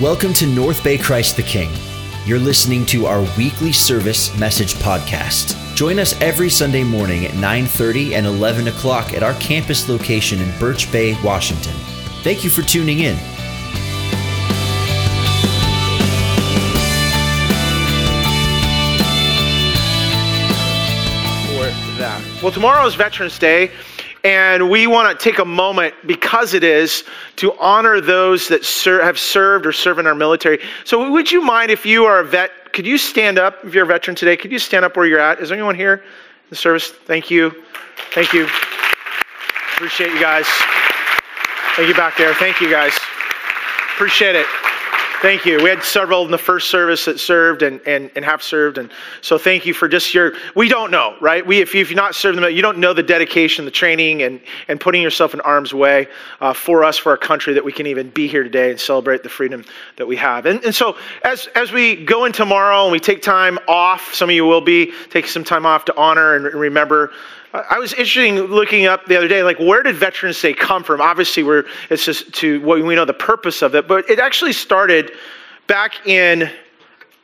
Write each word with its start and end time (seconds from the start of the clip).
Welcome 0.00 0.34
to 0.34 0.46
North 0.46 0.84
Bay 0.84 0.98
Christ 0.98 1.36
the 1.36 1.42
King. 1.42 1.70
You're 2.26 2.38
listening 2.38 2.84
to 2.84 3.06
our 3.06 3.22
weekly 3.38 3.72
service 3.72 4.36
message 4.36 4.74
podcast. 4.74 5.56
Join 5.74 5.98
us 5.98 6.20
every 6.20 6.50
Sunday 6.50 6.84
morning 6.84 7.24
at 7.24 7.32
9:30 7.32 8.14
and 8.14 8.26
11 8.26 8.68
o'clock 8.68 9.14
at 9.14 9.22
our 9.22 9.32
campus 9.40 9.88
location 9.88 10.42
in 10.42 10.58
Birch 10.58 10.92
Bay, 10.92 11.16
Washington. 11.22 11.72
Thank 12.22 12.44
you 12.44 12.50
for 12.50 12.60
tuning 12.60 12.98
in. 12.98 13.16
Well, 22.42 22.52
tomorrow 22.52 22.86
is 22.86 22.94
Veterans 22.94 23.38
Day, 23.38 23.70
and 24.26 24.68
we 24.68 24.88
want 24.88 25.16
to 25.16 25.24
take 25.24 25.38
a 25.38 25.44
moment 25.44 25.94
because 26.04 26.52
it 26.52 26.64
is 26.64 27.04
to 27.36 27.56
honor 27.60 28.00
those 28.00 28.48
that 28.48 28.64
ser- 28.64 29.02
have 29.04 29.20
served 29.20 29.64
or 29.64 29.70
serve 29.72 30.00
in 30.00 30.06
our 30.06 30.16
military. 30.16 30.58
So, 30.84 31.12
would 31.12 31.30
you 31.30 31.40
mind 31.40 31.70
if 31.70 31.86
you 31.86 32.04
are 32.04 32.18
a 32.18 32.24
vet? 32.24 32.50
Could 32.72 32.86
you 32.86 32.98
stand 32.98 33.38
up 33.38 33.64
if 33.64 33.72
you're 33.72 33.84
a 33.84 33.86
veteran 33.86 34.16
today? 34.16 34.36
Could 34.36 34.50
you 34.50 34.58
stand 34.58 34.84
up 34.84 34.96
where 34.96 35.06
you're 35.06 35.20
at? 35.20 35.40
Is 35.40 35.50
there 35.50 35.56
anyone 35.56 35.76
here 35.76 35.94
in 35.94 36.50
the 36.50 36.56
service? 36.56 36.90
Thank 36.90 37.30
you. 37.30 37.54
Thank 38.10 38.32
you. 38.32 38.48
Appreciate 39.74 40.10
you 40.10 40.20
guys. 40.20 40.46
Thank 41.76 41.88
you 41.88 41.94
back 41.94 42.16
there. 42.18 42.34
Thank 42.34 42.60
you 42.60 42.68
guys. 42.68 42.98
Appreciate 43.94 44.34
it. 44.34 44.46
Thank 45.26 45.44
you. 45.44 45.60
We 45.60 45.70
had 45.70 45.82
several 45.82 46.24
in 46.24 46.30
the 46.30 46.38
first 46.38 46.70
service 46.70 47.04
that 47.06 47.18
served 47.18 47.62
and, 47.62 47.80
and, 47.84 48.12
and 48.14 48.24
have 48.24 48.44
served. 48.44 48.78
And 48.78 48.92
so 49.22 49.36
thank 49.38 49.66
you 49.66 49.74
for 49.74 49.88
just 49.88 50.14
your, 50.14 50.34
we 50.54 50.68
don't 50.68 50.92
know, 50.92 51.16
right? 51.20 51.44
We, 51.44 51.58
if, 51.58 51.74
you, 51.74 51.80
if 51.80 51.90
you're 51.90 51.96
not 51.96 52.14
serving 52.14 52.40
them, 52.40 52.52
you 52.52 52.62
don't 52.62 52.78
know 52.78 52.92
the 52.92 53.02
dedication, 53.02 53.64
the 53.64 53.72
training, 53.72 54.22
and, 54.22 54.40
and 54.68 54.78
putting 54.78 55.02
yourself 55.02 55.34
in 55.34 55.40
harm's 55.40 55.74
way 55.74 56.06
uh, 56.40 56.52
for 56.52 56.84
us, 56.84 56.96
for 56.96 57.10
our 57.10 57.16
country, 57.16 57.52
that 57.54 57.64
we 57.64 57.72
can 57.72 57.88
even 57.88 58.08
be 58.10 58.28
here 58.28 58.44
today 58.44 58.70
and 58.70 58.78
celebrate 58.78 59.24
the 59.24 59.28
freedom 59.28 59.64
that 59.96 60.06
we 60.06 60.14
have. 60.14 60.46
And, 60.46 60.64
and 60.64 60.72
so 60.72 60.96
as, 61.24 61.48
as 61.56 61.72
we 61.72 61.96
go 62.04 62.24
in 62.24 62.30
tomorrow 62.30 62.84
and 62.84 62.92
we 62.92 63.00
take 63.00 63.20
time 63.20 63.58
off, 63.66 64.14
some 64.14 64.30
of 64.30 64.36
you 64.36 64.44
will 64.44 64.60
be 64.60 64.92
taking 65.10 65.28
some 65.28 65.42
time 65.42 65.66
off 65.66 65.84
to 65.86 65.96
honor 65.96 66.36
and 66.36 66.44
remember 66.54 67.10
I 67.70 67.78
was 67.78 67.92
interested 67.92 68.50
looking 68.50 68.86
up 68.86 69.06
the 69.06 69.16
other 69.16 69.28
day, 69.28 69.42
like 69.42 69.58
where 69.58 69.82
did 69.82 69.96
Veterans 69.96 70.40
Day 70.40 70.52
come 70.52 70.82
from? 70.82 71.00
Obviously, 71.00 71.42
we're 71.42 71.64
it's 71.90 72.04
just 72.04 72.32
to 72.34 72.60
what 72.62 72.82
we 72.82 72.94
know 72.94 73.04
the 73.04 73.14
purpose 73.14 73.62
of 73.62 73.74
it, 73.74 73.88
but 73.88 74.08
it 74.10 74.18
actually 74.18 74.52
started 74.52 75.12
back 75.66 76.06
in 76.06 76.50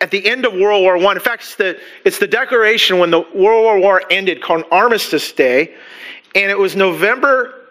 at 0.00 0.10
the 0.10 0.26
end 0.26 0.44
of 0.44 0.52
World 0.54 0.82
War 0.82 0.98
One. 0.98 1.16
In 1.16 1.22
fact, 1.22 1.42
it's 1.42 1.54
the 1.56 1.80
it's 2.04 2.18
the 2.18 2.26
declaration 2.26 2.98
when 2.98 3.10
the 3.10 3.20
World 3.34 3.64
War 3.64 3.78
War 3.78 4.02
ended 4.10 4.42
called 4.42 4.64
Armistice 4.70 5.32
Day, 5.32 5.74
and 6.34 6.50
it 6.50 6.58
was 6.58 6.76
November 6.76 7.68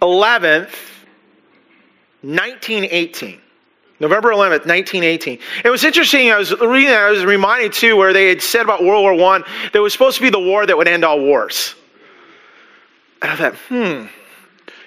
11th, 0.00 0.74
1918. 2.22 3.40
November 4.00 4.30
11th, 4.30 4.66
1918. 4.66 5.38
It 5.64 5.70
was 5.70 5.84
interesting. 5.84 6.32
I 6.32 6.36
was 6.36 6.50
reading. 6.60 6.90
I 6.90 7.10
was 7.10 7.24
reminded 7.24 7.72
too, 7.72 7.96
where 7.96 8.12
they 8.12 8.28
had 8.28 8.42
said 8.42 8.62
about 8.62 8.82
World 8.82 9.02
War 9.02 9.14
One 9.14 9.42
that 9.42 9.76
it 9.76 9.80
was 9.80 9.92
supposed 9.92 10.16
to 10.16 10.22
be 10.22 10.30
the 10.30 10.40
war 10.40 10.66
that 10.66 10.76
would 10.76 10.88
end 10.88 11.04
all 11.04 11.20
wars. 11.20 11.76
I 13.22 13.36
thought, 13.36 13.54
hmm, 13.68 14.06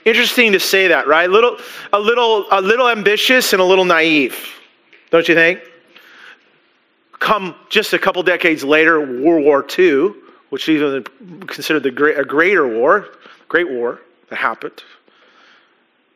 interesting 0.04 0.52
to 0.52 0.60
say 0.60 0.88
that, 0.88 1.08
right? 1.08 1.30
A 1.30 1.32
little, 1.32 1.58
a 1.94 2.00
little, 2.00 2.46
a 2.52 2.62
little 2.62 2.90
ambitious 2.90 3.54
and 3.54 3.62
a 3.62 3.66
little 3.66 3.86
naive, 3.86 4.38
don't 5.10 5.28
you 5.28 5.36
think? 5.36 5.62
Come 7.20 7.56
just 7.70 7.94
a 7.94 8.00
couple 8.00 8.22
decades 8.24 8.64
later, 8.64 9.00
World 9.00 9.46
War 9.46 9.66
II, 9.78 10.14
which 10.50 10.68
is 10.70 11.06
considered 11.48 11.84
the 11.84 11.92
great, 11.92 12.20
a 12.20 12.26
greater 12.26 12.68
war, 12.68 13.08
great 13.48 13.70
war 13.70 14.02
that 14.30 14.36
happened 14.38 14.84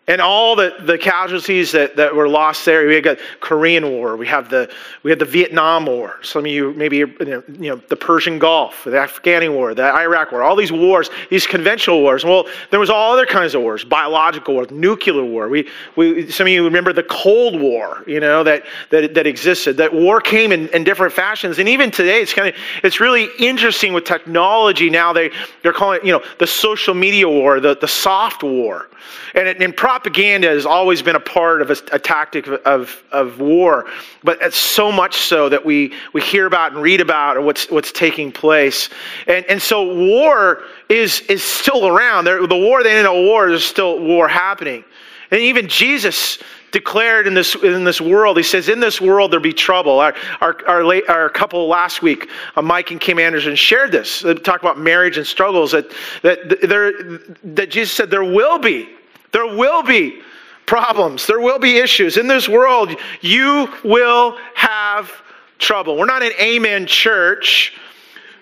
and 0.10 0.20
all 0.20 0.56
the, 0.56 0.74
the 0.80 0.98
casualties 0.98 1.72
that, 1.72 1.96
that 1.96 2.14
were 2.14 2.28
lost 2.28 2.66
there. 2.66 2.88
We 2.88 3.00
got 3.00 3.18
the 3.18 3.24
Korean 3.42 3.88
War. 3.92 4.18
We 4.18 4.26
have 4.26 4.50
the 4.50 4.70
we 5.04 5.12
had 5.12 5.20
the 5.20 5.26
Vietnam 5.26 5.86
War. 5.86 6.18
Some 6.24 6.46
of 6.46 6.52
you 6.52 6.74
maybe 6.74 6.98
you 6.98 7.44
know, 7.48 7.76
the 7.76 7.96
Persian 7.96 8.40
Gulf, 8.40 8.86
the 8.86 8.92
Afghani 8.92 9.54
War, 9.54 9.76
the 9.76 9.84
Iraq 9.84 10.32
War. 10.32 10.42
All 10.42 10.56
these 10.56 10.72
wars, 10.72 11.12
these 11.30 11.46
conventional 11.46 12.02
wars. 12.02 12.26
Well, 12.26 12.48
there 12.72 12.80
was 12.80 12.90
all 12.90 13.14
other 13.14 13.28
kinds 13.28 13.54
of 13.54 13.62
wars: 13.62 13.86
biological 13.86 14.56
war, 14.56 14.66
nuclear 14.72 15.24
war. 15.24 15.48
We 15.48 15.70
we 15.96 16.30
some 16.32 16.48
of 16.48 16.54
you 16.54 16.64
remember 16.64 16.92
the 16.92 17.04
Cold 17.04 17.62
War. 17.62 18.04
You 18.08 18.20
know 18.20 18.44
that 18.44 18.66
that 18.90 19.14
that 19.14 19.28
existed. 19.28 19.78
That 19.78 19.94
war 19.94 20.22
came 20.22 20.52
in, 20.52 20.70
in 20.70 20.84
different 20.84 21.14
fashions, 21.14 21.60
and 21.60 21.70
even 21.70 21.92
today, 21.92 22.20
it's 22.20 22.34
kind 22.34 22.48
of 22.50 22.56
it's 22.82 23.00
really 23.00 23.30
interesting 23.38 23.94
with 23.94 24.06
technology. 24.06 24.90
Now 24.90 25.14
they 25.14 25.30
they're 25.62 25.72
calling 25.72 26.00
it 26.00 26.06
you 26.06 26.14
know 26.14 26.24
the 26.40 26.48
social 26.48 26.96
media 26.96 27.30
war, 27.30 27.60
the 27.60 27.76
the 27.76 27.88
soft 27.88 28.42
war, 28.42 28.88
and 29.36 29.48
in 29.62 29.72
propaganda 30.00 30.48
has 30.48 30.66
always 30.66 31.02
been 31.02 31.18
a 31.18 31.20
part 31.20 31.62
of 31.62 31.70
a, 31.72 31.76
a 31.92 32.00
tactic 32.00 32.48
of, 32.48 33.04
of, 33.12 33.38
war, 33.38 33.86
but 34.24 34.42
it's 34.42 34.56
so 34.56 34.94
much 34.94 35.18
so 35.18 35.50
that 35.50 35.66
we, 35.66 35.94
we 36.14 36.22
hear 36.22 36.46
about 36.46 36.72
and 36.72 36.82
read 36.82 37.02
about 37.02 37.44
what's, 37.44 37.70
what's 37.70 37.92
taking 37.92 38.32
place. 38.32 38.90
And, 39.28 39.44
and 39.50 39.62
so 39.62 39.94
war 39.94 40.64
is, 40.88 41.20
is 41.22 41.44
still 41.44 41.86
around. 41.86 42.24
There, 42.24 42.48
the 42.48 42.56
war, 42.56 42.82
the 42.82 42.90
end 42.90 43.08
of 43.08 43.14
war, 43.14 43.50
is 43.50 43.66
still 43.66 44.00
war 44.00 44.30
happening. 44.30 44.86
And 45.32 45.42
even 45.42 45.68
Jesus 45.68 46.40
declared 46.72 47.28
in 47.28 47.34
this 47.34 47.56
in 47.56 47.84
this 47.84 48.00
world. 48.00 48.38
He 48.38 48.42
says, 48.42 48.68
"In 48.68 48.80
this 48.80 49.00
world 49.00 49.32
there 49.32 49.40
be 49.40 49.54
trouble." 49.54 50.00
Our 50.00 50.16
our 50.42 50.58
our, 50.68 50.84
late, 50.84 51.08
our 51.08 51.30
couple 51.30 51.68
last 51.68 52.02
week, 52.02 52.30
uh, 52.56 52.64
Mike 52.64 52.90
and 52.90 53.00
Kim 53.00 53.20
Anderson 53.20 53.56
shared 53.56 53.92
this. 53.92 54.22
They 54.22 54.34
talk 54.34 54.62
about 54.62 54.80
marriage 54.80 55.18
and 55.18 55.28
struggles 55.28 55.72
that 55.72 55.92
that 56.24 56.62
there 56.68 57.20
that 57.44 57.70
Jesus 57.70 57.96
said 57.96 58.10
there 58.10 58.24
will 58.24 58.58
be 58.58 58.90
there 59.32 59.48
will 59.48 59.84
be 59.84 60.22
problems, 60.66 61.26
there 61.26 61.40
will 61.40 61.60
be 61.60 61.78
issues. 61.78 62.18
In 62.18 62.28
this 62.28 62.48
world, 62.48 62.96
you 63.22 63.68
will 63.84 64.38
have 64.54 65.12
trouble. 65.58 65.98
We're 65.98 66.06
not 66.06 66.24
an 66.24 66.32
amen 66.40 66.86
church. 66.86 67.74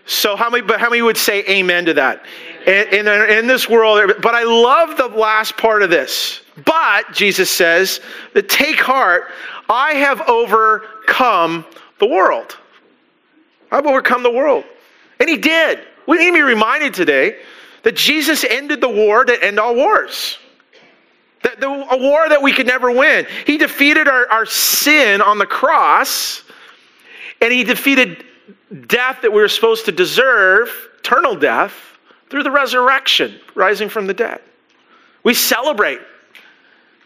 So 0.06 0.36
how 0.36 0.50
many 0.50 0.66
but 0.66 0.80
how 0.80 0.90
many 0.90 1.02
would 1.02 1.18
say 1.18 1.44
amen 1.48 1.86
to 1.86 1.94
that? 1.96 2.26
In, 2.66 3.08
in, 3.08 3.30
in 3.30 3.48
this 3.48 3.70
world, 3.70 4.14
but 4.22 4.36
I 4.36 4.44
love 4.44 4.98
the 4.98 5.08
last 5.08 5.56
part 5.56 5.84
of 5.84 5.90
this. 5.90 6.42
But 6.66 7.14
Jesus 7.14 7.50
says, 7.50 8.02
take 8.48 8.80
heart, 8.80 9.32
I 9.70 9.94
have 9.94 10.22
overcome 10.28 11.66
the 12.00 12.08
world. 12.08 12.58
I've 13.72 13.86
overcome 13.86 14.24
the 14.24 14.32
world. 14.32 14.66
And 15.20 15.30
he 15.30 15.38
did. 15.38 15.80
We 16.08 16.18
need 16.18 16.32
to 16.32 16.34
be 16.34 16.42
reminded 16.42 16.94
today 16.94 17.40
that 17.84 17.96
Jesus 17.96 18.44
ended 18.44 18.82
the 18.82 18.90
war 18.90 19.24
that 19.26 19.44
end 19.44 19.60
all 19.60 19.76
wars. 19.76 20.38
That 21.44 21.60
the, 21.60 21.68
a 21.68 21.98
war 21.98 22.28
that 22.30 22.42
we 22.42 22.52
could 22.52 22.68
never 22.68 22.92
win. 22.92 23.26
He 23.46 23.58
defeated 23.58 24.08
our, 24.08 24.30
our 24.30 24.46
sin 24.46 25.22
on 25.22 25.38
the 25.38 25.46
cross, 25.46 26.44
and 27.42 27.54
he 27.54 27.64
defeated 27.64 28.26
death 28.88 29.20
that 29.22 29.32
we 29.32 29.42
were 29.42 29.48
supposed 29.48 29.86
to 29.86 29.92
deserve, 29.92 30.70
eternal 31.00 31.36
death, 31.36 31.74
through 32.30 32.44
the 32.44 32.52
resurrection, 32.52 33.40
rising 33.56 33.88
from 33.88 34.08
the 34.08 34.14
dead. 34.14 34.42
We 35.24 35.34
celebrate. 35.34 36.00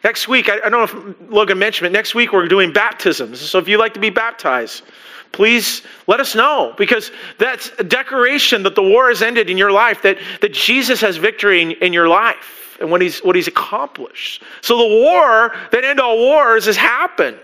Next 0.03 0.27
week, 0.27 0.49
I, 0.49 0.57
I 0.65 0.69
don't 0.69 0.95
know 0.95 1.11
if 1.11 1.31
Logan 1.31 1.59
mentioned 1.59 1.87
it, 1.87 1.91
next 1.91 2.15
week 2.15 2.33
we're 2.33 2.47
doing 2.47 2.73
baptisms. 2.73 3.39
So 3.39 3.59
if 3.59 3.67
you'd 3.67 3.77
like 3.77 3.93
to 3.93 3.99
be 3.99 4.09
baptized, 4.09 4.83
please 5.31 5.83
let 6.07 6.19
us 6.19 6.33
know 6.33 6.73
because 6.77 7.11
that's 7.37 7.71
a 7.77 7.83
declaration 7.83 8.63
that 8.63 8.73
the 8.73 8.81
war 8.81 9.09
has 9.09 9.21
ended 9.21 9.49
in 9.49 9.57
your 9.57 9.71
life, 9.71 10.01
that, 10.01 10.17
that 10.41 10.53
Jesus 10.53 11.01
has 11.01 11.17
victory 11.17 11.61
in, 11.61 11.71
in 11.73 11.93
your 11.93 12.07
life 12.07 12.60
and 12.81 12.91
what 12.91 13.01
he's, 13.01 13.19
what 13.19 13.35
he's 13.35 13.47
accomplished. 13.47 14.43
So 14.61 14.77
the 14.77 14.87
war 14.87 15.55
that 15.71 15.83
end 15.83 15.99
all 15.99 16.17
wars 16.17 16.65
has 16.65 16.75
happened. 16.75 17.39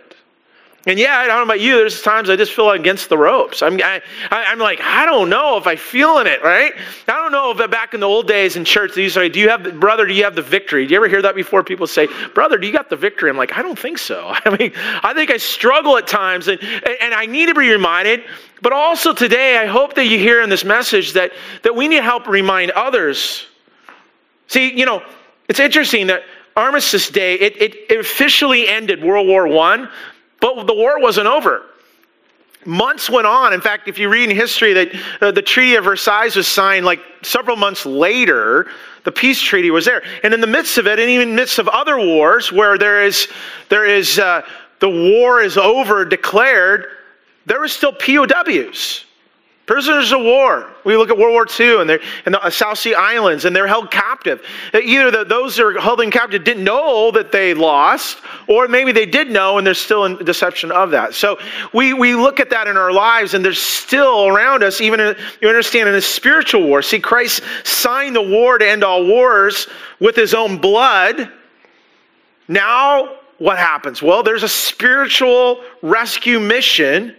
And 0.87 0.97
yeah, 0.97 1.17
I 1.17 1.27
don't 1.27 1.35
know 1.35 1.43
about 1.43 1.59
you, 1.59 1.75
there's 1.75 2.01
times 2.01 2.29
I 2.29 2.37
just 2.37 2.53
feel 2.53 2.71
against 2.71 3.09
the 3.09 3.17
ropes. 3.17 3.61
I'm, 3.61 3.77
I, 3.83 4.01
am 4.31 4.57
like, 4.57 4.79
I 4.79 5.05
don't 5.05 5.29
know 5.29 5.57
if 5.57 5.67
I'm 5.67 5.75
feeling 5.75 6.27
it, 6.27 6.41
right? 6.41 6.71
I 7.09 7.11
don't 7.11 7.33
know 7.33 7.51
if 7.51 7.69
back 7.69 7.93
in 7.93 7.99
the 7.99 8.05
old 8.05 8.25
days 8.25 8.55
in 8.55 8.63
church, 8.63 8.95
they 8.95 9.03
used 9.03 9.15
to 9.15 9.19
say, 9.19 9.27
do 9.27 9.37
you 9.37 9.49
have, 9.49 9.81
brother, 9.81 10.05
do 10.05 10.13
you 10.13 10.23
have 10.23 10.33
the 10.33 10.41
victory? 10.41 10.87
Do 10.87 10.91
you 10.91 10.97
ever 10.97 11.09
hear 11.09 11.21
that 11.21 11.35
before? 11.35 11.61
People 11.61 11.87
say, 11.87 12.07
brother, 12.33 12.57
do 12.57 12.65
you 12.65 12.71
got 12.71 12.89
the 12.89 12.95
victory? 12.95 13.29
I'm 13.29 13.35
like, 13.35 13.57
I 13.57 13.61
don't 13.61 13.77
think 13.77 13.97
so. 13.97 14.27
I 14.45 14.55
mean, 14.57 14.71
I 15.03 15.13
think 15.13 15.29
I 15.29 15.35
struggle 15.35 15.97
at 15.97 16.07
times 16.07 16.47
and, 16.47 16.63
and 16.63 17.13
I 17.13 17.25
need 17.25 17.47
to 17.47 17.53
be 17.53 17.69
reminded. 17.69 18.23
But 18.61 18.71
also 18.71 19.13
today, 19.13 19.57
I 19.57 19.65
hope 19.65 19.93
that 19.95 20.05
you 20.05 20.17
hear 20.17 20.41
in 20.41 20.49
this 20.49 20.63
message 20.63 21.11
that, 21.13 21.33
that 21.63 21.75
we 21.75 21.89
need 21.89 21.97
to 21.97 22.03
help 22.03 22.27
remind 22.27 22.71
others. 22.71 23.45
See, 24.47 24.71
you 24.73 24.85
know, 24.85 25.03
it's 25.47 25.59
interesting 25.59 26.07
that 26.07 26.23
Armistice 26.55 27.09
Day, 27.09 27.35
it, 27.35 27.55
it 27.89 27.99
officially 27.99 28.67
ended 28.67 29.03
World 29.03 29.27
War 29.27 29.47
I, 29.47 29.87
but 30.41 30.65
the 30.65 30.73
war 30.73 30.99
wasn't 30.99 31.27
over. 31.27 31.63
Months 32.65 33.09
went 33.09 33.27
on. 33.27 33.53
In 33.53 33.61
fact, 33.61 33.87
if 33.87 33.97
you 33.97 34.09
read 34.09 34.29
in 34.29 34.35
history 34.35 34.73
that 34.73 34.89
uh, 35.21 35.31
the 35.31 35.41
Treaty 35.41 35.75
of 35.75 35.85
Versailles 35.85 36.35
was 36.35 36.47
signed 36.47 36.85
like 36.85 36.99
several 37.21 37.55
months 37.55 37.85
later, 37.85 38.67
the 39.05 39.11
peace 39.11 39.41
treaty 39.41 39.71
was 39.71 39.85
there. 39.85 40.03
And 40.23 40.33
in 40.33 40.41
the 40.41 40.47
midst 40.47 40.77
of 40.77 40.85
it, 40.85 40.99
and 40.99 41.09
even 41.09 41.29
in 41.29 41.35
the 41.35 41.41
midst 41.41 41.59
of 41.59 41.69
other 41.69 41.97
wars 41.97 42.51
where 42.51 42.77
there 42.77 43.05
is, 43.05 43.29
there 43.69 43.85
is 43.85 44.19
uh, 44.19 44.41
the 44.79 44.89
war 44.89 45.41
is 45.41 45.57
over 45.57 46.03
declared, 46.03 46.87
there 47.45 47.59
were 47.59 47.69
still 47.69 47.93
POWs. 47.93 49.05
Prisoners 49.67 50.13
of 50.13 50.21
war. 50.21 50.71
We 50.85 50.95
look 50.95 51.09
at 51.09 51.17
World 51.17 51.33
War 51.33 51.45
II 51.59 51.81
and, 51.81 51.89
they're 51.89 51.99
the 52.23 52.41
uh, 52.41 52.49
South 52.49 52.79
Sea 52.79 52.93
Islands 52.93 53.43
and 53.43 53.53
they're 53.53 53.67
held 53.67 53.91
captive. 53.91 54.41
Uh, 54.73 54.79
either 54.79 55.11
the, 55.11 55.25
those 55.25 55.57
that 55.57 55.65
are 55.65 55.79
held 55.79 55.99
in 55.99 56.09
captive 56.09 56.45
didn't 56.45 56.63
know 56.63 57.11
that 57.11 57.33
they 57.33 57.53
lost, 57.53 58.19
or 58.47 58.69
maybe 58.69 58.93
they 58.93 59.05
did 59.05 59.29
know 59.29 59.57
and 59.57 59.67
they're 59.67 59.73
still 59.73 60.05
in 60.05 60.15
deception 60.23 60.71
of 60.71 60.89
that. 60.91 61.13
So 61.13 61.37
we, 61.73 61.93
we 61.93 62.15
look 62.15 62.39
at 62.39 62.49
that 62.49 62.67
in 62.69 62.77
our 62.77 62.93
lives 62.93 63.33
and 63.33 63.43
there's 63.43 63.59
still 63.61 64.27
around 64.27 64.63
us, 64.63 64.79
even 64.79 65.01
in, 65.01 65.17
you 65.41 65.49
understand, 65.49 65.89
in 65.89 65.95
a 65.95 66.01
spiritual 66.01 66.63
war. 66.63 66.81
See, 66.81 67.01
Christ 67.01 67.43
signed 67.65 68.15
the 68.15 68.21
war 68.21 68.57
to 68.57 68.67
end 68.67 68.85
all 68.85 69.05
wars 69.05 69.67
with 69.99 70.15
his 70.15 70.33
own 70.33 70.59
blood. 70.59 71.29
Now, 72.47 73.17
what 73.37 73.57
happens? 73.57 74.01
Well, 74.01 74.23
there's 74.23 74.43
a 74.43 74.49
spiritual 74.49 75.61
rescue 75.81 76.39
mission 76.39 77.17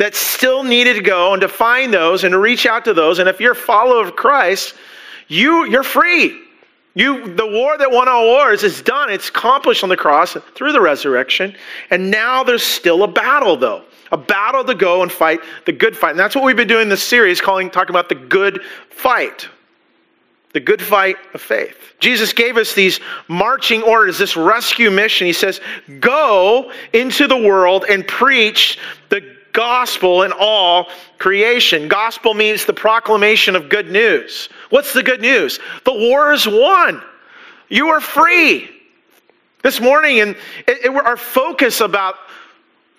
that 0.00 0.14
still 0.14 0.62
needed 0.62 0.94
to 0.94 1.02
go 1.02 1.34
and 1.34 1.42
to 1.42 1.48
find 1.48 1.92
those 1.92 2.24
and 2.24 2.32
to 2.32 2.38
reach 2.38 2.64
out 2.64 2.86
to 2.86 2.94
those. 2.94 3.18
And 3.18 3.28
if 3.28 3.38
you're 3.38 3.52
a 3.52 3.54
follower 3.54 4.02
of 4.02 4.16
Christ, 4.16 4.72
you, 5.28 5.66
you're 5.66 5.82
free. 5.82 6.40
You, 6.94 7.34
the 7.34 7.46
war 7.46 7.76
that 7.76 7.90
won 7.90 8.08
all 8.08 8.24
wars 8.24 8.64
is 8.64 8.80
done. 8.80 9.10
It's 9.10 9.28
accomplished 9.28 9.82
on 9.82 9.90
the 9.90 9.98
cross 9.98 10.38
through 10.54 10.72
the 10.72 10.80
resurrection. 10.80 11.54
And 11.90 12.10
now 12.10 12.42
there's 12.42 12.62
still 12.62 13.02
a 13.02 13.08
battle, 13.08 13.58
though. 13.58 13.84
A 14.10 14.16
battle 14.16 14.64
to 14.64 14.74
go 14.74 15.02
and 15.02 15.12
fight 15.12 15.40
the 15.66 15.72
good 15.72 15.94
fight. 15.94 16.12
And 16.12 16.18
that's 16.18 16.34
what 16.34 16.44
we've 16.44 16.56
been 16.56 16.66
doing 16.66 16.88
this 16.88 17.02
series, 17.02 17.38
calling, 17.38 17.68
talking 17.68 17.90
about 17.90 18.08
the 18.08 18.14
good 18.14 18.62
fight. 18.88 19.50
The 20.54 20.60
good 20.60 20.80
fight 20.80 21.16
of 21.34 21.42
faith. 21.42 21.76
Jesus 21.98 22.32
gave 22.32 22.56
us 22.56 22.72
these 22.72 23.00
marching 23.28 23.82
orders, 23.82 24.16
this 24.16 24.34
rescue 24.34 24.90
mission. 24.90 25.26
He 25.26 25.34
says, 25.34 25.60
Go 26.00 26.72
into 26.94 27.26
the 27.26 27.36
world 27.36 27.84
and 27.86 28.08
preach 28.08 28.78
the 29.10 29.39
gospel 29.52 30.22
in 30.22 30.32
all 30.32 30.88
creation. 31.18 31.88
Gospel 31.88 32.34
means 32.34 32.64
the 32.64 32.72
proclamation 32.72 33.56
of 33.56 33.68
good 33.68 33.90
news. 33.90 34.48
What's 34.70 34.92
the 34.92 35.02
good 35.02 35.20
news? 35.20 35.58
The 35.84 35.92
war 35.92 36.32
is 36.32 36.46
won. 36.46 37.02
You 37.68 37.88
are 37.88 38.00
free. 38.00 38.68
This 39.62 39.80
morning, 39.80 40.20
and 40.20 40.36
it, 40.66 40.86
it, 40.86 40.90
our 40.90 41.16
focus 41.16 41.80
about 41.80 42.14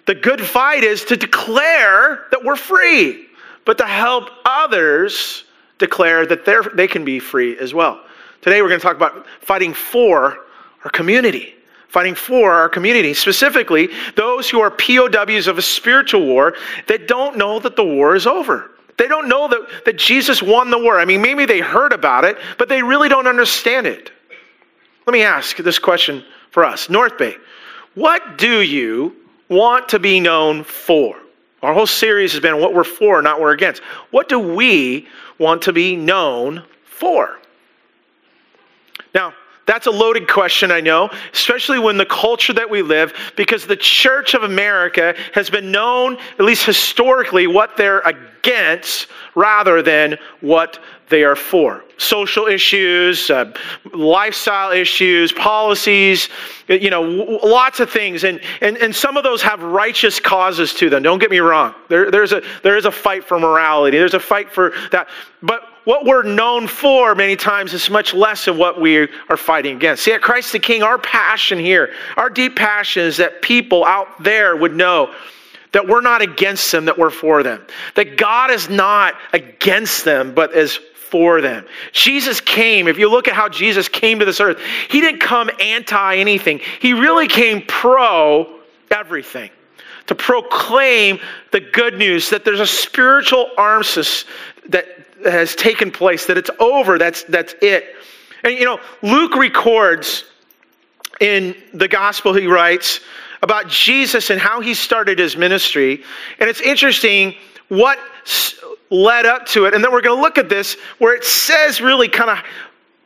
the 0.05 0.15
good 0.15 0.41
fight 0.41 0.83
is 0.83 1.05
to 1.05 1.17
declare 1.17 2.25
that 2.31 2.43
we're 2.43 2.55
free, 2.55 3.27
but 3.65 3.77
to 3.79 3.85
help 3.85 4.29
others 4.45 5.45
declare 5.79 6.25
that 6.25 6.45
they 6.75 6.87
can 6.87 7.03
be 7.03 7.19
free 7.19 7.57
as 7.57 7.73
well. 7.73 8.03
Today, 8.41 8.61
we're 8.61 8.69
going 8.69 8.79
to 8.79 8.85
talk 8.85 8.95
about 8.95 9.25
fighting 9.41 9.73
for 9.73 10.37
our 10.83 10.91
community 10.91 11.55
fighting 11.91 12.15
for 12.15 12.53
our 12.53 12.69
community, 12.69 13.13
specifically 13.13 13.89
those 14.15 14.49
who 14.49 14.61
are 14.61 14.71
POWs 14.71 15.47
of 15.47 15.57
a 15.57 15.61
spiritual 15.61 16.25
war 16.25 16.55
that 16.87 17.05
don't 17.05 17.37
know 17.37 17.59
that 17.59 17.75
the 17.75 17.83
war 17.83 18.15
is 18.15 18.25
over. 18.25 18.71
They 18.97 19.09
don't 19.09 19.27
know 19.27 19.49
that, 19.49 19.83
that 19.83 19.97
Jesus 19.97 20.41
won 20.41 20.69
the 20.69 20.77
war. 20.77 20.99
I 20.99 21.05
mean, 21.05 21.21
maybe 21.21 21.45
they 21.45 21.59
heard 21.59 21.91
about 21.91 22.23
it, 22.23 22.37
but 22.57 22.69
they 22.69 22.81
really 22.81 23.09
don't 23.09 23.27
understand 23.27 23.87
it. 23.87 24.09
Let 25.05 25.11
me 25.11 25.23
ask 25.23 25.57
this 25.57 25.79
question 25.79 26.23
for 26.51 26.63
us 26.63 26.89
North 26.89 27.17
Bay, 27.17 27.35
what 27.95 28.37
do 28.37 28.61
you 28.61 29.13
want 29.49 29.89
to 29.89 29.99
be 29.99 30.21
known 30.21 30.63
for? 30.63 31.17
Our 31.61 31.73
whole 31.73 31.87
series 31.87 32.31
has 32.31 32.39
been 32.39 32.59
what 32.61 32.73
we're 32.73 32.85
for, 32.85 33.21
not 33.21 33.35
what 33.35 33.41
we're 33.41 33.51
against. 33.51 33.81
What 34.11 34.29
do 34.29 34.39
we 34.39 35.09
want 35.39 35.61
to 35.63 35.73
be 35.73 35.97
known 35.97 36.63
for? 36.85 37.37
Now, 39.13 39.33
that's 39.65 39.85
a 39.85 39.91
loaded 39.91 40.27
question, 40.27 40.71
I 40.71 40.81
know, 40.81 41.09
especially 41.33 41.79
when 41.79 41.97
the 41.97 42.05
culture 42.05 42.53
that 42.53 42.69
we 42.69 42.81
live, 42.81 43.13
because 43.35 43.67
the 43.67 43.75
Church 43.75 44.33
of 44.33 44.43
America 44.43 45.15
has 45.33 45.49
been 45.49 45.71
known, 45.71 46.17
at 46.39 46.41
least 46.41 46.65
historically, 46.65 47.47
what 47.47 47.77
they're 47.77 47.99
against 48.01 49.07
rather 49.35 49.81
than 49.81 50.17
what 50.41 50.79
they 51.09 51.23
are 51.23 51.35
for. 51.35 51.83
Social 51.97 52.47
issues, 52.47 53.29
uh, 53.29 53.53
lifestyle 53.93 54.71
issues, 54.71 55.31
policies, 55.31 56.29
you 56.67 56.89
know, 56.89 57.01
lots 57.01 57.79
of 57.79 57.89
things. 57.89 58.23
And, 58.23 58.41
and, 58.61 58.77
and 58.77 58.95
some 58.95 59.15
of 59.15 59.23
those 59.23 59.43
have 59.43 59.61
righteous 59.61 60.19
causes 60.19 60.73
to 60.75 60.89
them. 60.89 61.03
Don't 61.03 61.19
get 61.19 61.29
me 61.29 61.39
wrong. 61.39 61.75
There, 61.89 62.09
there's 62.09 62.33
a, 62.33 62.41
there 62.63 62.77
is 62.77 62.85
a 62.85 62.91
fight 62.91 63.23
for 63.23 63.39
morality, 63.39 63.99
there's 63.99 64.15
a 64.15 64.19
fight 64.19 64.51
for 64.51 64.73
that. 64.91 65.07
But 65.43 65.70
what 65.83 66.05
we're 66.05 66.23
known 66.23 66.67
for 66.67 67.15
many 67.15 67.35
times 67.35 67.73
is 67.73 67.89
much 67.89 68.13
less 68.13 68.47
of 68.47 68.57
what 68.57 68.79
we 68.79 69.07
are 69.29 69.37
fighting 69.37 69.75
against. 69.75 70.03
See, 70.03 70.13
at 70.13 70.21
Christ 70.21 70.51
the 70.51 70.59
King, 70.59 70.83
our 70.83 70.97
passion 70.97 71.57
here, 71.57 71.93
our 72.17 72.29
deep 72.29 72.55
passion 72.55 73.03
is 73.03 73.17
that 73.17 73.41
people 73.41 73.83
out 73.85 74.23
there 74.23 74.55
would 74.55 74.75
know 74.75 75.13
that 75.71 75.87
we're 75.87 76.01
not 76.01 76.21
against 76.21 76.71
them, 76.71 76.85
that 76.85 76.97
we're 76.97 77.09
for 77.09 77.43
them. 77.43 77.65
That 77.95 78.17
God 78.17 78.51
is 78.51 78.69
not 78.69 79.15
against 79.33 80.05
them, 80.05 80.33
but 80.35 80.53
is 80.53 80.75
for 80.75 81.41
them. 81.41 81.65
Jesus 81.91 82.39
came, 82.39 82.87
if 82.87 82.97
you 82.97 83.09
look 83.09 83.27
at 83.27 83.33
how 83.33 83.49
Jesus 83.49 83.89
came 83.89 84.19
to 84.19 84.25
this 84.25 84.39
earth, 84.39 84.59
he 84.89 85.01
didn't 85.01 85.19
come 85.19 85.49
anti 85.59 86.15
anything, 86.17 86.59
he 86.79 86.93
really 86.93 87.27
came 87.27 87.63
pro 87.67 88.59
everything. 88.91 89.49
To 90.07 90.15
proclaim 90.15 91.19
the 91.51 91.61
good 91.61 91.97
news 91.97 92.29
that 92.31 92.43
there's 92.43 92.59
a 92.59 92.67
spiritual 92.67 93.49
armistice 93.57 94.25
that 94.69 94.85
has 95.25 95.55
taken 95.55 95.91
place, 95.91 96.25
that 96.25 96.37
it's 96.37 96.49
over, 96.59 96.97
that's, 96.97 97.23
that's 97.23 97.55
it. 97.61 97.95
And 98.43 98.53
you 98.53 98.65
know, 98.65 98.79
Luke 99.01 99.35
records 99.35 100.25
in 101.19 101.55
the 101.73 101.87
gospel 101.87 102.33
he 102.33 102.47
writes 102.47 103.01
about 103.43 103.67
Jesus 103.67 104.29
and 104.29 104.39
how 104.39 104.61
he 104.61 104.73
started 104.73 105.19
his 105.19 105.35
ministry. 105.37 106.03
And 106.39 106.49
it's 106.49 106.61
interesting 106.61 107.35
what 107.69 107.99
led 108.89 109.25
up 109.25 109.45
to 109.47 109.65
it. 109.65 109.73
And 109.73 109.83
then 109.83 109.91
we're 109.91 110.01
going 110.01 110.17
to 110.17 110.21
look 110.21 110.37
at 110.37 110.49
this 110.49 110.75
where 110.99 111.15
it 111.15 111.23
says 111.23 111.81
really 111.81 112.07
kind 112.07 112.29
of 112.29 112.39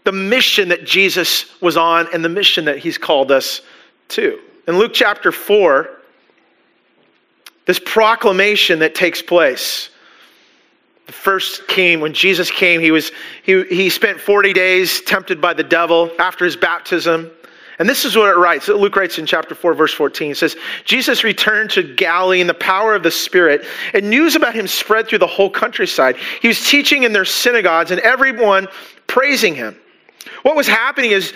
the 0.04 0.12
mission 0.12 0.70
that 0.70 0.86
Jesus 0.86 1.60
was 1.62 1.78
on 1.78 2.08
and 2.14 2.24
the 2.24 2.30
mission 2.30 2.66
that 2.66 2.80
he's 2.80 2.98
called 2.98 3.32
us 3.32 3.62
to. 4.10 4.40
In 4.68 4.78
Luke 4.78 4.94
chapter 4.94 5.32
4, 5.32 5.90
this 7.66 7.80
proclamation 7.80 8.80
that 8.80 8.96
takes 8.96 9.22
place. 9.22 9.90
First 11.08 11.68
came 11.68 12.00
when 12.00 12.14
Jesus 12.14 12.50
came, 12.50 12.82
he 12.82 12.92
was 12.92 13.12
he, 13.44 13.64
he 13.66 13.90
spent 13.90 14.20
40 14.20 14.54
days 14.54 15.02
tempted 15.02 15.40
by 15.40 15.54
the 15.54 15.64
devil 15.64 16.12
after 16.20 16.46
his 16.46 16.56
baptism. 16.56 17.32
And 17.78 17.90
this 17.90 18.06
is 18.06 18.16
what 18.16 18.30
it 18.30 18.38
writes. 18.38 18.70
Luke 18.70 18.96
writes 18.96 19.20
in 19.20 19.26
chapter 19.26 19.54
4, 19.54 19.74
verse 19.74 19.94
14. 19.94 20.32
It 20.32 20.38
says, 20.38 20.56
Jesus 20.86 21.24
returned 21.26 21.70
to 21.72 21.84
Galilee 21.84 22.40
in 22.40 22.48
the 22.48 22.54
power 22.54 22.96
of 22.96 23.04
the 23.04 23.12
Spirit, 23.12 23.66
and 23.94 24.10
news 24.10 24.36
about 24.36 24.56
him 24.56 24.66
spread 24.66 25.08
through 25.08 25.20
the 25.20 25.28
whole 25.28 25.50
countryside. 25.50 26.16
He 26.42 26.48
was 26.48 26.66
teaching 26.66 27.04
in 27.04 27.12
their 27.12 27.26
synagogues, 27.26 27.92
and 27.92 28.00
everyone 28.00 28.70
praising 29.08 29.56
him. 29.56 29.76
What 30.44 30.56
was 30.56 30.68
happening 30.68 31.12
is 31.12 31.34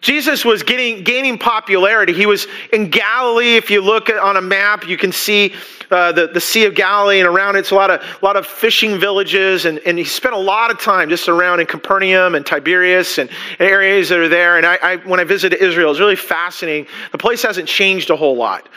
Jesus 0.00 0.44
was 0.44 0.62
getting 0.62 1.02
gaining 1.02 1.38
popularity. 1.38 2.12
He 2.12 2.26
was 2.26 2.46
in 2.72 2.90
Galilee. 2.90 3.56
If 3.56 3.70
you 3.70 3.80
look 3.80 4.10
on 4.10 4.36
a 4.36 4.42
map, 4.42 4.86
you 4.86 4.96
can 4.96 5.12
see 5.12 5.54
uh, 5.90 6.12
the, 6.12 6.28
the 6.28 6.40
Sea 6.40 6.64
of 6.64 6.74
Galilee, 6.74 7.20
and 7.20 7.28
around 7.28 7.56
it. 7.56 7.60
it's 7.60 7.70
a 7.70 7.74
lot 7.74 7.90
of, 7.90 8.00
a 8.00 8.24
lot 8.24 8.36
of 8.36 8.46
fishing 8.46 8.98
villages. 8.98 9.64
And, 9.64 9.78
and 9.80 9.98
he 9.98 10.04
spent 10.04 10.34
a 10.34 10.38
lot 10.38 10.70
of 10.70 10.80
time 10.80 11.08
just 11.08 11.28
around 11.28 11.60
in 11.60 11.66
Capernaum 11.66 12.34
and 12.34 12.44
Tiberias 12.44 13.18
and, 13.18 13.30
and 13.58 13.68
areas 13.68 14.08
that 14.08 14.18
are 14.18 14.28
there. 14.28 14.56
And 14.56 14.66
I, 14.66 14.78
I, 14.82 14.96
when 14.96 15.20
I 15.20 15.24
visited 15.24 15.62
Israel, 15.62 15.90
it's 15.90 16.00
really 16.00 16.16
fascinating. 16.16 16.86
The 17.12 17.18
place 17.18 17.42
hasn't 17.42 17.68
changed 17.68 18.10
a 18.10 18.16
whole 18.16 18.36
lot. 18.36 18.68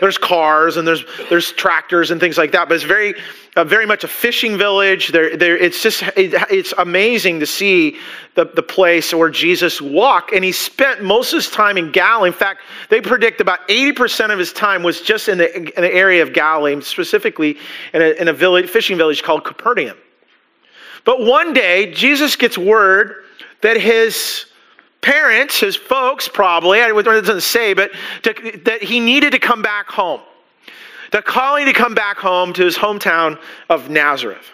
There's 0.00 0.18
cars 0.18 0.76
and 0.76 0.86
there's, 0.86 1.04
there's 1.28 1.52
tractors 1.52 2.10
and 2.10 2.20
things 2.20 2.38
like 2.38 2.52
that, 2.52 2.68
but 2.68 2.74
it's 2.74 2.84
very, 2.84 3.14
uh, 3.56 3.64
very 3.64 3.86
much 3.86 4.04
a 4.04 4.08
fishing 4.08 4.58
village. 4.58 5.10
It's 5.14 5.82
just 5.82 6.02
it, 6.16 6.34
it's 6.50 6.74
amazing 6.78 7.40
to 7.40 7.46
see 7.46 7.98
the, 8.34 8.44
the 8.44 8.62
place 8.62 9.12
where 9.14 9.30
Jesus 9.30 9.80
walked, 9.80 10.32
and 10.32 10.44
he 10.44 10.52
spent 10.52 11.02
most 11.02 11.32
of 11.32 11.38
his 11.38 11.50
time 11.50 11.78
in 11.78 11.90
Galilee. 11.90 12.28
In 12.28 12.34
fact, 12.34 12.60
they 12.90 13.00
predict 13.00 13.40
about 13.40 13.66
80% 13.68 14.30
of 14.30 14.38
his 14.38 14.52
time 14.52 14.82
was 14.82 15.00
just 15.00 15.28
in 15.28 15.38
the, 15.38 15.54
in 15.56 15.82
the 15.82 15.92
area 15.92 16.22
of 16.22 16.34
Galilee, 16.34 16.80
specifically 16.82 17.56
in 17.94 18.02
a, 18.02 18.20
in 18.20 18.28
a 18.28 18.32
village, 18.32 18.68
fishing 18.68 18.98
village 18.98 19.22
called 19.22 19.44
Capernaum. 19.44 19.96
But 21.04 21.20
one 21.20 21.54
day, 21.54 21.92
Jesus 21.92 22.36
gets 22.36 22.58
word 22.58 23.24
that 23.62 23.80
his 23.80 24.46
parents, 25.00 25.60
his 25.60 25.76
folks 25.76 26.28
probably, 26.28 26.82
I 26.82 26.90
it 26.90 27.02
doesn't 27.04 27.40
say, 27.40 27.72
but 27.72 27.92
to, 28.24 28.60
that 28.64 28.82
he 28.82 29.00
needed 29.00 29.32
to 29.32 29.38
come 29.38 29.62
back 29.62 29.88
home. 29.88 30.20
The 31.16 31.22
calling 31.22 31.64
to 31.64 31.72
come 31.72 31.94
back 31.94 32.18
home 32.18 32.52
to 32.52 32.62
his 32.62 32.76
hometown 32.76 33.40
of 33.70 33.88
Nazareth. 33.88 34.50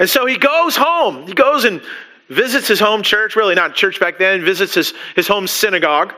And 0.00 0.10
so 0.10 0.26
he 0.26 0.36
goes 0.36 0.74
home. 0.74 1.28
He 1.28 1.32
goes 1.32 1.64
and 1.64 1.80
visits 2.28 2.66
his 2.66 2.80
home 2.80 3.04
church, 3.04 3.36
really 3.36 3.54
not 3.54 3.76
church 3.76 4.00
back 4.00 4.18
then, 4.18 4.44
visits 4.44 4.74
his, 4.74 4.94
his 5.14 5.28
home 5.28 5.46
synagogue. 5.46 6.12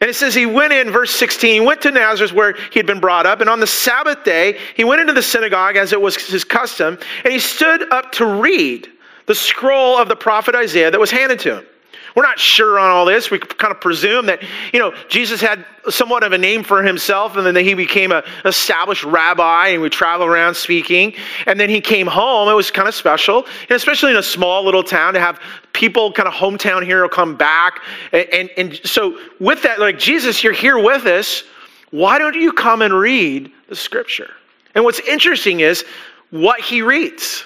And 0.00 0.08
it 0.08 0.14
says 0.14 0.32
he 0.32 0.46
went 0.46 0.72
in, 0.72 0.92
verse 0.92 1.10
16, 1.10 1.54
he 1.54 1.66
went 1.66 1.82
to 1.82 1.90
Nazareth 1.90 2.32
where 2.32 2.52
he 2.52 2.78
had 2.78 2.86
been 2.86 3.00
brought 3.00 3.26
up. 3.26 3.40
And 3.40 3.50
on 3.50 3.58
the 3.58 3.66
Sabbath 3.66 4.22
day, 4.22 4.60
he 4.76 4.84
went 4.84 5.00
into 5.00 5.12
the 5.12 5.24
synagogue 5.24 5.74
as 5.74 5.92
it 5.92 6.00
was 6.00 6.14
his 6.14 6.44
custom, 6.44 6.96
and 7.24 7.32
he 7.32 7.40
stood 7.40 7.92
up 7.92 8.12
to 8.12 8.26
read 8.26 8.86
the 9.26 9.34
scroll 9.34 9.98
of 9.98 10.06
the 10.06 10.14
prophet 10.14 10.54
Isaiah 10.54 10.92
that 10.92 11.00
was 11.00 11.10
handed 11.10 11.40
to 11.40 11.56
him. 11.56 11.66
We're 12.14 12.22
not 12.22 12.38
sure 12.38 12.78
on 12.78 12.90
all 12.90 13.04
this. 13.04 13.30
We 13.30 13.38
kind 13.38 13.72
of 13.72 13.80
presume 13.80 14.26
that, 14.26 14.42
you 14.72 14.78
know, 14.78 14.94
Jesus 15.08 15.40
had 15.40 15.64
somewhat 15.88 16.22
of 16.22 16.32
a 16.32 16.38
name 16.38 16.62
for 16.62 16.82
himself 16.82 17.36
and 17.36 17.46
then 17.46 17.56
he 17.56 17.74
became 17.74 18.12
an 18.12 18.22
established 18.44 19.04
rabbi 19.04 19.68
and 19.68 19.82
would 19.82 19.92
travel 19.92 20.26
around 20.26 20.54
speaking. 20.54 21.14
And 21.46 21.58
then 21.58 21.70
he 21.70 21.80
came 21.80 22.06
home. 22.06 22.48
It 22.48 22.54
was 22.54 22.70
kind 22.70 22.86
of 22.86 22.94
special, 22.94 23.46
and 23.62 23.72
especially 23.72 24.10
in 24.10 24.18
a 24.18 24.22
small 24.22 24.64
little 24.64 24.82
town 24.82 25.14
to 25.14 25.20
have 25.20 25.40
people, 25.72 26.12
kind 26.12 26.28
of 26.28 26.34
hometown 26.34 26.84
hero, 26.84 27.08
come 27.08 27.36
back. 27.36 27.80
And, 28.12 28.28
and, 28.30 28.50
and 28.56 28.80
so, 28.84 29.18
with 29.40 29.62
that, 29.62 29.80
like, 29.80 29.98
Jesus, 29.98 30.44
you're 30.44 30.52
here 30.52 30.78
with 30.78 31.06
us. 31.06 31.44
Why 31.90 32.18
don't 32.18 32.34
you 32.34 32.52
come 32.52 32.82
and 32.82 32.94
read 32.94 33.52
the 33.68 33.76
scripture? 33.76 34.30
And 34.74 34.84
what's 34.84 35.00
interesting 35.00 35.60
is 35.60 35.84
what 36.30 36.60
he 36.60 36.82
reads. 36.82 37.44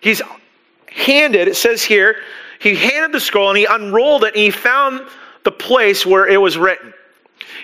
He's 0.00 0.20
handed, 0.86 1.48
it 1.48 1.56
says 1.56 1.82
here, 1.82 2.16
he 2.60 2.74
handed 2.74 3.12
the 3.12 3.20
scroll 3.20 3.48
and 3.48 3.58
he 3.58 3.64
unrolled 3.64 4.24
it 4.24 4.34
and 4.34 4.42
he 4.42 4.50
found 4.50 5.06
the 5.44 5.52
place 5.52 6.04
where 6.04 6.26
it 6.26 6.36
was 6.36 6.56
written. 6.56 6.92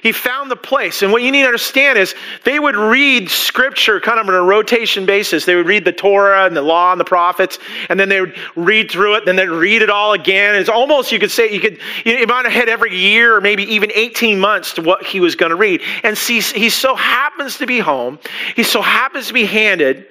He 0.03 0.13
found 0.13 0.51
the 0.51 0.57
place. 0.57 1.03
And 1.03 1.13
what 1.13 1.23
you 1.23 1.31
need 1.31 1.43
to 1.43 1.47
understand 1.47 1.99
is 1.99 2.15
they 2.45 2.59
would 2.59 2.77
read 2.77 3.31
scripture 3.31 4.01
kind 4.01 4.19
of 4.19 4.29
on 4.29 4.35
a 4.35 4.43
rotation 4.43 5.07
basis. 5.07 5.45
They 5.45 5.55
would 5.55 5.67
read 5.67 5.85
the 5.85 5.93
Torah 5.93 6.47
and 6.47 6.57
the 6.57 6.63
law 6.63 6.93
and 6.93 7.01
the 7.01 7.05
prophets, 7.05 7.59
and 7.89 7.99
then 7.99 8.09
they 8.09 8.21
would 8.21 8.37
read 8.57 8.91
through 8.91 9.17
it, 9.17 9.25
then 9.25 9.37
they'd 9.37 9.49
read 9.49 9.83
it 9.83 9.91
all 9.91 10.13
again. 10.13 10.55
It's 10.55 10.69
almost, 10.69 11.13
you 11.13 11.19
could 11.19 11.31
say, 11.31 11.53
you 11.53 11.61
could, 11.61 11.79
it 12.05 12.29
might 12.29 12.45
have 12.45 12.53
had 12.53 12.69
every 12.69 12.97
year 12.97 13.37
or 13.37 13.41
maybe 13.41 13.65
even 13.65 13.91
18 13.95 14.39
months 14.39 14.75
to 14.75 14.83
what 14.83 15.05
he 15.05 15.21
was 15.21 15.35
going 15.35 15.51
to 15.51 15.57
read. 15.57 15.83
And 16.03 16.17
see, 16.17 16.41
he 16.41 16.69
so 16.71 16.95
happens 16.95 17.59
to 17.59 17.67
be 17.67 17.79
home, 17.79 18.19
he 18.55 18.63
so 18.63 18.83
happens 18.83 19.29
to 19.29 19.35
be 19.35 19.45
handed 19.45 20.07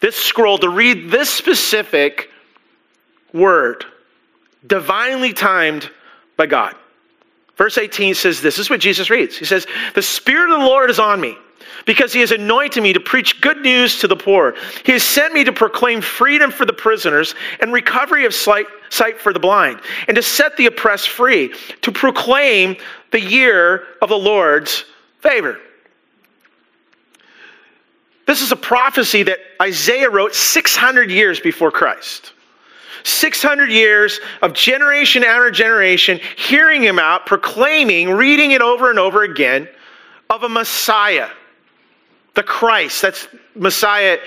this 0.00 0.16
scroll 0.16 0.58
to 0.58 0.68
read 0.68 1.10
this 1.10 1.28
specific 1.28 2.30
word, 3.32 3.84
divinely 4.66 5.32
timed 5.32 5.90
by 6.36 6.46
God. 6.46 6.74
Verse 7.56 7.76
18 7.76 8.14
says 8.14 8.40
this, 8.40 8.56
this 8.56 8.58
is 8.58 8.70
what 8.70 8.80
Jesus 8.80 9.10
reads. 9.10 9.36
He 9.36 9.44
says, 9.44 9.66
The 9.94 10.02
Spirit 10.02 10.50
of 10.50 10.60
the 10.60 10.66
Lord 10.66 10.88
is 10.88 10.98
on 10.98 11.20
me 11.20 11.36
because 11.86 12.12
he 12.12 12.20
has 12.20 12.30
anointed 12.30 12.82
me 12.82 12.92
to 12.92 13.00
preach 13.00 13.40
good 13.40 13.60
news 13.60 13.98
to 14.00 14.08
the 14.08 14.16
poor. 14.16 14.54
He 14.84 14.92
has 14.92 15.02
sent 15.02 15.34
me 15.34 15.44
to 15.44 15.52
proclaim 15.52 16.00
freedom 16.00 16.50
for 16.50 16.64
the 16.64 16.72
prisoners 16.72 17.34
and 17.60 17.72
recovery 17.72 18.24
of 18.24 18.34
sight, 18.34 18.66
for 19.18 19.32
the 19.32 19.38
blind, 19.38 19.80
and 20.08 20.14
to 20.14 20.22
set 20.22 20.56
the 20.56 20.66
oppressed 20.66 21.10
free, 21.10 21.54
to 21.82 21.92
proclaim 21.92 22.76
the 23.12 23.20
year 23.20 23.84
of 24.00 24.08
the 24.08 24.18
Lord's 24.18 24.84
favor. 25.20 25.58
This 28.26 28.42
is 28.42 28.52
a 28.52 28.56
prophecy 28.56 29.22
that 29.24 29.38
Isaiah 29.60 30.08
wrote 30.08 30.34
600 30.34 31.10
years 31.10 31.40
before 31.40 31.70
Christ. 31.70 32.32
600 33.04 33.70
years 33.70 34.20
of 34.42 34.52
generation 34.52 35.24
after 35.24 35.50
generation 35.50 36.20
hearing 36.36 36.82
him 36.82 36.98
out, 36.98 37.26
proclaiming, 37.26 38.10
reading 38.10 38.52
it 38.52 38.62
over 38.62 38.90
and 38.90 38.98
over 38.98 39.22
again 39.22 39.68
of 40.30 40.44
a 40.44 40.48
Messiah, 40.48 41.28
the 42.34 42.42
Christ. 42.42 43.02
That's 43.02 43.28
Messiah. 43.54 44.18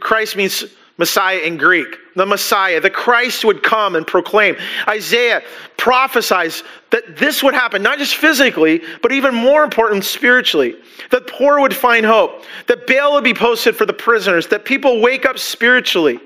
Christ 0.00 0.36
means 0.36 0.64
Messiah 0.96 1.38
in 1.38 1.56
Greek. 1.56 1.98
The 2.14 2.24
Messiah, 2.24 2.80
the 2.80 2.90
Christ 2.90 3.44
would 3.44 3.62
come 3.62 3.96
and 3.96 4.06
proclaim. 4.06 4.56
Isaiah 4.88 5.42
prophesies 5.76 6.62
that 6.90 7.16
this 7.16 7.42
would 7.42 7.54
happen, 7.54 7.82
not 7.82 7.98
just 7.98 8.14
physically, 8.14 8.80
but 9.02 9.10
even 9.10 9.34
more 9.34 9.64
important, 9.64 10.04
spiritually. 10.04 10.76
That 11.10 11.26
poor 11.26 11.60
would 11.60 11.74
find 11.74 12.06
hope, 12.06 12.44
that 12.68 12.86
bail 12.86 13.12
would 13.12 13.24
be 13.24 13.34
posted 13.34 13.76
for 13.76 13.84
the 13.84 13.92
prisoners, 13.92 14.46
that 14.48 14.64
people 14.64 15.00
wake 15.00 15.26
up 15.26 15.38
spiritually, 15.38 16.20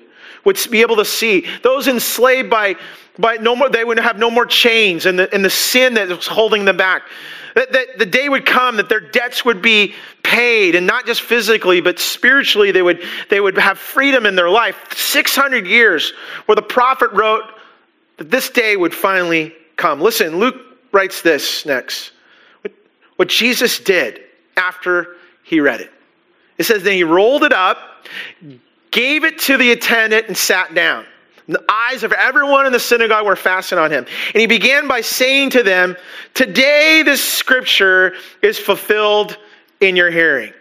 would 0.49 0.59
be 0.71 0.81
able 0.81 0.97
to 0.97 1.05
see. 1.05 1.47
Those 1.63 1.89
enslaved 1.89 2.49
by, 2.49 2.77
by 3.19 3.37
no 3.37 3.55
more, 3.55 3.69
they 3.69 3.85
would 3.85 3.99
have 3.99 4.19
no 4.19 4.31
more 4.31 4.47
chains 4.47 5.05
and 5.05 5.19
the, 5.19 5.33
and 5.33 5.45
the 5.45 5.51
sin 5.51 5.95
that 5.95 6.09
was 6.09 6.27
holding 6.27 6.65
them 6.65 6.79
back. 6.79 7.03
That, 7.55 7.71
that 7.73 7.99
the 7.99 8.07
day 8.07 8.31
would 8.31 8.47
come 8.47 8.77
that 8.77 8.89
their 8.89 9.01
debts 9.01 9.45
would 9.45 9.61
be 9.61 9.95
paid, 10.23 10.75
and 10.75 10.87
not 10.87 11.05
just 11.05 11.21
physically, 11.21 11.83
but 11.83 11.99
spiritually, 11.99 12.73
they 12.73 12.83
would, 12.83 13.03
they 13.29 13.41
would 13.41 13.59
have 13.59 13.79
freedom 13.79 14.25
in 14.25 14.35
their 14.35 14.49
life. 14.49 14.77
600 14.97 15.67
years 15.67 16.13
where 16.47 16.57
the 16.57 16.63
prophet 16.63 17.11
wrote 17.13 17.45
that 18.17 18.31
this 18.31 18.49
day 18.49 18.77
would 18.77 18.95
finally 18.95 19.55
come. 19.77 20.01
Listen, 20.01 20.39
Luke 20.39 20.57
writes 20.93 21.21
this 21.21 21.67
next. 21.67 22.13
What 23.17 23.29
Jesus 23.29 23.79
did 23.81 24.21
after 24.57 25.17
he 25.43 25.61
read 25.61 25.81
it. 25.81 25.93
It 26.57 26.65
says, 26.65 26.83
Then 26.83 26.95
he 26.95 27.05
rolled 27.05 27.45
it 27.45 27.53
up, 27.53 28.07
gave 28.91 29.25
it 29.25 29.39
to 29.41 29.57
the 29.57 29.73
attendant, 29.73 30.29
and 30.29 30.37
sat 30.37 30.75
down. 30.75 31.05
The 31.49 31.65
eyes 31.71 32.03
of 32.03 32.13
everyone 32.13 32.67
in 32.67 32.73
the 32.73 32.81
synagogue 32.81 33.25
were 33.25 33.37
fastened 33.37 33.81
on 33.81 33.91
him. 33.91 34.05
And 34.35 34.41
he 34.41 34.47
began 34.47 34.87
by 34.87 35.01
saying 35.01 35.51
to 35.51 35.63
them, 35.63 35.97
Today 36.35 37.03
this 37.03 37.25
scripture 37.25 38.15
is 38.43 38.59
fulfilled 38.59 39.39
in 39.81 39.97
your 39.97 40.11
hearing. 40.11 40.53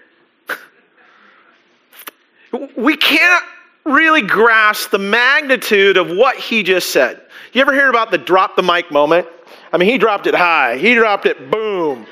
we 2.78 2.96
can't 2.96 3.44
really 3.84 4.22
grasp 4.22 4.92
the 4.92 5.00
magnitude 5.00 5.98
of 5.98 6.10
what 6.10 6.38
he 6.38 6.64
just 6.64 6.92
said. 6.92 7.22
You 7.52 7.62
ever 7.62 7.74
hear 7.74 7.90
about 7.90 8.12
the 8.12 8.18
drop 8.18 8.56
the 8.56 8.64
mic 8.64 8.90
moment? 8.90 9.28
I 9.74 9.78
mean, 9.78 9.90
he 9.90 9.98
dropped 9.98 10.28
it 10.28 10.36
high, 10.36 10.78
he 10.78 10.96
dropped 10.96 11.26
it 11.26 11.52
boom. 11.52 12.06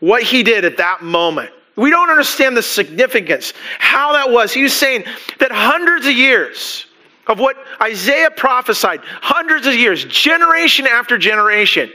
What 0.00 0.22
he 0.22 0.42
did 0.42 0.64
at 0.64 0.76
that 0.76 1.02
moment. 1.02 1.50
We 1.78 1.90
don't 1.90 2.10
understand 2.10 2.56
the 2.56 2.62
significance, 2.62 3.52
how 3.78 4.12
that 4.12 4.28
was. 4.28 4.52
He 4.52 4.64
was 4.64 4.74
saying 4.74 5.04
that 5.38 5.52
hundreds 5.52 6.06
of 6.06 6.12
years, 6.12 6.86
of 7.28 7.38
what 7.38 7.56
Isaiah 7.80 8.32
prophesied, 8.32 9.00
hundreds 9.04 9.64
of 9.68 9.74
years, 9.74 10.04
generation 10.06 10.88
after 10.88 11.16
generation. 11.16 11.92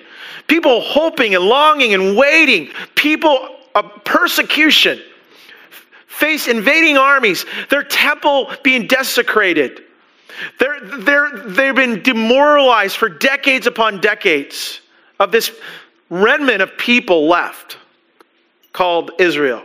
People 0.48 0.80
hoping 0.80 1.36
and 1.36 1.44
longing 1.44 1.94
and 1.94 2.16
waiting, 2.16 2.70
people 2.96 3.58
of 3.76 3.92
persecution, 4.06 5.02
face 6.08 6.48
invading 6.48 6.98
armies, 6.98 7.46
their 7.70 7.84
temple 7.84 8.52
being 8.64 8.88
desecrated. 8.88 9.84
They're, 10.60 10.80
they're, 10.80 11.38
they've 11.40 11.76
been 11.76 12.02
demoralized 12.04 12.96
for 12.96 13.10
decades 13.10 13.68
upon 13.68 14.00
decades 14.00 14.80
of 15.20 15.34
this 15.34 15.52
remnant 16.10 16.62
of 16.62 16.78
people 16.78 17.28
left 17.28 17.78
called 18.72 19.12
Israel. 19.20 19.64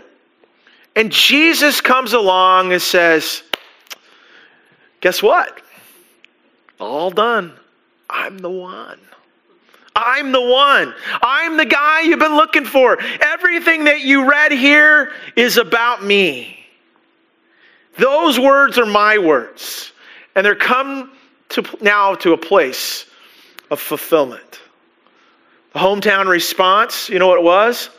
And 0.99 1.13
Jesus 1.13 1.81
comes 1.81 2.13
along 2.13 2.73
and 2.73 2.83
says, 2.83 3.45
Guess 5.01 5.23
what? 5.23 5.63
All 6.81 7.13
done. 7.13 7.53
I'm 8.11 8.37
the 8.39 8.51
one. 8.51 8.99
I'm 9.95 10.33
the 10.33 10.41
one. 10.41 10.93
I'm 11.23 11.57
the 11.57 11.67
guy 11.67 12.01
you've 12.01 12.19
been 12.19 12.35
looking 12.35 12.65
for. 12.65 13.01
Everything 13.21 13.85
that 13.85 14.01
you 14.01 14.29
read 14.29 14.51
here 14.51 15.13
is 15.37 15.57
about 15.57 16.03
me. 16.03 16.67
Those 17.97 18.41
words 18.41 18.77
are 18.77 18.87
my 18.87 19.19
words. 19.19 19.93
And 20.35 20.45
they're 20.45 20.57
come 20.57 21.13
to 21.51 21.63
now 21.81 22.17
to 22.17 22.33
a 22.33 22.37
place 22.37 23.07
of 23.71 23.79
fulfillment. 23.79 24.59
The 25.75 25.79
hometown 25.79 26.27
response, 26.27 27.09
you 27.09 27.21
know 27.21 27.29
what 27.29 27.39
it 27.39 27.45
was? 27.45 27.91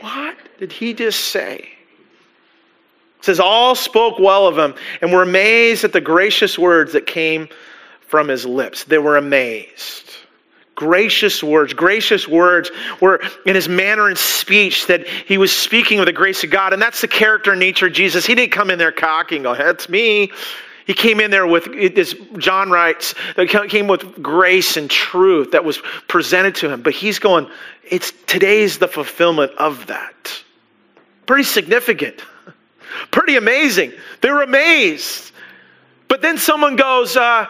What 0.00 0.36
did 0.58 0.72
he 0.72 0.94
just 0.94 1.20
say? 1.20 1.68
It 3.18 3.24
says, 3.24 3.40
All 3.40 3.74
spoke 3.74 4.18
well 4.18 4.46
of 4.46 4.58
him 4.58 4.74
and 5.00 5.12
were 5.12 5.22
amazed 5.22 5.84
at 5.84 5.92
the 5.92 6.00
gracious 6.00 6.58
words 6.58 6.92
that 6.92 7.06
came 7.06 7.48
from 8.06 8.28
his 8.28 8.46
lips. 8.46 8.84
They 8.84 8.98
were 8.98 9.16
amazed. 9.16 10.10
Gracious 10.74 11.42
words, 11.42 11.72
gracious 11.72 12.28
words 12.28 12.70
were 13.00 13.22
in 13.46 13.54
his 13.54 13.66
manner 13.66 14.08
and 14.08 14.18
speech 14.18 14.86
that 14.88 15.06
he 15.06 15.38
was 15.38 15.50
speaking 15.50 15.98
with 15.98 16.06
the 16.06 16.12
grace 16.12 16.44
of 16.44 16.50
God. 16.50 16.74
And 16.74 16.82
that's 16.82 17.00
the 17.00 17.08
character 17.08 17.52
and 17.52 17.60
nature 17.60 17.86
of 17.86 17.94
Jesus. 17.94 18.26
He 18.26 18.34
didn't 18.34 18.52
come 18.52 18.70
in 18.70 18.78
there 18.78 18.92
cocky 18.92 19.36
and 19.36 19.46
oh, 19.46 19.54
go, 19.54 19.64
That's 19.64 19.88
me. 19.88 20.32
He 20.86 20.94
came 20.94 21.18
in 21.18 21.32
there 21.32 21.46
with, 21.46 21.66
as 21.68 22.14
John 22.38 22.70
writes, 22.70 23.14
that 23.34 23.48
came 23.48 23.88
with 23.88 24.22
grace 24.22 24.76
and 24.76 24.88
truth 24.88 25.50
that 25.50 25.64
was 25.64 25.78
presented 26.06 26.54
to 26.56 26.70
him. 26.70 26.82
But 26.82 26.92
he's 26.92 27.18
going, 27.18 27.48
it's 27.82 28.12
today's 28.26 28.78
the 28.78 28.86
fulfillment 28.86 29.50
of 29.58 29.88
that. 29.88 30.44
Pretty 31.26 31.44
significant. 31.44 32.20
Pretty 33.10 33.36
amazing. 33.36 33.92
They're 34.20 34.42
amazed. 34.42 35.32
But 36.08 36.22
then 36.22 36.38
someone 36.38 36.76
goes, 36.76 37.16
uh, 37.16 37.46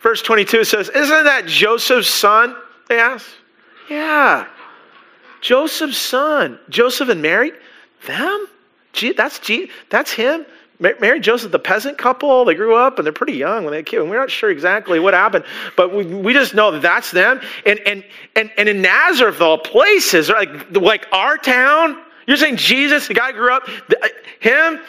verse 0.00 0.22
22 0.22 0.64
says, 0.64 0.88
Isn't 0.88 1.24
that 1.24 1.46
Joseph's 1.46 2.08
son? 2.08 2.56
They 2.88 2.98
ask. 3.00 3.26
Yeah. 3.90 4.46
Joseph's 5.40 5.98
son. 5.98 6.58
Joseph 6.68 7.08
and 7.08 7.20
Mary? 7.20 7.52
Them? 8.06 8.46
Gee, 8.92 9.12
that's, 9.12 9.40
that's 9.90 10.12
him? 10.12 10.46
Mary 10.80 11.18
Joseph, 11.18 11.50
the 11.50 11.58
peasant 11.58 11.98
couple, 11.98 12.44
they 12.44 12.54
grew 12.54 12.76
up 12.76 12.98
and 12.98 13.06
they're 13.06 13.12
pretty 13.12 13.32
young 13.32 13.64
when 13.64 13.72
they 13.72 13.82
kid. 13.82 14.00
We're 14.00 14.18
not 14.18 14.30
sure 14.30 14.50
exactly 14.50 15.00
what 15.00 15.12
happened, 15.12 15.44
but 15.76 15.92
we, 15.92 16.04
we 16.04 16.32
just 16.32 16.54
know 16.54 16.70
that 16.70 16.82
that's 16.82 17.10
them. 17.10 17.40
And, 17.66 17.80
and, 17.80 18.04
and, 18.36 18.52
and 18.56 18.68
in 18.68 18.80
Nazareth, 18.80 19.36
of 19.36 19.42
all 19.42 19.58
places, 19.58 20.28
like, 20.28 20.70
like 20.76 21.06
our 21.10 21.36
town, 21.36 21.98
you're 22.28 22.36
saying 22.36 22.56
Jesus, 22.56 23.08
the 23.08 23.14
guy 23.14 23.32
grew 23.32 23.52
up, 23.52 23.68
uh, 23.68 24.08
him, 24.38 24.80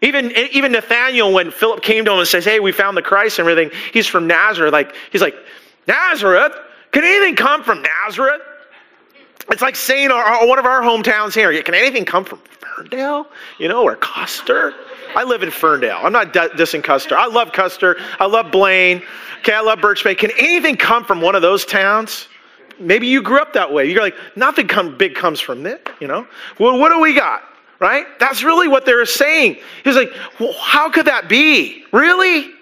Even, 0.00 0.32
even 0.32 0.72
Nathaniel, 0.72 1.32
when 1.32 1.50
Philip 1.50 1.82
came 1.82 2.04
to 2.04 2.12
him 2.12 2.18
and 2.18 2.28
says, 2.28 2.44
Hey, 2.44 2.60
we 2.60 2.72
found 2.72 2.96
the 2.96 3.02
Christ 3.02 3.38
and 3.38 3.48
everything, 3.48 3.76
he's 3.92 4.06
from 4.06 4.26
Nazareth. 4.26 4.72
Like, 4.72 4.94
he's 5.12 5.22
like, 5.22 5.34
Nazareth? 5.86 6.52
Can 6.92 7.04
anything 7.04 7.36
come 7.36 7.62
from 7.62 7.82
Nazareth? 7.82 8.40
It's 9.50 9.62
like 9.62 9.76
saying 9.76 10.10
our, 10.10 10.22
our, 10.22 10.46
one 10.46 10.58
of 10.58 10.66
our 10.66 10.82
hometowns 10.82 11.34
here. 11.34 11.62
Can 11.62 11.74
anything 11.74 12.04
come 12.04 12.24
from 12.24 12.38
Ferndale? 12.60 13.26
You 13.58 13.68
know, 13.68 13.82
or 13.82 13.96
Custer? 13.96 14.74
I 15.16 15.24
live 15.24 15.42
in 15.42 15.50
Ferndale. 15.50 16.00
I'm 16.02 16.12
not 16.12 16.32
dissing 16.32 16.82
Custer. 16.84 17.16
I 17.16 17.26
love 17.26 17.52
Custer. 17.52 17.96
I 18.20 18.26
love 18.26 18.52
Blaine. 18.52 19.02
Okay, 19.40 19.54
I 19.54 19.60
love 19.60 19.80
Birch 19.80 20.04
Bay. 20.04 20.14
Can 20.14 20.30
anything 20.38 20.76
come 20.76 21.04
from 21.04 21.20
one 21.20 21.34
of 21.34 21.42
those 21.42 21.64
towns? 21.64 22.28
Maybe 22.80 23.06
you 23.06 23.22
grew 23.22 23.40
up 23.40 23.52
that 23.54 23.72
way. 23.72 23.90
You're 23.90 24.02
like, 24.02 24.16
nothing 24.36 24.68
come, 24.68 24.96
big 24.96 25.14
comes 25.14 25.40
from 25.40 25.66
it, 25.66 25.88
you 26.00 26.06
know? 26.06 26.26
Well, 26.58 26.78
what 26.78 26.90
do 26.90 27.00
we 27.00 27.14
got? 27.14 27.42
Right? 27.80 28.06
That's 28.18 28.42
really 28.42 28.66
what 28.66 28.84
they're 28.84 29.06
saying. 29.06 29.58
He's 29.84 29.94
like, 29.94 30.12
well, 30.40 30.52
how 30.54 30.90
could 30.90 31.06
that 31.06 31.28
be? 31.28 31.84
Really? 31.92 32.52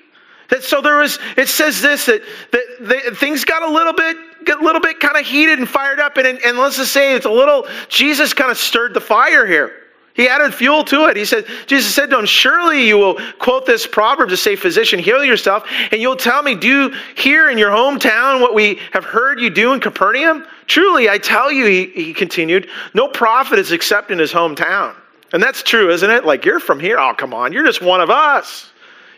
That 0.49 0.63
so 0.63 0.81
there 0.81 0.99
was. 0.99 1.19
It 1.37 1.49
says 1.49 1.81
this 1.81 2.07
that 2.07 2.23
that, 2.53 2.65
that 2.83 3.17
things 3.17 3.45
got 3.45 3.63
a 3.63 3.69
little 3.69 3.93
bit 3.93 4.17
a 4.49 4.63
little 4.63 4.81
bit 4.81 5.01
kind 5.01 5.17
of 5.17 5.27
heated 5.27 5.59
and 5.59 5.69
fired 5.69 5.99
up, 5.99 6.19
and, 6.19 6.27
and 6.27 6.59
let's 6.59 6.77
just 6.77 6.93
say 6.93 7.15
it's 7.15 7.27
a 7.27 7.31
little. 7.31 7.67
Jesus 7.89 8.33
kind 8.33 8.51
of 8.51 8.59
stirred 8.59 8.95
the 8.95 9.01
fire 9.01 9.47
here. 9.47 9.86
He 10.17 10.29
added 10.29 10.55
fuel 10.55 10.83
to 10.85 11.07
it. 11.07 11.17
He 11.17 11.27
said, 11.27 11.47
Jesus 11.67 11.95
said 11.95 12.09
to 12.11 12.19
him, 12.19 12.25
Surely 12.25 12.87
you 12.89 12.97
will 12.97 13.19
quote 13.39 13.67
this 13.67 13.87
proverb 13.87 14.31
to 14.31 14.37
say, 14.37 14.57
Physician, 14.57 14.99
heal 14.99 15.23
yourself, 15.23 15.65
and 15.93 16.01
you'll 16.01 16.17
tell 16.17 16.43
me, 16.43 16.55
Do 16.55 16.95
here 17.17 17.51
in 17.51 17.59
your 17.59 17.71
hometown 17.71 18.41
what 18.41 18.55
we 18.55 18.81
have 18.93 19.05
heard 19.05 19.41
you 19.41 19.51
do 19.51 19.75
in 19.75 19.81
Capernaum? 19.81 20.47
Truly, 20.67 21.11
I 21.11 21.19
tell 21.19 21.53
you, 21.53 21.67
he, 21.67 21.87
he 21.87 22.15
continued, 22.15 22.69
no 22.95 23.09
prophet 23.09 23.59
is 23.59 23.73
except 23.73 24.11
in 24.11 24.19
his 24.19 24.33
hometown. 24.33 24.95
And 25.33 25.43
that's 25.43 25.63
true, 25.63 25.91
isn't 25.91 26.11
it? 26.11 26.25
Like, 26.25 26.45
you're 26.45 26.61
from 26.61 26.81
here. 26.81 26.99
Oh, 26.99 27.13
come 27.13 27.35
on. 27.35 27.53
You're 27.53 27.67
just 27.67 27.83
one 27.83 28.01
of 28.01 28.11
us. 28.11 28.71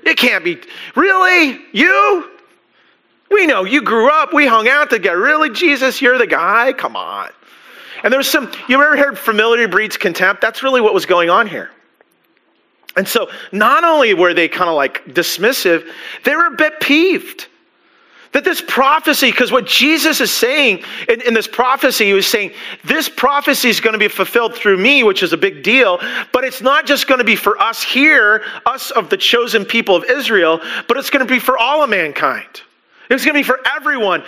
It 0.05 0.17
can't 0.17 0.43
be. 0.43 0.59
Really? 0.97 1.61
You? 1.73 2.31
We 3.31 3.47
know 3.47 3.65
you 3.65 3.83
grew 3.83 4.11
up. 4.11 4.33
We 4.33 4.47
hung 4.47 4.69
out 4.69 4.91
together. 4.91 5.19
Really, 5.19 5.51
Jesus? 5.51 6.01
You're 6.03 6.19
the 6.19 6.27
guy? 6.27 6.73
Come 6.73 6.97
on. 6.97 7.29
And 8.03 8.13
there's 8.13 8.29
some, 8.29 8.51
you 8.69 8.81
ever 8.81 8.97
heard 8.97 9.19
familiarity 9.19 9.67
breeds 9.67 9.97
contempt? 9.97 10.41
That's 10.41 10.63
really 10.63 10.81
what 10.81 10.95
was 10.95 11.07
going 11.07 11.31
on 11.31 11.47
here. 11.47 11.71
And 12.97 13.07
so 13.07 13.31
not 13.53 13.85
only 13.85 14.15
were 14.15 14.35
they 14.35 14.49
kind 14.49 14.69
of 14.69 14.75
like 14.75 15.05
dismissive, 15.07 15.89
they 16.25 16.35
were 16.35 16.47
a 16.47 16.57
bit 16.57 16.81
peeved. 16.81 17.47
That 18.33 18.45
this 18.45 18.61
prophecy, 18.61 19.31
because 19.31 19.51
what 19.51 19.67
Jesus 19.67 20.21
is 20.21 20.31
saying 20.31 20.85
in, 21.09 21.23
in, 21.23 21.33
this 21.33 21.49
prophecy, 21.49 22.07
he 22.07 22.13
was 22.13 22.27
saying, 22.27 22.53
this 22.85 23.09
prophecy 23.09 23.71
is 23.71 23.81
going 23.81 23.95
to 23.95 23.99
be 23.99 24.09
fulfilled 24.09 24.55
through 24.55 24.77
me, 24.77 25.03
which 25.03 25.23
is 25.23 25.33
a 25.33 25.37
big 25.37 25.63
deal, 25.63 25.99
but 26.33 26.45
it's 26.45 26.61
not 26.61 26.85
just 26.85 27.07
going 27.07 27.19
to 27.19 27.25
be 27.25 27.37
for 27.37 27.59
us 27.63 27.83
here, 27.83 28.45
us 28.67 28.91
of 28.91 29.09
the 29.09 29.17
chosen 29.17 29.65
people 29.65 29.97
of 29.97 30.05
Israel, 30.05 30.61
but 30.89 30.99
it's 30.99 31.09
going 31.09 31.27
to 31.27 31.33
be 31.33 31.39
for 31.39 31.57
all 31.57 31.83
of 31.83 31.89
mankind. 31.89 32.63
It's 33.11 33.25
going 33.25 33.35
to 33.35 33.41
be 33.41 33.43
for 33.43 33.61
everyone 33.75 34.23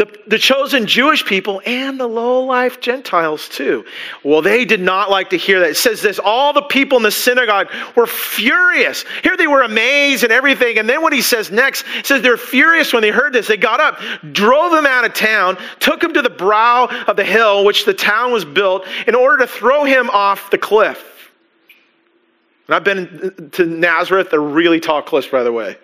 the, 0.00 0.18
the 0.28 0.38
chosen 0.38 0.86
Jewish 0.86 1.26
people 1.26 1.60
and 1.66 2.00
the 2.00 2.06
low 2.06 2.40
life 2.40 2.80
Gentiles 2.80 3.50
too. 3.50 3.84
Well, 4.24 4.40
they 4.40 4.64
did 4.64 4.80
not 4.80 5.10
like 5.10 5.28
to 5.28 5.36
hear 5.36 5.60
that. 5.60 5.68
It 5.68 5.76
says 5.76 6.00
this 6.00 6.18
all 6.18 6.54
the 6.54 6.62
people 6.62 6.96
in 6.96 7.02
the 7.02 7.10
synagogue 7.10 7.68
were 7.94 8.06
furious. 8.06 9.04
Here 9.22 9.36
they 9.36 9.46
were 9.46 9.60
amazed 9.60 10.24
and 10.24 10.32
everything. 10.32 10.78
And 10.78 10.88
then 10.88 11.02
what 11.02 11.12
he 11.12 11.20
says 11.20 11.50
next, 11.50 11.84
says 12.02 12.22
they're 12.22 12.38
furious 12.38 12.94
when 12.94 13.02
they 13.02 13.10
heard 13.10 13.34
this. 13.34 13.46
They 13.46 13.58
got 13.58 13.78
up, 13.78 14.00
drove 14.32 14.72
him 14.72 14.86
out 14.86 15.04
of 15.04 15.12
town, 15.12 15.58
took 15.80 16.02
him 16.02 16.14
to 16.14 16.22
the 16.22 16.30
brow 16.30 16.86
of 17.06 17.16
the 17.16 17.24
hill 17.24 17.66
which 17.66 17.84
the 17.84 17.92
town 17.92 18.32
was 18.32 18.46
built 18.46 18.86
in 19.06 19.14
order 19.14 19.44
to 19.44 19.46
throw 19.46 19.84
him 19.84 20.08
off 20.08 20.50
the 20.50 20.56
cliff. 20.56 21.30
And 22.68 22.74
I've 22.74 22.84
been 22.84 23.50
to 23.52 23.66
Nazareth, 23.66 24.30
they're 24.30 24.40
really 24.40 24.80
tall 24.80 25.02
cliffs, 25.02 25.28
by 25.28 25.42
the 25.42 25.52
way. 25.52 25.76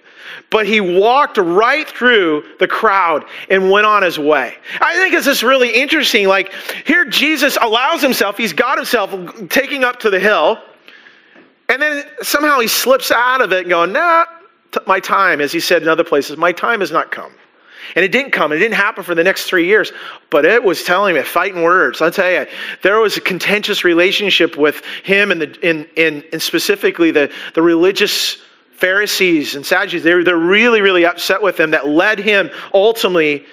But 0.50 0.66
he 0.66 0.80
walked 0.80 1.38
right 1.38 1.88
through 1.88 2.44
the 2.58 2.68
crowd 2.68 3.24
and 3.50 3.70
went 3.70 3.86
on 3.86 4.02
his 4.02 4.18
way. 4.18 4.54
I 4.80 4.94
think 4.94 5.14
it's 5.14 5.26
just 5.26 5.42
really 5.42 5.70
interesting. 5.70 6.28
Like, 6.28 6.52
here 6.84 7.04
Jesus 7.04 7.58
allows 7.60 8.02
himself, 8.02 8.36
he's 8.36 8.52
got 8.52 8.78
himself 8.78 9.14
taking 9.48 9.84
up 9.84 10.00
to 10.00 10.10
the 10.10 10.20
hill, 10.20 10.60
and 11.68 11.82
then 11.82 12.04
somehow 12.22 12.60
he 12.60 12.68
slips 12.68 13.10
out 13.10 13.40
of 13.40 13.52
it 13.52 13.60
and 13.60 13.68
going, 13.68 13.92
nah, 13.92 14.26
my 14.86 15.00
time, 15.00 15.40
as 15.40 15.52
he 15.52 15.60
said 15.60 15.82
in 15.82 15.88
other 15.88 16.04
places, 16.04 16.36
my 16.36 16.52
time 16.52 16.80
has 16.80 16.92
not 16.92 17.10
come. 17.10 17.32
And 17.94 18.04
it 18.04 18.10
didn't 18.10 18.32
come. 18.32 18.52
It 18.52 18.58
didn't 18.58 18.74
happen 18.74 19.04
for 19.04 19.14
the 19.14 19.22
next 19.22 19.44
three 19.44 19.66
years. 19.66 19.92
But 20.30 20.44
it 20.44 20.62
was 20.62 20.82
telling 20.82 21.14
me, 21.14 21.22
fighting 21.22 21.62
words. 21.62 22.02
I'll 22.02 22.10
tell 22.10 22.30
you, 22.30 22.46
there 22.82 22.98
was 22.98 23.16
a 23.16 23.20
contentious 23.20 23.84
relationship 23.84 24.56
with 24.56 24.82
him 25.04 25.30
and, 25.30 25.40
the, 25.40 25.66
in, 25.66 25.86
in, 25.96 26.22
in 26.32 26.40
specifically 26.40 27.10
the, 27.10 27.32
the 27.54 27.62
religious 27.62 28.38
Pharisees 28.76 29.54
and 29.54 29.64
Sadducees, 29.64 30.02
they're, 30.02 30.22
they're 30.22 30.36
really, 30.36 30.80
really 30.80 31.04
upset 31.04 31.42
with 31.42 31.58
him 31.58 31.70
that 31.70 31.88
led 31.88 32.18
him 32.18 32.50
ultimately 32.74 33.46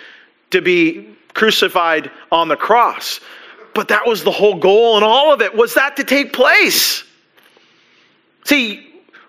to 0.51 0.61
be 0.61 1.15
crucified 1.33 2.11
on 2.31 2.47
the 2.47 2.55
cross. 2.55 3.19
But 3.73 3.87
that 3.87 4.05
was 4.05 4.23
the 4.23 4.31
whole 4.31 4.55
goal, 4.55 4.95
and 4.95 5.03
all 5.03 5.33
of 5.33 5.41
it 5.41 5.55
was 5.55 5.75
that 5.75 5.97
to 5.97 6.03
take 6.03 6.33
place. 6.33 7.03
See, 8.45 8.87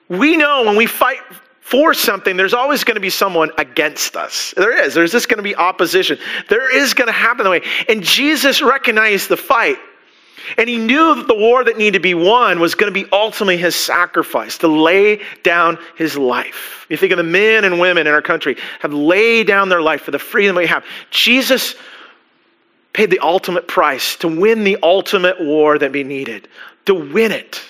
we 0.08 0.36
know 0.36 0.64
when 0.64 0.76
we 0.76 0.86
fight 0.86 1.20
for 1.60 1.94
something, 1.94 2.36
there's 2.36 2.52
always 2.52 2.84
going 2.84 2.96
to 2.96 3.00
be 3.00 3.10
someone 3.10 3.50
against 3.56 4.16
us. 4.16 4.52
There 4.54 4.84
is. 4.84 4.92
There's 4.92 5.12
just 5.12 5.30
going 5.30 5.38
to 5.38 5.42
be 5.42 5.56
opposition. 5.56 6.18
There 6.50 6.76
is 6.76 6.92
going 6.92 7.06
to 7.06 7.12
happen 7.12 7.44
that 7.44 7.50
way. 7.50 7.62
And 7.88 8.02
Jesus 8.02 8.60
recognized 8.60 9.30
the 9.30 9.38
fight. 9.38 9.78
And 10.58 10.68
he 10.68 10.76
knew 10.76 11.14
that 11.14 11.26
the 11.26 11.34
war 11.34 11.64
that 11.64 11.78
needed 11.78 11.94
to 11.94 12.00
be 12.00 12.14
won 12.14 12.60
was 12.60 12.74
going 12.74 12.92
to 12.92 13.04
be 13.04 13.08
ultimately 13.12 13.56
his 13.56 13.74
sacrifice, 13.74 14.58
to 14.58 14.68
lay 14.68 15.22
down 15.42 15.78
his 15.96 16.16
life. 16.16 16.86
You 16.88 16.96
think 16.96 17.12
of 17.12 17.18
the 17.18 17.24
men 17.24 17.64
and 17.64 17.80
women 17.80 18.06
in 18.06 18.12
our 18.12 18.22
country 18.22 18.56
have 18.80 18.92
laid 18.92 19.46
down 19.46 19.68
their 19.68 19.82
life 19.82 20.02
for 20.02 20.10
the 20.10 20.18
freedom 20.18 20.56
we 20.56 20.66
have. 20.66 20.84
Jesus 21.10 21.74
paid 22.92 23.10
the 23.10 23.20
ultimate 23.20 23.66
price 23.68 24.16
to 24.16 24.28
win 24.28 24.64
the 24.64 24.78
ultimate 24.82 25.40
war 25.40 25.78
that 25.78 25.92
we 25.92 26.04
needed, 26.04 26.48
to 26.86 26.94
win 26.94 27.32
it. 27.32 27.60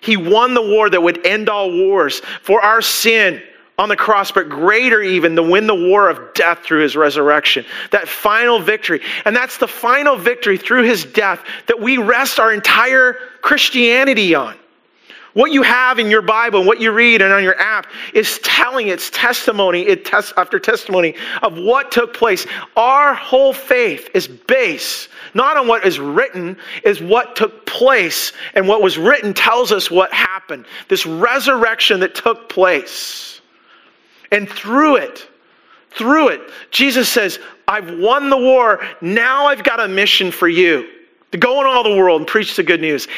He 0.00 0.16
won 0.16 0.54
the 0.54 0.62
war 0.62 0.90
that 0.90 1.02
would 1.02 1.26
end 1.26 1.48
all 1.48 1.72
wars 1.72 2.20
for 2.42 2.60
our 2.60 2.82
sin 2.82 3.42
on 3.78 3.88
the 3.88 3.96
cross, 3.96 4.30
but 4.30 4.48
greater 4.48 5.02
even 5.02 5.34
to 5.36 5.42
win 5.42 5.66
the 5.66 5.74
war 5.74 6.08
of 6.08 6.32
death 6.34 6.60
through 6.60 6.82
his 6.82 6.96
resurrection. 6.96 7.64
That 7.90 8.08
final 8.08 8.60
victory. 8.60 9.00
And 9.24 9.34
that's 9.34 9.58
the 9.58 9.66
final 9.66 10.16
victory 10.16 10.56
through 10.56 10.84
his 10.84 11.04
death 11.04 11.44
that 11.66 11.80
we 11.80 11.98
rest 11.98 12.38
our 12.38 12.52
entire 12.52 13.14
Christianity 13.42 14.34
on. 14.34 14.56
What 15.32 15.50
you 15.50 15.62
have 15.62 15.98
in 15.98 16.10
your 16.10 16.22
Bible 16.22 16.60
and 16.60 16.66
what 16.68 16.80
you 16.80 16.92
read 16.92 17.20
and 17.20 17.32
on 17.32 17.42
your 17.42 17.60
app 17.60 17.88
is 18.14 18.38
telling 18.44 18.86
its 18.86 19.10
testimony 19.10 19.82
it 19.82 20.04
tes- 20.04 20.32
after 20.36 20.60
testimony 20.60 21.16
of 21.42 21.58
what 21.58 21.90
took 21.90 22.14
place. 22.14 22.46
Our 22.76 23.14
whole 23.14 23.52
faith 23.52 24.08
is 24.14 24.28
based 24.28 25.08
not 25.34 25.56
on 25.56 25.66
what 25.66 25.84
is 25.84 25.98
written, 25.98 26.56
is 26.84 27.02
what 27.02 27.34
took 27.34 27.66
place. 27.66 28.32
And 28.54 28.68
what 28.68 28.80
was 28.80 28.96
written 28.96 29.34
tells 29.34 29.72
us 29.72 29.90
what 29.90 30.12
happened. 30.12 30.66
This 30.88 31.04
resurrection 31.04 31.98
that 32.00 32.14
took 32.14 32.48
place. 32.48 33.33
And 34.32 34.48
through 34.48 34.96
it, 34.96 35.28
through 35.90 36.28
it, 36.28 36.40
Jesus 36.70 37.08
says, 37.08 37.38
I've 37.68 37.98
won 37.98 38.30
the 38.30 38.36
war. 38.36 38.84
Now 39.00 39.46
I've 39.46 39.62
got 39.62 39.80
a 39.80 39.88
mission 39.88 40.30
for 40.30 40.48
you 40.48 40.88
to 41.32 41.38
go 41.38 41.60
in 41.60 41.66
all 41.66 41.82
the 41.82 41.96
world 41.96 42.20
and 42.20 42.28
preach 42.28 42.56
the 42.56 42.62
good 42.62 42.80
news. 42.80 43.08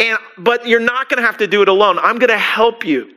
And, 0.00 0.18
but 0.38 0.66
you're 0.66 0.80
not 0.80 1.08
going 1.08 1.20
to 1.20 1.26
have 1.26 1.38
to 1.38 1.46
do 1.46 1.62
it 1.62 1.68
alone. 1.68 1.98
I'm 1.98 2.18
going 2.18 2.30
to 2.30 2.38
help 2.38 2.84
you. 2.84 3.14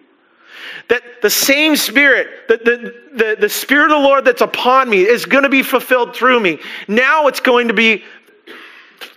That 0.88 1.22
the 1.22 1.30
same 1.30 1.76
spirit, 1.76 2.48
the, 2.48 2.58
the, 2.58 3.18
the, 3.18 3.38
the 3.42 3.50
spirit 3.50 3.92
of 3.92 4.02
the 4.02 4.08
Lord 4.08 4.26
that's 4.26 4.42
upon 4.42 4.90
me 4.90 5.02
is 5.02 5.26
going 5.26 5.44
to 5.44 5.50
be 5.50 5.64
fulfilled 5.64 6.16
through 6.16 6.40
me. 6.40 6.60
Now 6.88 7.28
it's 7.28 7.40
going 7.40 7.68
to 7.68 7.74
be 7.74 8.04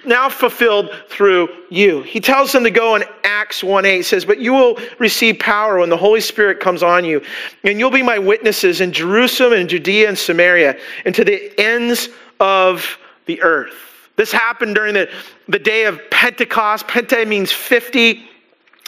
now 0.05 0.29
fulfilled 0.29 0.91
through 1.09 1.49
you. 1.71 2.03
He 2.03 2.21
tells 2.21 2.53
them 2.53 2.65
to 2.65 2.71
go 2.71 2.97
in 2.97 3.05
Acts 3.25 3.63
1 3.63 3.85
8 3.85 4.03
says, 4.03 4.25
But 4.25 4.39
you 4.39 4.53
will 4.53 4.79
receive 4.99 5.39
power 5.39 5.79
when 5.79 5.89
the 5.89 5.97
Holy 5.97 6.21
Spirit 6.21 6.61
comes 6.61 6.83
on 6.83 7.05
you, 7.05 7.23
and 7.65 7.79
you'll 7.79 7.91
be 7.91 8.03
my 8.03 8.19
witnesses 8.19 8.81
in 8.81 8.93
Jerusalem 8.93 9.53
and 9.53 9.69
Judea 9.69 10.09
and 10.09 10.19
Samaria, 10.19 10.79
and 11.05 11.15
to 11.15 11.25
the 11.25 11.53
ends 11.61 12.09
of 12.41 12.99
the 13.27 13.41
earth. 13.43 13.75
This 14.17 14.33
happened 14.33 14.75
during 14.75 14.95
the, 14.95 15.11
the 15.49 15.59
day 15.59 15.85
of 15.85 15.99
Pentecost. 16.11 16.87
Pente 16.87 17.27
means 17.27 17.53
50. 17.53 18.29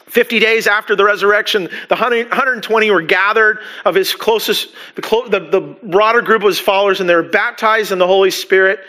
50 0.06 0.38
days 0.38 0.68
after 0.68 0.94
the 0.94 1.04
resurrection, 1.04 1.64
the 1.88 1.96
120 1.96 2.90
were 2.92 3.02
gathered 3.02 3.58
of 3.84 3.96
his 3.96 4.14
closest, 4.14 4.72
the, 4.94 5.02
the, 5.28 5.40
the 5.40 5.60
broader 5.88 6.22
group 6.22 6.42
of 6.42 6.46
his 6.46 6.60
followers, 6.60 7.00
and 7.00 7.08
they 7.08 7.16
were 7.16 7.22
baptized 7.22 7.90
in 7.90 7.98
the 7.98 8.06
Holy 8.06 8.30
Spirit. 8.30 8.80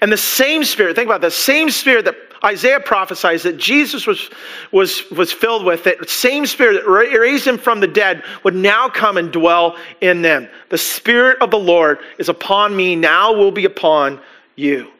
And 0.00 0.10
the 0.10 0.16
same 0.16 0.64
Spirit, 0.64 0.96
think 0.96 1.06
about 1.06 1.20
the 1.20 1.30
same 1.30 1.70
Spirit 1.70 2.04
that 2.04 2.16
Isaiah 2.44 2.80
prophesies 2.80 3.42
that 3.42 3.56
Jesus 3.56 4.06
was, 4.06 4.30
was, 4.70 5.10
was 5.10 5.32
filled 5.32 5.64
with, 5.64 5.84
that 5.84 6.08
same 6.08 6.46
Spirit 6.46 6.84
that 6.84 6.88
raised 6.88 7.46
him 7.46 7.58
from 7.58 7.80
the 7.80 7.86
dead 7.86 8.22
would 8.44 8.54
now 8.54 8.88
come 8.88 9.16
and 9.16 9.32
dwell 9.32 9.76
in 10.00 10.22
them. 10.22 10.48
The 10.68 10.78
Spirit 10.78 11.40
of 11.40 11.50
the 11.50 11.58
Lord 11.58 11.98
is 12.18 12.28
upon 12.28 12.76
me, 12.76 12.94
now 12.94 13.32
will 13.32 13.52
be 13.52 13.64
upon 13.64 14.20
you. 14.54 14.90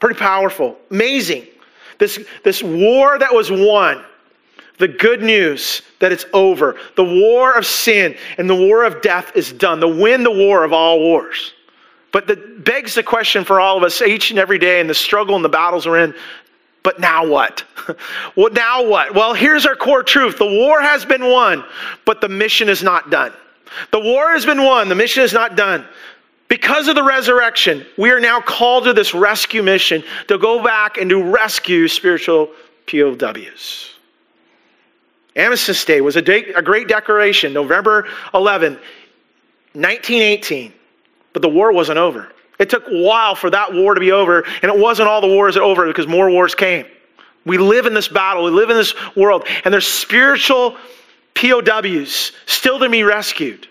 Pretty 0.00 0.18
powerful, 0.18 0.76
amazing. 0.90 1.46
This, 1.98 2.18
this 2.42 2.62
war 2.62 3.18
that 3.18 3.32
was 3.32 3.50
won, 3.50 4.04
the 4.78 4.88
good 4.88 5.22
news 5.22 5.82
that 6.00 6.10
it's 6.10 6.26
over. 6.32 6.76
The 6.96 7.04
war 7.04 7.52
of 7.52 7.64
sin 7.64 8.16
and 8.38 8.50
the 8.50 8.54
war 8.54 8.84
of 8.84 9.00
death 9.00 9.32
is 9.36 9.52
done. 9.52 9.78
The 9.78 9.88
win 9.88 10.24
the 10.24 10.30
war 10.30 10.64
of 10.64 10.72
all 10.72 10.98
wars. 10.98 11.54
But 12.12 12.26
that 12.26 12.64
begs 12.64 12.94
the 12.94 13.02
question 13.02 13.44
for 13.44 13.58
all 13.58 13.78
of 13.78 13.82
us 13.82 14.00
each 14.02 14.30
and 14.30 14.38
every 14.38 14.58
day 14.58 14.80
in 14.80 14.86
the 14.86 14.94
struggle 14.94 15.34
and 15.34 15.44
the 15.44 15.48
battles 15.48 15.86
we're 15.86 16.04
in. 16.04 16.14
But 16.82 17.00
now 17.00 17.26
what? 17.26 17.64
well, 18.36 18.52
now 18.52 18.86
what? 18.86 19.14
Well, 19.14 19.34
here's 19.34 19.66
our 19.66 19.76
core 19.76 20.02
truth. 20.02 20.38
The 20.38 20.46
war 20.46 20.80
has 20.80 21.04
been 21.04 21.24
won, 21.24 21.64
but 22.04 22.20
the 22.20 22.28
mission 22.28 22.68
is 22.68 22.82
not 22.82 23.10
done. 23.10 23.32
The 23.90 24.00
war 24.00 24.30
has 24.30 24.44
been 24.44 24.62
won, 24.62 24.88
the 24.88 24.94
mission 24.94 25.22
is 25.22 25.32
not 25.32 25.56
done. 25.56 25.86
Because 26.48 26.86
of 26.88 26.94
the 26.96 27.02
resurrection, 27.02 27.86
we 27.96 28.10
are 28.10 28.20
now 28.20 28.40
called 28.40 28.84
to 28.84 28.92
this 28.92 29.14
rescue 29.14 29.62
mission 29.62 30.04
to 30.28 30.36
go 30.36 30.62
back 30.62 30.98
and 30.98 31.08
to 31.08 31.22
rescue 31.22 31.88
spiritual 31.88 32.50
POWs. 32.86 33.94
Armistice 35.34 35.82
Day 35.86 36.02
was 36.02 36.16
a, 36.16 36.22
day, 36.22 36.52
a 36.52 36.60
great 36.60 36.88
declaration, 36.88 37.54
November 37.54 38.06
11, 38.34 38.74
1918. 39.72 40.74
But 41.32 41.42
the 41.42 41.48
war 41.48 41.72
wasn't 41.72 41.98
over. 41.98 42.32
It 42.58 42.70
took 42.70 42.86
a 42.86 43.02
while 43.02 43.34
for 43.34 43.50
that 43.50 43.72
war 43.72 43.94
to 43.94 44.00
be 44.00 44.12
over, 44.12 44.42
and 44.62 44.64
it 44.64 44.78
wasn't 44.78 45.08
all 45.08 45.20
the 45.20 45.26
wars 45.26 45.56
over 45.56 45.86
because 45.86 46.06
more 46.06 46.30
wars 46.30 46.54
came. 46.54 46.86
We 47.44 47.58
live 47.58 47.86
in 47.86 47.94
this 47.94 48.08
battle, 48.08 48.44
we 48.44 48.50
live 48.50 48.70
in 48.70 48.76
this 48.76 48.94
world, 49.16 49.46
and 49.64 49.74
there's 49.74 49.86
spiritual 49.86 50.76
POWs 51.34 52.32
still 52.46 52.78
to 52.78 52.88
be 52.88 53.02
rescued. 53.02 53.66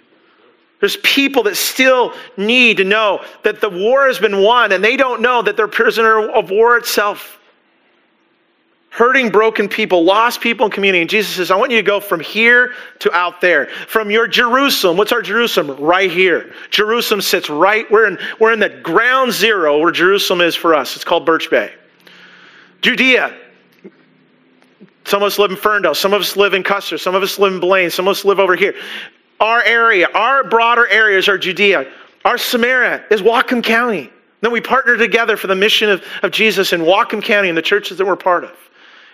There's 0.82 0.98
people 0.98 1.44
that 1.44 1.56
still 1.56 2.14
need 2.38 2.78
to 2.78 2.84
know 2.84 3.24
that 3.44 3.62
the 3.62 3.70
war 3.70 4.08
has 4.08 4.18
been 4.18 4.42
won 4.42 4.72
and 4.72 4.84
they 4.84 4.98
don't 4.98 5.22
know 5.22 5.42
that 5.44 5.56
they're 5.56 5.68
prisoner 5.68 6.28
of 6.32 6.50
war 6.50 6.76
itself. 6.76 7.38
Hurting, 8.92 9.30
broken 9.30 9.70
people, 9.70 10.04
lost 10.04 10.42
people 10.42 10.66
in 10.66 10.72
community. 10.72 11.00
And 11.00 11.10
Jesus 11.10 11.36
says, 11.36 11.50
I 11.50 11.56
want 11.56 11.72
you 11.72 11.78
to 11.78 11.84
go 11.84 12.02
from 12.02 12.20
here 12.20 12.74
to 13.00 13.12
out 13.14 13.40
there. 13.40 13.68
From 13.88 14.12
your 14.12 14.28
Jerusalem. 14.28 14.98
What's 14.98 15.14
our 15.14 15.22
Jerusalem? 15.22 15.78
Right 15.80 16.12
here. 16.12 16.54
Jerusalem 16.72 17.22
sits 17.22 17.50
right, 17.50 17.90
we're 17.90 18.06
in, 18.06 18.20
we're 18.40 18.52
in 18.52 18.60
the 18.60 18.68
ground 18.68 19.32
zero 19.32 19.80
where 19.80 19.92
Jerusalem 19.92 20.42
is 20.42 20.58
for 20.58 20.76
us. 20.76 20.98
It's 20.98 21.06
called 21.06 21.26
Birch 21.26 21.50
Bay. 21.50 21.74
Judea, 22.82 23.34
some 25.06 25.24
of 25.24 25.28
us 25.28 25.40
live 25.40 25.52
in 25.52 25.58
Ferndale. 25.58 25.96
Some 25.96 26.14
of 26.14 26.20
us 26.20 26.36
live 26.36 26.54
in 26.54 26.62
Custer. 26.62 26.98
Some 26.98 27.16
of 27.16 27.24
us 27.24 27.40
live 27.40 27.54
in 27.54 27.60
Blaine. 27.62 27.90
Some 27.92 28.10
of 28.10 28.12
us 28.12 28.26
live 28.26 28.40
over 28.40 28.58
here. 28.58 28.76
Our 29.40 29.64
area, 29.64 30.10
our 30.14 30.44
broader 30.44 30.86
areas 30.90 31.30
are 31.30 31.38
Judea. 31.38 31.90
Our 32.26 32.38
Samaria 32.38 33.06
is 33.10 33.22
Whatcom 33.22 33.64
County. 33.64 34.10
Then 34.42 34.52
we 34.52 34.60
partner 34.60 34.98
together 34.98 35.38
for 35.38 35.48
the 35.48 35.56
mission 35.56 35.90
of, 35.90 36.04
of 36.24 36.32
Jesus 36.32 36.74
in 36.74 36.82
Whatcom 36.82 37.24
County 37.24 37.48
and 37.48 37.58
the 37.58 37.62
churches 37.62 37.98
that 37.98 38.06
we're 38.06 38.18
part 38.18 38.44
of. 38.44 38.52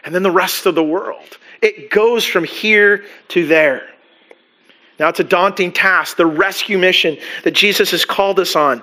And 0.08 0.15
then 0.15 0.24
the 0.24 0.32
rest 0.32 0.65
of 0.65 0.74
the 0.74 0.84
world. 0.84 1.38
It 1.62 1.91
goes 1.91 2.24
from 2.24 2.46
here 2.46 3.04
to 3.28 3.46
there. 3.46 3.89
Now 5.02 5.10
it's 5.10 5.20
a 5.20 5.24
daunting 5.26 5.74
task, 5.74 6.15
the 6.15 6.26
rescue 6.26 6.78
mission 6.78 7.17
that 7.43 7.52
Jesus 7.52 7.91
has 7.91 8.06
called 8.06 8.39
us 8.39 8.56
on. 8.56 8.82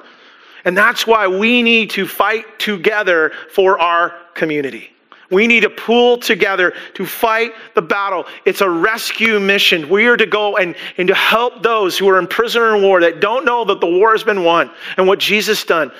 And 0.67 0.77
that's 0.77 1.07
why 1.07 1.27
we 1.27 1.63
need 1.63 1.89
to 1.93 2.07
fight 2.07 2.59
together 2.59 3.33
for 3.51 3.79
our 3.79 4.13
community. 4.35 4.91
We 5.31 5.47
need 5.47 5.61
to 5.61 5.71
pool 5.71 6.19
together 6.19 6.75
to 6.93 7.07
fight 7.07 7.53
the 7.75 7.81
battle. 7.81 8.27
It's 8.45 8.61
a 8.61 8.69
rescue 8.69 9.41
mission. 9.41 9.89
We 9.89 10.05
are 10.05 10.19
to 10.19 10.27
go 10.27 10.59
and, 10.59 10.77
and 10.99 11.09
to 11.09 11.15
help 11.15 11.63
those 11.63 11.97
who 11.97 12.07
are 12.11 12.19
in 12.19 12.27
prison 12.27 12.61
or 12.61 12.77
in 12.77 12.83
war 12.83 13.01
that 13.01 13.21
don't 13.21 13.47
know 13.47 13.65
that 13.65 13.81
the 13.81 13.87
war 13.87 14.13
has 14.13 14.25
been 14.25 14.45
won 14.45 14.71
and 14.99 15.07
what 15.07 15.21
Jesus 15.21 15.65
done. 15.65 15.91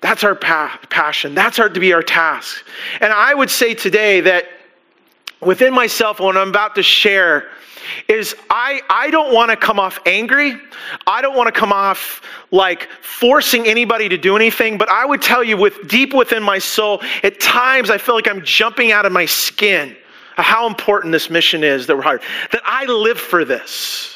That's 0.00 0.24
our 0.24 0.34
pa- 0.34 0.78
passion. 0.90 1.34
That's 1.34 1.58
our, 1.58 1.68
to 1.68 1.80
be 1.80 1.92
our 1.92 2.02
task. 2.02 2.64
And 3.00 3.12
I 3.12 3.34
would 3.34 3.50
say 3.50 3.74
today 3.74 4.20
that 4.20 4.44
within 5.40 5.72
myself, 5.72 6.20
when 6.20 6.36
I'm 6.36 6.48
about 6.48 6.74
to 6.74 6.82
share, 6.82 7.50
is 8.08 8.34
I, 8.50 8.80
I 8.88 9.10
don't 9.10 9.32
want 9.34 9.50
to 9.50 9.56
come 9.56 9.78
off 9.78 9.98
angry. 10.06 10.56
I 11.06 11.22
don't 11.22 11.36
want 11.36 11.52
to 11.52 11.58
come 11.58 11.72
off 11.72 12.22
like 12.50 12.88
forcing 13.00 13.66
anybody 13.66 14.08
to 14.08 14.16
do 14.16 14.36
anything, 14.36 14.78
but 14.78 14.88
I 14.88 15.04
would 15.04 15.22
tell 15.22 15.44
you 15.44 15.56
with 15.56 15.88
deep 15.88 16.14
within 16.14 16.42
my 16.42 16.58
soul, 16.58 17.02
at 17.22 17.40
times 17.40 17.90
I 17.90 17.98
feel 17.98 18.14
like 18.14 18.28
I'm 18.28 18.42
jumping 18.44 18.92
out 18.92 19.06
of 19.06 19.12
my 19.12 19.26
skin 19.26 19.96
uh, 20.36 20.42
how 20.42 20.66
important 20.66 21.12
this 21.12 21.30
mission 21.30 21.62
is 21.62 21.86
that 21.86 21.96
we're 21.96 22.02
hired. 22.02 22.22
That 22.52 22.62
I 22.64 22.84
live 22.86 23.18
for 23.18 23.44
this. 23.44 24.13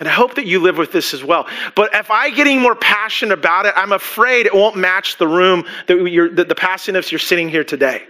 And 0.00 0.08
I 0.08 0.12
hope 0.12 0.36
that 0.36 0.46
you 0.46 0.60
live 0.60 0.78
with 0.78 0.92
this 0.92 1.12
as 1.12 1.24
well. 1.24 1.48
But 1.74 1.92
if 1.92 2.10
I 2.10 2.30
get 2.30 2.46
any 2.46 2.58
more 2.58 2.76
passionate 2.76 3.36
about 3.36 3.66
it, 3.66 3.74
I'm 3.76 3.92
afraid 3.92 4.46
it 4.46 4.54
won't 4.54 4.76
match 4.76 5.18
the 5.18 5.26
room 5.26 5.64
that 5.88 5.96
you're, 5.96 6.28
the, 6.28 6.44
the 6.44 6.54
passionate 6.54 7.10
you're 7.10 7.18
sitting 7.18 7.48
here 7.48 7.64
today. 7.64 8.06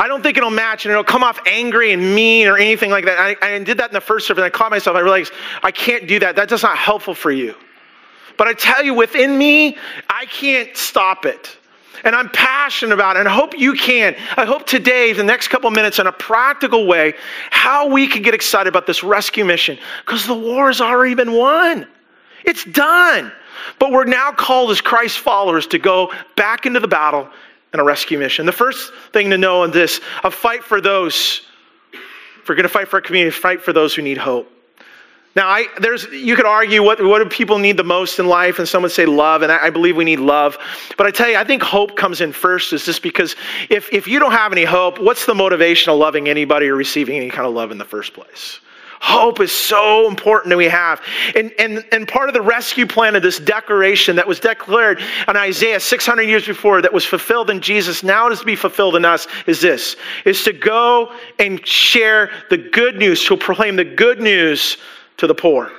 I 0.00 0.06
don't 0.06 0.22
think 0.22 0.36
it'll 0.36 0.50
match 0.50 0.86
and 0.86 0.92
it'll 0.92 1.04
come 1.04 1.24
off 1.24 1.40
angry 1.46 1.92
and 1.92 2.14
mean 2.14 2.46
or 2.46 2.56
anything 2.56 2.90
like 2.90 3.04
that. 3.04 3.18
I, 3.18 3.54
I 3.54 3.58
did 3.58 3.78
that 3.78 3.90
in 3.90 3.94
the 3.94 4.00
first 4.00 4.26
service 4.26 4.40
and 4.40 4.46
I 4.46 4.50
caught 4.50 4.70
myself. 4.70 4.96
I 4.96 5.00
realized 5.00 5.32
I 5.62 5.70
can't 5.70 6.06
do 6.06 6.18
that. 6.20 6.36
That's 6.36 6.50
just 6.50 6.62
not 6.62 6.78
helpful 6.78 7.14
for 7.14 7.30
you. 7.30 7.54
But 8.36 8.46
I 8.46 8.52
tell 8.52 8.84
you, 8.84 8.94
within 8.94 9.36
me, 9.36 9.76
I 10.08 10.26
can't 10.26 10.76
stop 10.76 11.26
it. 11.26 11.56
And 12.04 12.14
I'm 12.14 12.28
passionate 12.30 12.94
about 12.94 13.16
it. 13.16 13.20
And 13.20 13.28
I 13.28 13.32
hope 13.32 13.58
you 13.58 13.74
can. 13.74 14.14
I 14.36 14.44
hope 14.44 14.66
today, 14.66 15.12
the 15.12 15.24
next 15.24 15.48
couple 15.48 15.70
minutes, 15.70 15.98
in 15.98 16.06
a 16.06 16.12
practical 16.12 16.86
way, 16.86 17.14
how 17.50 17.88
we 17.88 18.06
can 18.06 18.22
get 18.22 18.34
excited 18.34 18.68
about 18.68 18.86
this 18.86 19.02
rescue 19.02 19.44
mission. 19.44 19.78
Because 20.04 20.26
the 20.26 20.34
war 20.34 20.68
has 20.68 20.80
already 20.80 21.14
been 21.14 21.32
won. 21.32 21.86
It's 22.44 22.64
done. 22.64 23.32
But 23.78 23.90
we're 23.90 24.04
now 24.04 24.32
called 24.32 24.70
as 24.70 24.80
Christ 24.80 25.18
followers 25.18 25.66
to 25.68 25.78
go 25.78 26.12
back 26.36 26.66
into 26.66 26.80
the 26.80 26.88
battle 26.88 27.28
and 27.72 27.80
a 27.80 27.84
rescue 27.84 28.18
mission. 28.18 28.46
The 28.46 28.52
first 28.52 28.92
thing 29.12 29.30
to 29.30 29.38
know 29.38 29.64
in 29.64 29.70
this, 29.70 30.00
a 30.24 30.30
fight 30.30 30.64
for 30.64 30.80
those, 30.80 31.42
if 31.92 32.48
we're 32.48 32.54
going 32.54 32.62
to 32.62 32.68
fight 32.68 32.88
for 32.88 32.96
our 32.96 33.02
community, 33.02 33.36
fight 33.36 33.62
for 33.62 33.72
those 33.72 33.94
who 33.94 34.02
need 34.02 34.18
hope. 34.18 34.50
Now, 35.36 35.48
I, 35.48 35.66
there's, 35.80 36.04
you 36.06 36.34
could 36.34 36.46
argue 36.46 36.82
what, 36.82 37.02
what 37.04 37.22
do 37.22 37.28
people 37.28 37.58
need 37.58 37.76
the 37.76 37.84
most 37.84 38.18
in 38.18 38.26
life, 38.26 38.58
and 38.58 38.66
some 38.66 38.82
would 38.82 38.90
say 38.90 39.06
love, 39.06 39.42
and 39.42 39.52
I, 39.52 39.66
I 39.66 39.70
believe 39.70 39.96
we 39.96 40.04
need 40.04 40.20
love. 40.20 40.58
But 40.96 41.06
I 41.06 41.10
tell 41.10 41.28
you, 41.28 41.36
I 41.36 41.44
think 41.44 41.62
hope 41.62 41.96
comes 41.96 42.20
in 42.20 42.32
first, 42.32 42.72
is 42.72 42.84
just 42.84 43.02
because 43.02 43.36
if, 43.70 43.92
if 43.92 44.08
you 44.08 44.18
don't 44.18 44.32
have 44.32 44.52
any 44.52 44.64
hope, 44.64 44.98
what's 44.98 45.26
the 45.26 45.34
motivation 45.34 45.92
of 45.92 45.98
loving 45.98 46.28
anybody 46.28 46.66
or 46.66 46.74
receiving 46.74 47.16
any 47.16 47.30
kind 47.30 47.46
of 47.46 47.54
love 47.54 47.70
in 47.70 47.78
the 47.78 47.84
first 47.84 48.14
place? 48.14 48.60
Hope 49.00 49.40
is 49.40 49.52
so 49.52 50.08
important 50.08 50.50
that 50.50 50.56
we 50.56 50.66
have. 50.66 51.00
And, 51.36 51.52
and, 51.58 51.84
and 51.92 52.08
part 52.08 52.28
of 52.28 52.34
the 52.34 52.40
rescue 52.40 52.86
plan 52.86 53.14
of 53.14 53.22
this 53.22 53.38
declaration 53.38 54.16
that 54.16 54.26
was 54.26 54.40
declared 54.40 55.00
in 55.28 55.36
Isaiah 55.36 55.78
600 55.78 56.22
years 56.22 56.46
before, 56.46 56.82
that 56.82 56.92
was 56.92 57.04
fulfilled 57.04 57.48
in 57.50 57.60
Jesus, 57.60 58.02
now 58.02 58.28
is 58.28 58.40
to 58.40 58.44
be 58.44 58.56
fulfilled 58.56 58.96
in 58.96 59.04
us, 59.04 59.28
is 59.46 59.60
this, 59.60 59.96
is 60.24 60.42
to 60.42 60.52
go 60.52 61.12
and 61.38 61.64
share 61.64 62.30
the 62.50 62.58
good 62.58 62.96
news, 62.96 63.24
to 63.26 63.36
proclaim 63.36 63.76
the 63.76 63.84
good 63.84 64.20
news 64.20 64.78
to 65.18 65.26
the 65.26 65.34
poor. 65.34 65.70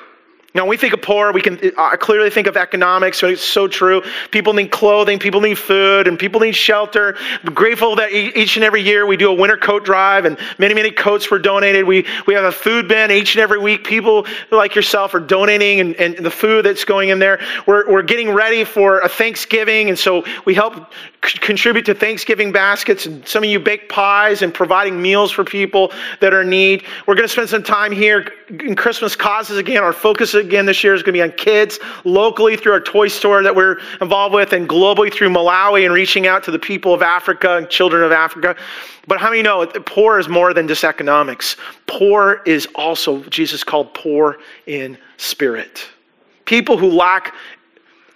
Now, 0.56 0.64
when 0.64 0.70
we 0.72 0.78
think 0.78 0.94
of 0.94 1.02
poor, 1.04 1.32
we 1.32 1.42
can 1.42 1.60
uh, 1.78 1.96
clearly 1.98 2.32
think 2.32 2.48
of 2.48 2.58
economics. 2.58 3.22
It's 3.22 3.44
so 3.44 3.68
true. 3.68 4.02
People 4.32 4.54
need 4.54 4.72
clothing, 4.72 5.20
people 5.20 5.42
need 5.42 5.60
food, 5.60 6.08
and 6.08 6.18
people 6.18 6.42
need 6.42 6.56
shelter. 6.56 7.16
I'm 7.44 7.54
grateful 7.54 7.96
that 7.98 8.12
each 8.12 8.56
and 8.56 8.66
every 8.66 8.82
year 8.82 9.06
we 9.06 9.16
do 9.16 9.30
a 9.30 9.34
winter 9.34 9.58
coat 9.58 9.86
drive, 9.86 10.26
and 10.26 10.40
many, 10.58 10.74
many 10.74 10.90
coats 10.90 11.30
were 11.30 11.38
donated. 11.38 11.86
We, 11.86 12.04
we 12.26 12.34
have 12.34 12.46
a 12.46 12.52
food 12.52 12.88
bin 12.88 13.12
each 13.12 13.36
and 13.36 13.42
every 13.42 13.60
week. 13.60 13.84
People 13.84 14.26
like 14.50 14.74
yourself 14.74 15.14
are 15.14 15.20
donating, 15.20 15.82
and, 15.82 15.96
and 15.98 16.18
the 16.26 16.32
food 16.32 16.66
that's 16.66 16.84
going 16.84 17.10
in 17.10 17.20
there. 17.20 17.40
We're, 17.68 17.88
we're 17.88 18.02
getting 18.02 18.32
ready 18.32 18.64
for 18.64 19.02
a 19.02 19.10
Thanksgiving, 19.10 19.90
and 19.90 20.00
so 20.00 20.26
we 20.46 20.56
help 20.56 20.92
contribute 21.22 21.86
to 21.86 21.94
Thanksgiving 21.94 22.52
baskets, 22.52 23.06
and 23.06 23.28
some 23.28 23.44
of 23.44 23.50
you 23.52 23.60
bake 23.60 23.88
pies 23.88 24.42
and 24.42 24.52
providing 24.52 25.00
meals 25.00 25.32
for 25.32 25.44
people 25.44 25.92
that 26.22 26.34
are 26.34 26.42
in 26.42 26.50
need. 26.50 26.86
We're 27.06 27.16
going 27.16 27.28
to 27.28 27.32
spend 27.32 27.50
some 27.50 27.62
time 27.62 27.92
here 27.92 28.32
in 28.50 28.76
Christmas 28.76 29.16
causes 29.16 29.58
again. 29.58 29.84
Our 29.84 29.94
focus 29.94 30.34
again 30.40 30.66
this 30.66 30.84
year 30.84 30.96
is 30.96 31.04
going 31.04 31.14
to 31.14 31.18
be 31.18 31.22
on 31.22 31.32
kids 31.34 31.80
locally 32.04 32.58
through 32.58 32.74
our 32.74 32.80
toy 32.80 33.08
store 33.08 33.44
that 33.44 33.56
we're 33.56 33.78
involved 34.02 34.34
with, 34.34 34.54
and 34.54 34.68
globally 34.68 35.14
through 35.14 35.30
Malawi 35.30 35.86
and 35.86 35.94
reaching 35.94 36.26
out 36.26 36.44
to 36.46 36.52
the 36.52 36.60
people 36.60 36.94
of 36.94 37.02
Africa 37.02 37.58
and 37.58 37.70
children 37.70 38.04
of 38.04 38.12
Africa. 38.12 38.56
But 39.08 39.20
how 39.20 39.30
many 39.30 39.42
know 39.42 39.66
poor 39.86 40.20
is 40.20 40.28
more 40.28 40.54
than 40.54 40.68
just 40.68 40.84
economics? 40.84 41.58
Poor 41.88 42.42
is 42.46 42.68
also, 42.76 43.22
Jesus 43.26 43.64
called 43.64 43.94
poor 43.94 44.38
in 44.66 44.98
spirit. 45.18 45.88
People 46.46 46.78
who 46.78 46.90
lack 46.90 47.36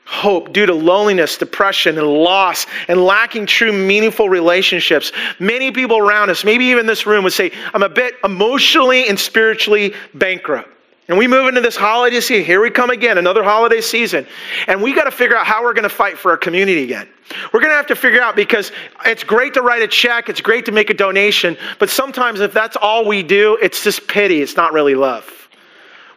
hope 0.06 0.52
due 0.52 0.66
to 0.66 0.74
loneliness, 0.74 1.38
depression, 1.38 1.98
and 1.98 2.08
loss, 2.08 2.66
and 2.88 3.04
lacking 3.04 3.46
true, 3.46 3.72
meaningful 3.72 4.28
relationships. 4.30 5.12
Many 5.40 5.72
people 5.72 5.98
around 5.98 6.30
us, 6.30 6.44
maybe 6.44 6.66
even 6.66 6.86
this 6.86 7.06
room, 7.06 7.24
would 7.24 7.34
say, 7.34 7.52
I'm 7.74 7.84
a 7.84 7.90
bit 7.90 8.16
emotionally 8.24 9.08
and 9.08 9.18
spiritually 9.20 9.94
bankrupt. 10.14 10.70
And 11.10 11.18
we 11.18 11.28
move 11.28 11.48
into 11.50 11.60
this 11.60 11.76
holiday 11.76 12.22
season. 12.22 12.46
Here 12.46 12.62
we 12.62 12.70
come 12.70 12.90
again, 12.90 13.18
another 13.18 13.44
holiday 13.44 13.82
season. 13.82 14.26
And 14.68 14.82
we 14.82 14.94
got 14.94 15.04
to 15.04 15.12
figure 15.12 15.36
out 15.36 15.46
how 15.46 15.62
we're 15.62 15.74
going 15.74 15.84
to 15.84 15.90
fight 15.90 16.18
for 16.18 16.32
our 16.32 16.38
community 16.38 16.84
again. 16.84 17.10
We're 17.52 17.60
going 17.60 17.72
to 17.72 17.76
have 17.76 17.88
to 17.88 17.96
figure 17.96 18.22
out 18.22 18.36
because 18.36 18.72
it's 19.06 19.24
great 19.24 19.54
to 19.56 19.62
write 19.62 19.82
a 19.82 19.88
check, 19.88 20.30
it's 20.30 20.42
great 20.42 20.66
to 20.66 20.72
make 20.72 20.90
a 20.90 20.94
donation, 20.94 21.58
but 21.80 21.90
sometimes 21.90 22.40
if 22.40 22.54
that's 22.54 22.76
all 22.76 23.06
we 23.06 23.24
do, 23.24 23.58
it's 23.62 23.84
just 23.84 24.08
pity, 24.08 24.42
it's 24.42 24.56
not 24.56 24.72
really 24.74 24.96
love. 24.96 25.30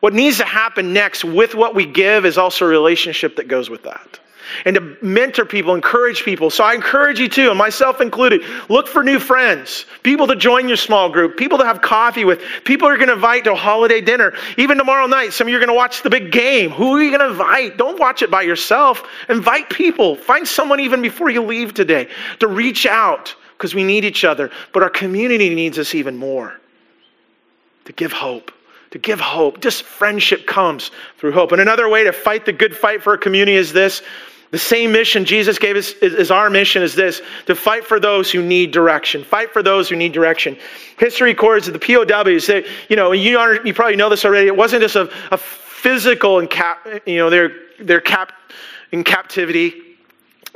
What 0.00 0.14
needs 0.14 0.38
to 0.38 0.44
happen 0.44 0.92
next 0.92 1.24
with 1.24 1.54
what 1.54 1.74
we 1.74 1.86
give 1.86 2.26
is 2.26 2.38
also 2.38 2.66
a 2.66 2.68
relationship 2.68 3.36
that 3.36 3.48
goes 3.48 3.70
with 3.70 3.84
that. 3.84 4.20
And 4.64 4.74
to 4.74 4.96
mentor 5.02 5.44
people, 5.44 5.74
encourage 5.74 6.24
people. 6.24 6.50
So 6.50 6.64
I 6.64 6.74
encourage 6.74 7.18
you 7.18 7.28
too, 7.28 7.50
and 7.50 7.58
myself 7.58 8.00
included, 8.00 8.42
look 8.68 8.88
for 8.88 9.02
new 9.02 9.18
friends, 9.18 9.86
people 10.02 10.26
to 10.26 10.36
join 10.36 10.68
your 10.68 10.76
small 10.76 11.08
group, 11.08 11.36
people 11.36 11.58
to 11.58 11.64
have 11.64 11.80
coffee 11.82 12.24
with, 12.24 12.42
people 12.64 12.88
you're 12.88 12.96
going 12.96 13.08
to 13.08 13.14
invite 13.14 13.44
to 13.44 13.52
a 13.52 13.56
holiday 13.56 14.00
dinner. 14.00 14.32
Even 14.56 14.78
tomorrow 14.78 15.06
night, 15.06 15.32
some 15.32 15.46
of 15.46 15.50
you 15.50 15.56
are 15.56 15.60
going 15.60 15.68
to 15.68 15.74
watch 15.74 16.02
the 16.02 16.10
big 16.10 16.32
game. 16.32 16.70
Who 16.70 16.96
are 16.96 17.02
you 17.02 17.10
going 17.10 17.20
to 17.20 17.30
invite? 17.30 17.76
Don't 17.76 17.98
watch 17.98 18.22
it 18.22 18.30
by 18.30 18.42
yourself. 18.42 19.02
Invite 19.28 19.70
people. 19.70 20.16
Find 20.16 20.46
someone 20.46 20.80
even 20.80 21.02
before 21.02 21.30
you 21.30 21.42
leave 21.42 21.74
today 21.74 22.08
to 22.40 22.48
reach 22.48 22.86
out 22.86 23.34
because 23.56 23.74
we 23.74 23.84
need 23.84 24.04
each 24.04 24.24
other. 24.24 24.50
But 24.72 24.82
our 24.82 24.90
community 24.90 25.54
needs 25.54 25.78
us 25.78 25.94
even 25.94 26.16
more 26.16 26.60
to 27.84 27.92
give 27.92 28.12
hope 28.12 28.52
to 28.90 28.98
give 28.98 29.20
hope. 29.20 29.60
Just 29.60 29.82
friendship 29.82 30.46
comes 30.46 30.90
through 31.18 31.32
hope. 31.32 31.52
And 31.52 31.60
another 31.60 31.88
way 31.88 32.04
to 32.04 32.12
fight 32.12 32.46
the 32.46 32.52
good 32.52 32.76
fight 32.76 33.02
for 33.02 33.14
a 33.14 33.18
community 33.18 33.56
is 33.56 33.72
this. 33.72 34.02
The 34.50 34.58
same 34.58 34.92
mission 34.92 35.24
Jesus 35.24 35.58
gave 35.58 35.76
us 35.76 35.92
is 35.94 36.30
our 36.30 36.48
mission 36.50 36.82
is 36.82 36.94
this 36.94 37.20
to 37.46 37.54
fight 37.54 37.84
for 37.84 37.98
those 37.98 38.30
who 38.30 38.42
need 38.42 38.70
direction. 38.70 39.24
Fight 39.24 39.52
for 39.52 39.62
those 39.62 39.88
who 39.88 39.96
need 39.96 40.12
direction. 40.12 40.56
History 40.98 41.30
records 41.30 41.66
that 41.66 41.72
the 41.72 41.78
POWs, 41.78 42.46
that, 42.46 42.64
you 42.88 42.96
know, 42.96 43.12
you, 43.12 43.40
you 43.64 43.74
probably 43.74 43.96
know 43.96 44.08
this 44.08 44.24
already, 44.24 44.46
it 44.46 44.56
wasn't 44.56 44.82
just 44.82 44.96
a, 44.96 45.10
a 45.32 45.36
physical 45.36 46.40
you 46.40 47.16
know, 47.16 47.30
they're, 47.30 47.52
they're 47.80 48.00
cap, 48.00 48.32
in 48.92 49.04
captivity 49.04 49.85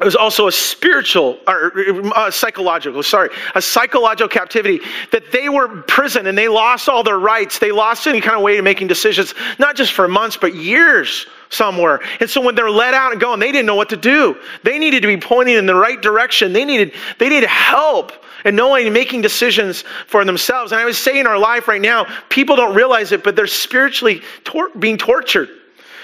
it 0.01 0.05
was 0.05 0.17
also 0.17 0.47
a 0.47 0.53
spiritual 0.53 1.39
or 1.47 1.73
uh, 2.17 2.31
psychological 2.31 3.03
sorry 3.03 3.29
a 3.55 3.61
psychological 3.61 4.29
captivity 4.29 4.81
that 5.13 5.31
they 5.31 5.51
were 5.51 5.71
in 5.71 5.83
prison 5.83 6.27
and 6.27 6.39
they 6.39 6.49
lost 6.49 6.89
all 6.89 7.03
their 7.03 7.19
rights. 7.19 7.59
They 7.59 7.71
lost 7.71 8.07
any 8.07 8.21
kind 8.21 8.35
of 8.35 8.43
way 8.43 8.57
of 8.57 8.65
making 8.65 8.87
decisions 8.87 9.35
not 9.59 9.77
just 9.77 9.93
for 9.93 10.09
months 10.09 10.39
but 10.39 10.55
years 10.55 11.27
somewhere. 11.51 12.01
And 12.21 12.31
so 12.31 12.41
when 12.41 12.55
they're 12.55 12.71
let 12.71 12.95
out 12.95 13.13
and 13.13 13.21
going 13.21 13.41
they 13.41 13.53
didn't 13.53 13.67
know 13.67 13.75
what 13.75 13.91
to 13.91 13.97
do. 13.97 14.37
They 14.63 14.79
needed 14.79 15.03
to 15.03 15.07
be 15.07 15.19
pointing 15.19 15.57
in 15.57 15.67
the 15.67 15.75
right 15.75 16.01
direction. 16.01 16.55
They 16.55 16.65
needed 16.65 16.95
they 17.19 17.29
needed 17.29 17.51
help 17.51 18.13
and 18.45 18.57
knowing 18.57 18.87
and 18.87 18.95
making 18.95 19.21
decisions 19.21 19.85
for 20.07 20.25
themselves. 20.25 20.73
And 20.73 20.81
i 20.81 20.87
would 20.87 20.95
say 20.95 21.21
in 21.21 21.27
our 21.27 21.39
life 21.39 21.69
right 21.69 21.81
now 21.81 22.07
people 22.31 22.57
don't 22.57 22.75
realize 22.75 23.13
it 23.13 23.23
but 23.23 23.37
they're 23.37 23.47
spiritually 23.47 24.23
tor- 24.45 24.71
being 24.79 24.97
tortured 24.97 25.51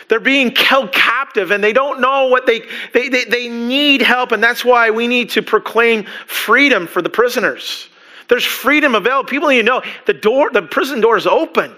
they're 0.08 0.20
being 0.20 0.54
held 0.54 0.92
captive 0.92 1.50
and 1.50 1.62
they 1.62 1.72
don't 1.72 2.00
know 2.00 2.26
what 2.26 2.46
they, 2.46 2.62
they, 2.92 3.08
they, 3.08 3.24
they 3.24 3.48
need 3.48 4.00
help. 4.02 4.32
And 4.32 4.42
that's 4.42 4.64
why 4.64 4.90
we 4.90 5.08
need 5.08 5.30
to 5.30 5.42
proclaim 5.42 6.04
freedom 6.26 6.86
for 6.86 7.02
the 7.02 7.10
prisoners. 7.10 7.88
There's 8.28 8.44
freedom 8.44 8.94
available. 8.94 9.28
People 9.28 9.48
need 9.48 9.58
to 9.58 9.62
know 9.62 9.82
the 10.06 10.14
door, 10.14 10.50
the 10.50 10.62
prison 10.62 11.00
door 11.00 11.16
is 11.16 11.26
open. 11.26 11.76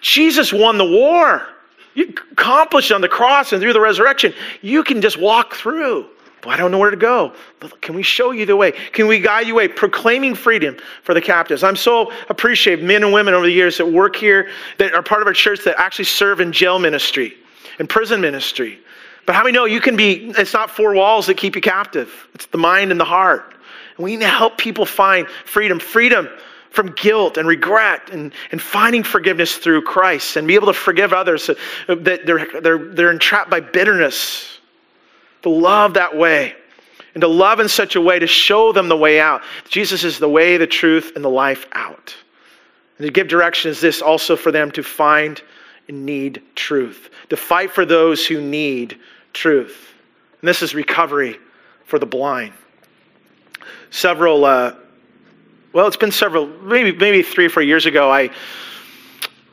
Jesus 0.00 0.52
won 0.52 0.78
the 0.78 0.84
war. 0.84 1.46
You 1.94 2.14
accomplished 2.32 2.92
on 2.92 3.00
the 3.00 3.08
cross 3.08 3.52
and 3.52 3.60
through 3.60 3.72
the 3.72 3.80
resurrection. 3.80 4.32
You 4.62 4.84
can 4.84 5.00
just 5.00 5.18
walk 5.18 5.54
through. 5.54 6.06
But 6.40 6.50
I 6.50 6.56
don't 6.56 6.70
know 6.70 6.78
where 6.78 6.90
to 6.90 6.96
go. 6.96 7.32
Can 7.80 7.96
we 7.96 8.04
show 8.04 8.30
you 8.30 8.46
the 8.46 8.54
way? 8.54 8.70
Can 8.92 9.08
we 9.08 9.18
guide 9.18 9.48
you 9.48 9.54
away? 9.54 9.66
Proclaiming 9.66 10.36
freedom 10.36 10.76
for 11.02 11.12
the 11.12 11.20
captives. 11.20 11.64
I'm 11.64 11.74
so 11.74 12.12
appreciative 12.28 12.84
men 12.84 13.02
and 13.02 13.12
women 13.12 13.34
over 13.34 13.44
the 13.44 13.52
years 13.52 13.76
that 13.78 13.86
work 13.86 14.14
here, 14.14 14.48
that 14.78 14.94
are 14.94 15.02
part 15.02 15.20
of 15.20 15.26
our 15.26 15.34
church, 15.34 15.64
that 15.64 15.80
actually 15.80 16.04
serve 16.04 16.40
in 16.40 16.52
jail 16.52 16.78
ministry 16.78 17.34
and 17.78 17.88
prison 17.88 18.20
ministry. 18.20 18.78
But 19.26 19.34
how 19.34 19.42
many 19.42 19.52
know 19.52 19.66
you 19.66 19.80
can 19.80 19.96
be, 19.96 20.32
it's 20.38 20.54
not 20.54 20.70
four 20.70 20.94
walls 20.94 21.26
that 21.26 21.36
keep 21.36 21.54
you 21.54 21.60
captive, 21.60 22.28
it's 22.34 22.46
the 22.46 22.58
mind 22.58 22.90
and 22.90 23.00
the 23.00 23.04
heart. 23.04 23.54
And 23.96 24.04
we 24.04 24.12
need 24.12 24.22
to 24.22 24.28
help 24.28 24.56
people 24.56 24.86
find 24.86 25.28
freedom, 25.44 25.80
freedom 25.80 26.28
from 26.70 26.92
guilt 26.92 27.36
and 27.36 27.48
regret 27.48 28.10
and, 28.10 28.32
and 28.52 28.60
finding 28.60 29.02
forgiveness 29.02 29.56
through 29.56 29.82
Christ 29.82 30.36
and 30.36 30.46
be 30.46 30.54
able 30.54 30.68
to 30.68 30.72
forgive 30.72 31.12
others 31.12 31.48
that 31.88 32.26
they're, 32.26 32.60
they're, 32.60 32.78
they're 32.78 33.10
entrapped 33.10 33.50
by 33.50 33.60
bitterness. 33.60 34.58
To 35.42 35.50
love 35.50 35.94
that 35.94 36.16
way 36.16 36.56
and 37.14 37.20
to 37.20 37.28
love 37.28 37.60
in 37.60 37.68
such 37.68 37.96
a 37.96 38.00
way 38.00 38.18
to 38.18 38.26
show 38.26 38.72
them 38.72 38.88
the 38.88 38.96
way 38.96 39.20
out. 39.20 39.42
Jesus 39.68 40.04
is 40.04 40.18
the 40.18 40.28
way, 40.28 40.56
the 40.56 40.66
truth, 40.66 41.12
and 41.14 41.24
the 41.24 41.28
life 41.28 41.66
out. 41.72 42.14
And 42.98 43.06
to 43.06 43.12
give 43.12 43.28
direction 43.28 43.70
is 43.70 43.80
this 43.80 44.02
also 44.02 44.36
for 44.36 44.50
them 44.50 44.70
to 44.72 44.82
find 44.82 45.40
need 45.88 46.42
truth, 46.54 47.10
to 47.30 47.36
fight 47.36 47.70
for 47.70 47.84
those 47.84 48.26
who 48.26 48.40
need 48.40 48.98
truth. 49.32 49.92
And 50.40 50.48
this 50.48 50.62
is 50.62 50.74
recovery 50.74 51.38
for 51.84 51.98
the 51.98 52.06
blind. 52.06 52.52
Several, 53.90 54.44
uh, 54.44 54.74
well, 55.72 55.86
it's 55.86 55.96
been 55.96 56.12
several, 56.12 56.46
maybe 56.46 56.92
maybe 56.92 57.22
three 57.22 57.46
or 57.46 57.50
four 57.50 57.62
years 57.62 57.86
ago. 57.86 58.10
I 58.10 58.30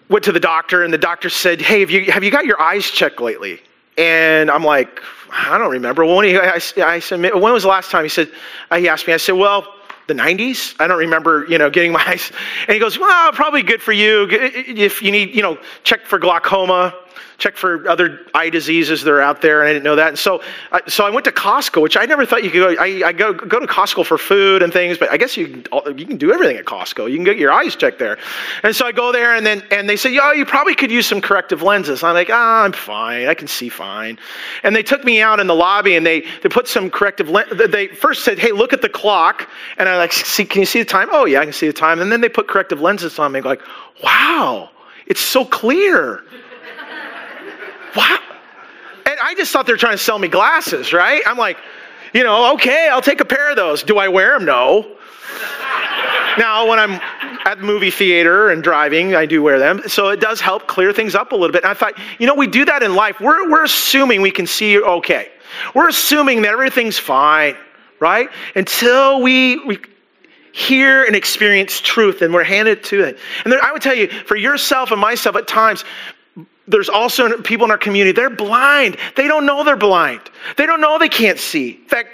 went 0.10 0.24
to 0.26 0.32
the 0.32 0.40
doctor, 0.40 0.84
and 0.84 0.94
the 0.94 0.98
doctor 0.98 1.30
said, 1.30 1.62
"Hey, 1.62 1.80
have 1.80 1.90
you 1.90 2.12
have 2.12 2.24
you 2.24 2.32
got 2.32 2.46
your 2.46 2.62
eyes 2.62 2.90
checked 2.90 3.22
lately?" 3.22 3.62
And 3.98 4.52
I'm 4.52 4.64
like, 4.64 5.02
I 5.32 5.58
don't 5.58 5.72
remember. 5.72 6.06
When 6.06 6.26
he, 6.26 6.38
I, 6.38 6.60
I 6.78 7.00
said, 7.00 7.22
when 7.22 7.54
was 7.54 7.64
the 7.64 7.70
last 7.70 7.92
time? 7.92 8.04
He 8.04 8.10
said, 8.10 8.30
he 8.76 8.90
asked 8.90 9.08
me. 9.08 9.14
I 9.14 9.18
said, 9.18 9.34
well, 9.34 9.75
the 10.08 10.14
90s. 10.14 10.76
I 10.80 10.88
don't 10.88 11.00
remember, 11.00 11.46
you 11.48 11.58
know, 11.58 11.70
getting 11.70 11.92
my 11.92 12.04
eyes. 12.08 12.32
And 12.68 12.74
he 12.74 12.80
goes, 12.80 12.98
well, 13.00 13.32
probably 13.32 13.64
good 13.64 13.82
for 13.82 13.92
you 13.92 14.28
if 14.30 15.02
you 15.02 15.12
need, 15.12 15.36
you 15.36 15.42
know, 15.42 15.58
check 15.84 16.06
for 16.06 16.20
glaucoma 16.20 16.94
check 17.38 17.58
for 17.58 17.88
other 17.90 18.22
eye 18.34 18.50
diseases 18.50 19.04
that 19.04 19.12
are 19.12 19.22
out 19.22 19.42
there, 19.42 19.62
and 19.62 19.70
I 19.70 19.74
didn't 19.74 19.84
know 19.84 19.96
that. 19.96 20.10
And 20.10 20.20
so, 20.20 20.42
so 20.88 21.06
I 21.06 21.10
went 21.10 21.26
to 21.26 21.32
Costco, 21.32 21.82
which 21.82 21.98
I 21.98 22.06
never 22.06 22.26
thought 22.26 22.44
you 22.44 22.50
could 22.50 22.76
go. 22.76 22.82
I, 22.82 23.08
I 23.08 23.12
go 23.12 23.34
go 23.34 23.60
to 23.60 23.68
Costco 23.68 24.06
for 24.06 24.18
food 24.18 24.62
and 24.62 24.72
things, 24.72 24.98
but 24.98 25.10
I 25.12 25.18
guess 25.18 25.38
you 25.38 25.64
you 25.96 26.06
can 26.06 26.18
do 26.18 26.32
everything 26.32 26.58
at 26.58 26.66
Costco. 26.66 27.10
You 27.10 27.18
can 27.18 27.24
get 27.24 27.38
your 27.38 27.52
eyes 27.52 27.76
checked 27.76 28.00
there. 28.00 28.18
And 28.64 28.76
so 28.76 28.86
I 28.86 28.92
go 28.92 29.12
there, 29.12 29.36
and 29.36 29.46
then 29.46 29.64
and 29.72 29.90
they 29.90 29.96
say, 29.96 30.14
"Yeah, 30.14 30.34
you 30.34 30.46
probably 30.46 30.76
could 30.76 30.92
use 30.92 31.08
some 31.08 31.22
corrective 31.22 31.62
lenses." 31.62 32.04
I'm 32.04 32.14
like, 32.14 32.30
"Ah, 32.32 32.64
I'm 32.64 32.72
fine. 32.72 33.28
I 33.28 33.34
can 33.34 33.48
see 33.48 33.70
fine." 33.70 34.20
And 34.64 34.76
they 34.76 34.84
took 34.84 35.04
me 35.04 35.22
out 35.22 35.40
in 35.40 35.48
the 35.48 35.56
lobby, 35.56 35.96
and 35.96 36.06
they 36.06 36.22
they 36.42 36.50
put 36.50 36.68
some 36.68 36.90
corrective. 36.90 37.30
lenses. 37.30 37.58
they 37.70 37.88
first 37.88 38.24
said, 38.24 38.40
"Hey, 38.40 38.52
look 38.52 38.74
at 38.74 38.82
the 38.82 38.90
clock," 38.90 39.50
and 39.78 39.90
I 39.90 39.98
like, 39.98 40.14
"See, 40.14 40.46
can 40.46 40.62
you 40.62 40.66
see 40.66 40.80
the 40.80 40.86
time?" 40.86 41.10
Oh 41.12 41.26
yeah, 41.26 41.42
I 41.42 41.44
can 41.44 41.54
see 41.54 41.68
the 41.68 41.74
time. 41.74 42.00
And 42.02 42.12
then 42.12 42.22
they 42.22 42.30
put 42.30 42.48
corrective 42.48 42.82
lenses 42.82 43.20
on 43.20 43.32
me, 43.32 43.42
like, 43.42 43.62
"Wow." 44.04 44.70
It's 45.08 45.22
so 45.22 45.46
clear. 45.46 46.24
Wow. 47.96 48.20
And 49.06 49.20
I 49.22 49.36
just 49.36 49.52
thought 49.52 49.66
they 49.66 49.74
were 49.74 49.78
trying 49.78 49.94
to 49.94 50.04
sell 50.04 50.20
me 50.20 50.28
glasses, 50.28 50.92
right? 50.94 51.22
I'm 51.26 51.38
like, 51.38 51.58
you 52.14 52.24
know, 52.24 52.54
okay, 52.54 52.90
I'll 52.92 53.02
take 53.02 53.22
a 53.22 53.26
pair 53.26 53.50
of 53.50 53.56
those. 53.56 53.84
Do 53.84 53.98
I 53.98 54.08
wear 54.08 54.38
them? 54.38 54.46
No. 54.46 54.98
now, 56.38 56.68
when 56.68 56.80
I'm 56.80 57.00
at 57.46 57.60
the 57.60 57.64
movie 57.64 57.92
theater 57.92 58.50
and 58.50 58.64
driving, 58.64 59.16
I 59.16 59.26
do 59.26 59.44
wear 59.44 59.60
them. 59.60 59.82
So 59.88 60.10
it 60.10 60.20
does 60.20 60.42
help 60.42 60.68
clear 60.68 60.92
things 60.92 61.14
up 61.14 61.32
a 61.32 61.36
little 61.36 61.52
bit. 61.52 61.64
And 61.64 61.72
I 61.72 61.74
thought, 61.76 61.94
you 62.20 62.26
know, 62.26 62.34
we 62.34 62.48
do 62.48 62.66
that 62.66 62.82
in 62.82 62.96
life. 62.96 63.20
We're, 63.20 63.50
we're 63.50 63.64
assuming 63.64 64.22
we 64.22 64.32
can 64.32 64.48
see 64.48 64.80
okay. 64.80 65.30
We're 65.76 65.90
assuming 65.90 66.42
that 66.42 66.54
everything's 66.54 66.98
fine, 66.98 67.56
right? 68.00 68.30
Until 68.56 69.22
we, 69.22 69.64
we 69.66 69.80
hear 70.56 71.04
and 71.04 71.16
experience 71.16 71.82
truth 71.82 72.22
and 72.22 72.34
we're 72.34 72.44
handed 72.44 72.82
to 72.86 73.02
it. 73.02 73.20
And 73.44 73.52
there, 73.52 73.64
I 73.64 73.74
would 73.74 73.82
tell 73.82 73.94
you, 73.94 74.08
for 74.08 74.38
yourself 74.38 74.92
and 74.92 75.00
myself, 75.00 75.36
at 75.36 75.48
times, 75.48 75.84
there's 76.68 76.90
also 76.90 77.42
people 77.42 77.66
in 77.66 77.72
our 77.72 77.78
community, 77.78 78.12
they're 78.12 78.30
blind. 78.30 78.98
They 79.16 79.28
don't 79.28 79.46
know 79.46 79.64
they're 79.64 79.76
blind. 79.76 80.22
They 80.58 80.66
don't 80.66 80.82
know 80.82 80.98
they 80.98 81.10
can't 81.10 81.40
see. 81.40 81.72
In 81.72 81.88
fact, 81.88 82.10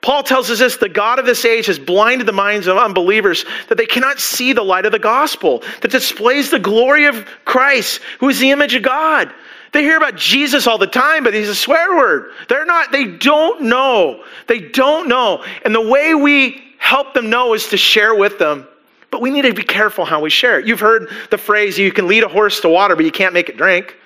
Paul 0.00 0.22
tells 0.22 0.50
us 0.50 0.60
this 0.60 0.76
the 0.76 0.88
God 0.88 1.18
of 1.18 1.26
this 1.26 1.44
age 1.44 1.66
has 1.66 1.78
blinded 1.78 2.28
the 2.28 2.32
minds 2.32 2.68
of 2.68 2.76
unbelievers 2.76 3.44
that 3.68 3.76
they 3.76 3.86
cannot 3.86 4.20
see 4.20 4.52
the 4.52 4.62
light 4.62 4.86
of 4.86 4.92
the 4.92 5.00
gospel 5.00 5.64
that 5.80 5.90
displays 5.90 6.50
the 6.50 6.60
glory 6.60 7.06
of 7.06 7.26
Christ, 7.44 8.00
who 8.20 8.28
is 8.28 8.38
the 8.38 8.50
image 8.52 8.74
of 8.74 8.84
God. 8.84 9.32
They 9.72 9.82
hear 9.82 9.96
about 9.96 10.16
Jesus 10.16 10.66
all 10.68 10.78
the 10.78 10.86
time, 10.86 11.24
but 11.24 11.34
he's 11.34 11.48
a 11.48 11.54
swear 11.54 11.96
word. 11.96 12.30
They're 12.48 12.64
not, 12.64 12.92
they 12.92 13.04
don't 13.04 13.62
know. 13.62 14.24
They 14.46 14.60
don't 14.60 15.08
know. 15.08 15.44
And 15.64 15.74
the 15.74 15.80
way 15.80 16.14
we 16.14 16.62
help 16.78 17.12
them 17.12 17.28
know 17.28 17.54
is 17.54 17.68
to 17.68 17.76
share 17.76 18.14
with 18.14 18.38
them 18.38 18.68
but 19.16 19.22
we 19.22 19.30
need 19.30 19.46
to 19.46 19.54
be 19.54 19.62
careful 19.62 20.04
how 20.04 20.20
we 20.20 20.28
share 20.28 20.60
it. 20.60 20.66
You've 20.66 20.78
heard 20.78 21.08
the 21.30 21.38
phrase, 21.38 21.78
you 21.78 21.90
can 21.90 22.06
lead 22.06 22.22
a 22.22 22.28
horse 22.28 22.60
to 22.60 22.68
water, 22.68 22.94
but 22.94 23.06
you 23.06 23.10
can't 23.10 23.32
make 23.32 23.48
it 23.48 23.56
drink. 23.56 23.96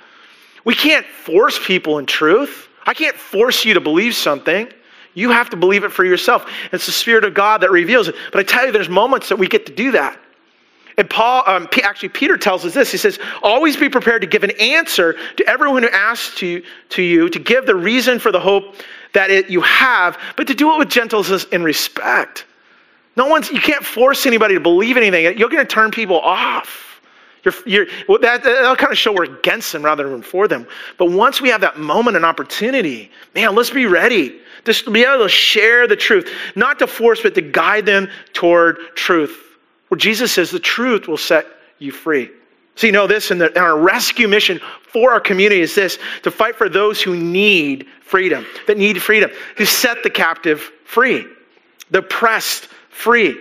We 0.64 0.72
can't 0.72 1.04
force 1.04 1.58
people 1.66 1.98
in 1.98 2.06
truth. 2.06 2.68
I 2.86 2.94
can't 2.94 3.16
force 3.16 3.64
you 3.64 3.74
to 3.74 3.80
believe 3.80 4.14
something. 4.14 4.68
You 5.14 5.32
have 5.32 5.50
to 5.50 5.56
believe 5.56 5.82
it 5.82 5.90
for 5.90 6.04
yourself. 6.04 6.48
It's 6.70 6.86
the 6.86 6.92
Spirit 6.92 7.24
of 7.24 7.34
God 7.34 7.60
that 7.62 7.72
reveals 7.72 8.06
it. 8.06 8.14
But 8.30 8.38
I 8.38 8.42
tell 8.44 8.66
you, 8.66 8.70
there's 8.70 8.88
moments 8.88 9.28
that 9.30 9.36
we 9.36 9.48
get 9.48 9.66
to 9.66 9.74
do 9.74 9.90
that. 9.90 10.16
And 10.96 11.10
Paul, 11.10 11.42
um, 11.48 11.66
actually, 11.82 12.10
Peter 12.10 12.36
tells 12.36 12.64
us 12.64 12.72
this. 12.72 12.92
He 12.92 12.96
says, 12.96 13.18
Always 13.42 13.76
be 13.76 13.88
prepared 13.88 14.20
to 14.20 14.28
give 14.28 14.44
an 14.44 14.52
answer 14.60 15.16
to 15.38 15.46
everyone 15.48 15.82
who 15.82 15.90
asks 15.90 16.36
to, 16.36 16.62
to 16.90 17.02
you, 17.02 17.28
to 17.30 17.40
give 17.40 17.66
the 17.66 17.74
reason 17.74 18.20
for 18.20 18.30
the 18.30 18.38
hope 18.38 18.76
that 19.12 19.32
it, 19.32 19.50
you 19.50 19.60
have, 19.62 20.20
but 20.36 20.46
to 20.46 20.54
do 20.54 20.72
it 20.72 20.78
with 20.78 20.88
gentleness 20.88 21.46
and 21.50 21.64
respect. 21.64 22.44
No 23.16 23.26
one's, 23.26 23.50
you 23.50 23.60
can't 23.60 23.84
force 23.84 24.26
anybody 24.26 24.54
to 24.54 24.60
believe 24.60 24.96
anything. 24.96 25.36
You're 25.38 25.48
going 25.48 25.66
to 25.66 25.72
turn 25.72 25.90
people 25.90 26.20
off. 26.20 27.00
You're, 27.44 27.54
you're, 27.66 27.86
that, 28.20 28.42
that'll 28.42 28.76
kind 28.76 28.92
of 28.92 28.98
show 28.98 29.12
we're 29.12 29.24
against 29.24 29.72
them 29.72 29.82
rather 29.82 30.08
than 30.08 30.22
for 30.22 30.46
them. 30.46 30.66
But 30.98 31.10
once 31.10 31.40
we 31.40 31.48
have 31.48 31.62
that 31.62 31.78
moment 31.78 32.16
and 32.16 32.24
opportunity, 32.24 33.10
man, 33.34 33.54
let's 33.54 33.70
be 33.70 33.86
ready. 33.86 34.40
Just 34.64 34.84
to 34.84 34.90
be 34.90 35.04
able 35.04 35.24
to 35.24 35.28
share 35.28 35.86
the 35.86 35.96
truth, 35.96 36.30
not 36.54 36.78
to 36.80 36.86
force, 36.86 37.22
but 37.22 37.34
to 37.34 37.40
guide 37.40 37.86
them 37.86 38.08
toward 38.34 38.78
truth. 38.94 39.56
Where 39.88 39.98
Jesus 39.98 40.32
says 40.32 40.50
the 40.50 40.58
truth 40.58 41.08
will 41.08 41.16
set 41.16 41.46
you 41.78 41.92
free. 41.92 42.30
So, 42.76 42.86
you 42.86 42.92
know, 42.92 43.06
this 43.06 43.30
and, 43.30 43.42
our 43.56 43.78
rescue 43.78 44.28
mission 44.28 44.60
for 44.82 45.12
our 45.12 45.20
community 45.20 45.60
is 45.60 45.74
this 45.74 45.98
to 46.22 46.30
fight 46.30 46.56
for 46.56 46.68
those 46.68 47.02
who 47.02 47.16
need 47.16 47.86
freedom, 48.00 48.46
that 48.66 48.78
need 48.78 49.02
freedom, 49.02 49.30
to 49.56 49.66
set 49.66 50.02
the 50.02 50.10
captive 50.10 50.70
free, 50.84 51.26
the 51.90 51.98
oppressed 51.98 52.68
free. 53.00 53.38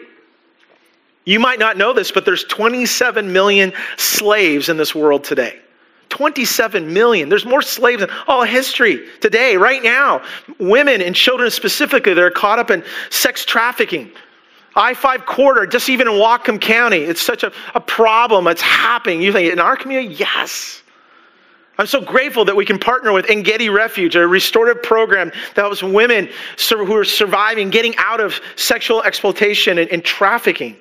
You 1.25 1.39
might 1.39 1.59
not 1.59 1.77
know 1.77 1.93
this, 1.93 2.11
but 2.11 2.25
there's 2.25 2.43
27 2.45 3.31
million 3.31 3.71
slaves 3.97 4.69
in 4.69 4.77
this 4.77 4.95
world 4.95 5.23
today. 5.23 5.59
27 6.09 6.91
million. 6.91 7.29
There's 7.29 7.45
more 7.45 7.61
slaves 7.61 8.01
in 8.01 8.09
all 8.27 8.43
history 8.43 9.07
today, 9.21 9.55
right 9.55 9.83
now. 9.83 10.23
Women 10.59 11.01
and 11.01 11.15
children 11.15 11.51
specifically 11.51 12.15
they're 12.15 12.31
caught 12.31 12.57
up 12.57 12.71
in 12.71 12.83
sex 13.11 13.45
trafficking. 13.45 14.11
I 14.75 14.93
5 14.93 15.25
corridor, 15.25 15.67
just 15.67 15.89
even 15.89 16.07
in 16.07 16.13
Whatcom 16.13 16.59
County, 16.59 16.97
it's 16.97 17.21
such 17.21 17.43
a, 17.43 17.51
a 17.75 17.79
problem. 17.79 18.47
It's 18.47 18.61
happening. 18.61 19.21
You 19.21 19.31
think, 19.31 19.51
in 19.51 19.59
our 19.59 19.75
community? 19.75 20.15
Yes. 20.15 20.83
I'm 21.79 21.87
so 21.87 22.01
grateful 22.01 22.43
that 22.43 22.55
we 22.57 22.65
can 22.65 22.77
partner 22.77 23.13
with 23.13 23.29
Engedi 23.29 23.69
Refuge, 23.69 24.17
a 24.17 24.27
restorative 24.27 24.83
program 24.83 25.31
that 25.55 25.61
helps 25.61 25.81
women 25.81 26.27
who 26.69 26.93
are 26.93 27.05
surviving, 27.05 27.69
getting 27.69 27.95
out 27.95 28.19
of 28.19 28.41
sexual 28.57 29.01
exploitation 29.03 29.77
and, 29.77 29.89
and 29.89 30.03
trafficking. 30.03 30.75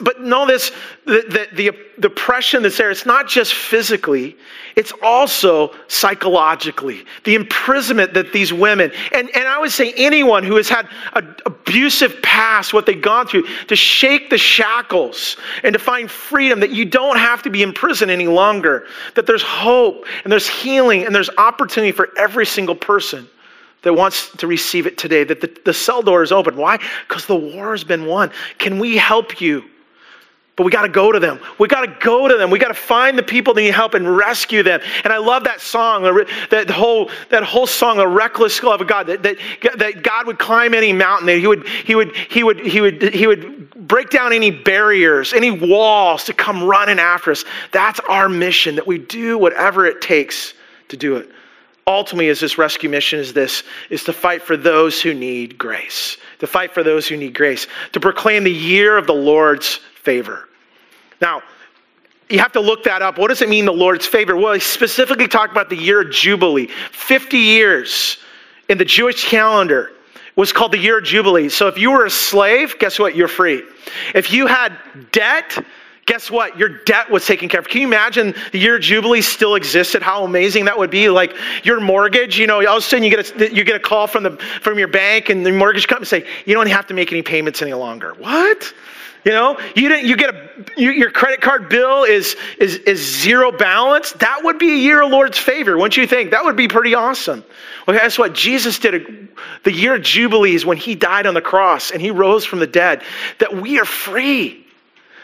But 0.00 0.20
know 0.20 0.46
this 0.46 0.70
the, 1.06 1.24
the, 1.28 1.56
the, 1.56 1.78
the 1.96 2.06
oppression 2.08 2.62
that's 2.62 2.76
there, 2.76 2.90
it's 2.90 3.06
not 3.06 3.26
just 3.26 3.54
physically, 3.54 4.36
it's 4.76 4.92
also 5.02 5.74
psychologically. 5.88 7.04
The 7.24 7.34
imprisonment 7.34 8.12
that 8.12 8.34
these 8.34 8.52
women, 8.52 8.92
and, 9.12 9.34
and 9.34 9.48
I 9.48 9.58
would 9.58 9.72
say 9.72 9.94
anyone 9.96 10.44
who 10.44 10.56
has 10.56 10.68
had 10.68 10.88
an 11.14 11.34
abusive 11.46 12.20
past, 12.22 12.74
what 12.74 12.84
they've 12.84 13.00
gone 13.00 13.26
through, 13.26 13.46
to 13.68 13.74
shake 13.74 14.28
the 14.28 14.38
shackles 14.38 15.38
and 15.62 15.72
to 15.72 15.78
find 15.78 16.10
freedom, 16.10 16.60
that 16.60 16.70
you 16.70 16.84
don't 16.84 17.16
have 17.16 17.42
to 17.42 17.50
be 17.50 17.62
in 17.62 17.72
prison 17.72 18.10
any 18.10 18.28
longer, 18.28 18.86
that 19.14 19.26
there's 19.26 19.42
hope 19.42 20.06
and 20.24 20.30
there's 20.30 20.48
healing 20.48 21.06
and 21.06 21.14
there's 21.14 21.30
opportunity 21.38 21.92
for 21.92 22.10
every 22.18 22.44
single 22.44 22.76
person 22.76 23.26
that 23.82 23.92
wants 23.92 24.30
to 24.36 24.46
receive 24.46 24.86
it 24.86 24.96
today, 24.96 25.24
that 25.24 25.40
the, 25.40 25.54
the 25.64 25.74
cell 25.74 26.02
door 26.02 26.22
is 26.22 26.32
open. 26.32 26.56
Why? 26.56 26.78
Because 27.08 27.26
the 27.26 27.36
war 27.36 27.72
has 27.72 27.84
been 27.84 28.06
won. 28.06 28.30
Can 28.58 28.78
we 28.78 28.96
help 28.96 29.40
you? 29.40 29.64
But 30.54 30.64
we 30.64 30.70
got 30.70 30.82
to 30.82 30.88
go 30.88 31.10
to 31.10 31.18
them. 31.18 31.40
We 31.58 31.66
got 31.66 31.80
to 31.80 31.96
go 32.04 32.28
to 32.28 32.36
them. 32.36 32.50
We 32.50 32.58
got 32.58 32.68
to 32.68 32.74
find 32.74 33.16
the 33.16 33.22
people 33.22 33.54
that 33.54 33.62
need 33.62 33.72
help 33.72 33.94
and 33.94 34.16
rescue 34.16 34.62
them. 34.62 34.80
And 35.02 35.12
I 35.12 35.16
love 35.16 35.44
that 35.44 35.62
song, 35.62 36.02
that 36.02 36.70
whole, 36.70 37.10
that 37.30 37.42
whole 37.42 37.66
song, 37.66 37.98
"A 37.98 38.06
Reckless 38.06 38.62
Love 38.62 38.82
of 38.82 38.86
God." 38.86 39.06
That, 39.06 39.22
that, 39.22 39.38
that 39.78 40.02
God 40.02 40.26
would 40.26 40.38
climb 40.38 40.74
any 40.74 40.92
mountain. 40.92 41.26
That 41.26 41.38
He 41.38 41.46
would, 41.46 41.66
He 41.66 41.94
would, 41.94 42.14
He 42.14 42.42
would, 42.42 42.60
He 42.60 42.80
would, 42.82 43.02
He 43.14 43.26
would 43.26 43.88
break 43.88 44.10
down 44.10 44.34
any 44.34 44.50
barriers, 44.50 45.32
any 45.32 45.50
walls 45.50 46.24
to 46.24 46.34
come 46.34 46.62
running 46.62 46.98
after 46.98 47.30
us. 47.30 47.46
That's 47.72 48.00
our 48.00 48.28
mission. 48.28 48.74
That 48.74 48.86
we 48.86 48.98
do 48.98 49.38
whatever 49.38 49.86
it 49.86 50.02
takes 50.02 50.52
to 50.88 50.98
do 50.98 51.16
it 51.16 51.30
ultimately 51.86 52.28
is 52.28 52.40
this 52.40 52.58
rescue 52.58 52.88
mission 52.88 53.18
is 53.18 53.32
this 53.32 53.64
is 53.90 54.04
to 54.04 54.12
fight 54.12 54.42
for 54.42 54.56
those 54.56 55.00
who 55.00 55.12
need 55.12 55.58
grace 55.58 56.16
to 56.38 56.46
fight 56.46 56.72
for 56.72 56.82
those 56.82 57.08
who 57.08 57.16
need 57.16 57.34
grace 57.34 57.66
to 57.92 58.00
proclaim 58.00 58.44
the 58.44 58.52
year 58.52 58.96
of 58.96 59.06
the 59.06 59.14
lord's 59.14 59.76
favor. 60.02 60.48
Now 61.20 61.42
you 62.28 62.38
have 62.38 62.52
to 62.52 62.60
look 62.60 62.84
that 62.84 63.02
up. 63.02 63.18
What 63.18 63.28
does 63.28 63.42
it 63.42 63.48
mean 63.48 63.64
the 63.64 63.72
lord's 63.72 64.06
favor? 64.06 64.36
Well 64.36 64.52
he 64.52 64.60
specifically 64.60 65.26
talked 65.26 65.50
about 65.50 65.70
the 65.70 65.76
year 65.76 66.02
of 66.02 66.10
jubilee. 66.12 66.68
50 66.92 67.36
years 67.36 68.18
in 68.68 68.78
the 68.78 68.84
jewish 68.84 69.28
calendar 69.28 69.90
was 70.36 70.52
called 70.52 70.72
the 70.72 70.78
year 70.78 70.98
of 70.98 71.04
jubilee. 71.04 71.48
So 71.48 71.66
if 71.66 71.76
you 71.76 71.90
were 71.90 72.06
a 72.06 72.10
slave 72.10 72.78
guess 72.78 72.98
what? 72.98 73.16
You're 73.16 73.28
free. 73.28 73.64
If 74.14 74.32
you 74.32 74.46
had 74.46 74.76
debt 75.10 75.64
guess 76.06 76.30
what? 76.30 76.58
Your 76.58 76.68
debt 76.68 77.10
was 77.10 77.26
taken 77.26 77.48
care 77.48 77.60
of. 77.60 77.68
Can 77.68 77.80
you 77.80 77.86
imagine 77.86 78.34
the 78.52 78.58
year 78.58 78.78
Jubilee 78.78 79.22
still 79.22 79.54
existed? 79.54 80.02
How 80.02 80.24
amazing 80.24 80.66
that 80.66 80.78
would 80.78 80.90
be. 80.90 81.08
Like 81.08 81.34
your 81.64 81.80
mortgage, 81.80 82.38
you 82.38 82.46
know, 82.46 82.56
all 82.66 82.76
of 82.76 82.82
a 82.82 82.86
sudden 82.86 83.04
you 83.04 83.10
get 83.10 83.40
a, 83.40 83.54
you 83.54 83.64
get 83.64 83.76
a 83.76 83.80
call 83.80 84.06
from, 84.06 84.22
the, 84.24 84.36
from 84.60 84.78
your 84.78 84.88
bank 84.88 85.28
and 85.28 85.44
the 85.44 85.52
mortgage 85.52 85.86
company 85.86 86.06
say, 86.06 86.26
you 86.44 86.54
don't 86.54 86.68
have 86.68 86.86
to 86.88 86.94
make 86.94 87.12
any 87.12 87.22
payments 87.22 87.62
any 87.62 87.74
longer. 87.74 88.14
What? 88.14 88.72
You 89.24 89.30
know, 89.30 89.58
you 89.76 89.88
didn't. 89.88 90.08
You 90.08 90.16
get 90.16 90.34
a 90.34 90.50
you, 90.76 90.90
your 90.90 91.12
credit 91.12 91.40
card 91.40 91.68
bill 91.68 92.02
is 92.02 92.34
is 92.58 92.76
is 92.78 93.22
zero 93.22 93.52
balance. 93.52 94.10
That 94.14 94.40
would 94.42 94.58
be 94.58 94.72
a 94.72 94.76
year 94.76 95.02
of 95.02 95.12
Lord's 95.12 95.38
favor, 95.38 95.76
wouldn't 95.76 95.96
you 95.96 96.08
think? 96.08 96.32
That 96.32 96.44
would 96.44 96.56
be 96.56 96.66
pretty 96.66 96.94
awesome. 96.94 97.44
Well, 97.86 97.96
guess 97.96 98.18
what? 98.18 98.32
Jesus 98.32 98.80
did 98.80 98.94
a, 98.94 99.28
the 99.62 99.72
year 99.72 99.94
of 99.94 100.02
jubilees 100.02 100.66
when 100.66 100.76
He 100.76 100.96
died 100.96 101.26
on 101.26 101.34
the 101.34 101.40
cross 101.40 101.92
and 101.92 102.02
He 102.02 102.10
rose 102.10 102.44
from 102.44 102.58
the 102.58 102.66
dead. 102.66 103.02
That 103.38 103.54
we 103.54 103.78
are 103.78 103.84
free. 103.84 104.61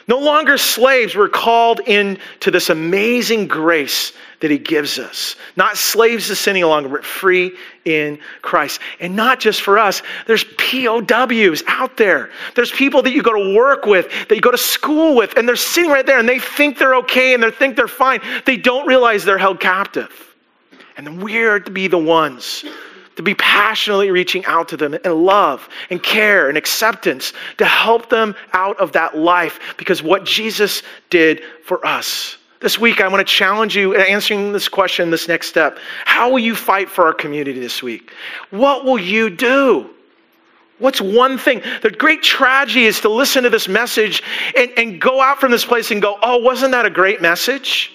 No 0.08 0.18
longer 0.18 0.56
slaves, 0.56 1.14
we're 1.14 1.28
called 1.28 1.80
into 1.80 2.50
this 2.50 2.70
amazing 2.70 3.46
grace 3.46 4.14
that 4.40 4.50
He 4.50 4.56
gives 4.56 4.98
us. 4.98 5.36
Not 5.54 5.76
slaves 5.76 6.28
to 6.28 6.34
sin 6.34 6.52
any 6.56 6.64
longer, 6.64 6.88
but 6.88 7.04
free 7.04 7.52
in 7.84 8.18
Christ. 8.40 8.80
And 9.00 9.14
not 9.14 9.38
just 9.38 9.60
for 9.60 9.78
us, 9.78 10.02
there's 10.26 10.44
POWs 10.56 11.62
out 11.66 11.98
there. 11.98 12.30
There's 12.56 12.72
people 12.72 13.02
that 13.02 13.10
you 13.10 13.22
go 13.22 13.34
to 13.34 13.54
work 13.54 13.84
with, 13.84 14.08
that 14.28 14.34
you 14.34 14.40
go 14.40 14.50
to 14.50 14.56
school 14.56 15.14
with, 15.14 15.36
and 15.36 15.46
they're 15.46 15.56
sitting 15.56 15.90
right 15.90 16.06
there 16.06 16.18
and 16.18 16.28
they 16.28 16.38
think 16.38 16.78
they're 16.78 16.96
okay 16.96 17.34
and 17.34 17.42
they 17.42 17.50
think 17.50 17.76
they're 17.76 17.86
fine. 17.86 18.20
They 18.46 18.56
don't 18.56 18.86
realize 18.86 19.26
they're 19.26 19.36
held 19.36 19.60
captive. 19.60 20.34
And 20.96 21.22
we're 21.22 21.60
to 21.60 21.70
be 21.70 21.86
the 21.86 21.98
ones 21.98 22.64
to 23.18 23.22
be 23.24 23.34
passionately 23.34 24.12
reaching 24.12 24.44
out 24.44 24.68
to 24.68 24.76
them 24.76 24.94
in 24.94 25.24
love 25.24 25.68
and 25.90 26.00
care 26.00 26.48
and 26.48 26.56
acceptance 26.56 27.32
to 27.56 27.64
help 27.64 28.08
them 28.08 28.32
out 28.52 28.78
of 28.78 28.92
that 28.92 29.18
life 29.18 29.74
because 29.76 30.04
what 30.04 30.24
Jesus 30.24 30.84
did 31.10 31.42
for 31.64 31.84
us. 31.84 32.36
This 32.60 32.78
week, 32.78 33.00
I 33.00 33.08
want 33.08 33.26
to 33.26 33.34
challenge 33.34 33.76
you 33.76 33.92
in 33.92 34.02
answering 34.02 34.52
this 34.52 34.68
question, 34.68 35.10
this 35.10 35.26
next 35.26 35.48
step. 35.48 35.78
How 36.04 36.30
will 36.30 36.38
you 36.38 36.54
fight 36.54 36.88
for 36.88 37.06
our 37.06 37.12
community 37.12 37.58
this 37.58 37.82
week? 37.82 38.12
What 38.50 38.84
will 38.84 39.00
you 39.00 39.30
do? 39.30 39.90
What's 40.78 41.00
one 41.00 41.38
thing? 41.38 41.60
The 41.82 41.90
great 41.90 42.22
tragedy 42.22 42.84
is 42.84 43.00
to 43.00 43.08
listen 43.08 43.42
to 43.42 43.50
this 43.50 43.66
message 43.66 44.22
and, 44.56 44.70
and 44.76 45.00
go 45.00 45.20
out 45.20 45.40
from 45.40 45.50
this 45.50 45.64
place 45.64 45.90
and 45.90 46.00
go, 46.00 46.20
oh, 46.22 46.36
wasn't 46.38 46.70
that 46.70 46.86
a 46.86 46.90
great 46.90 47.20
message? 47.20 47.90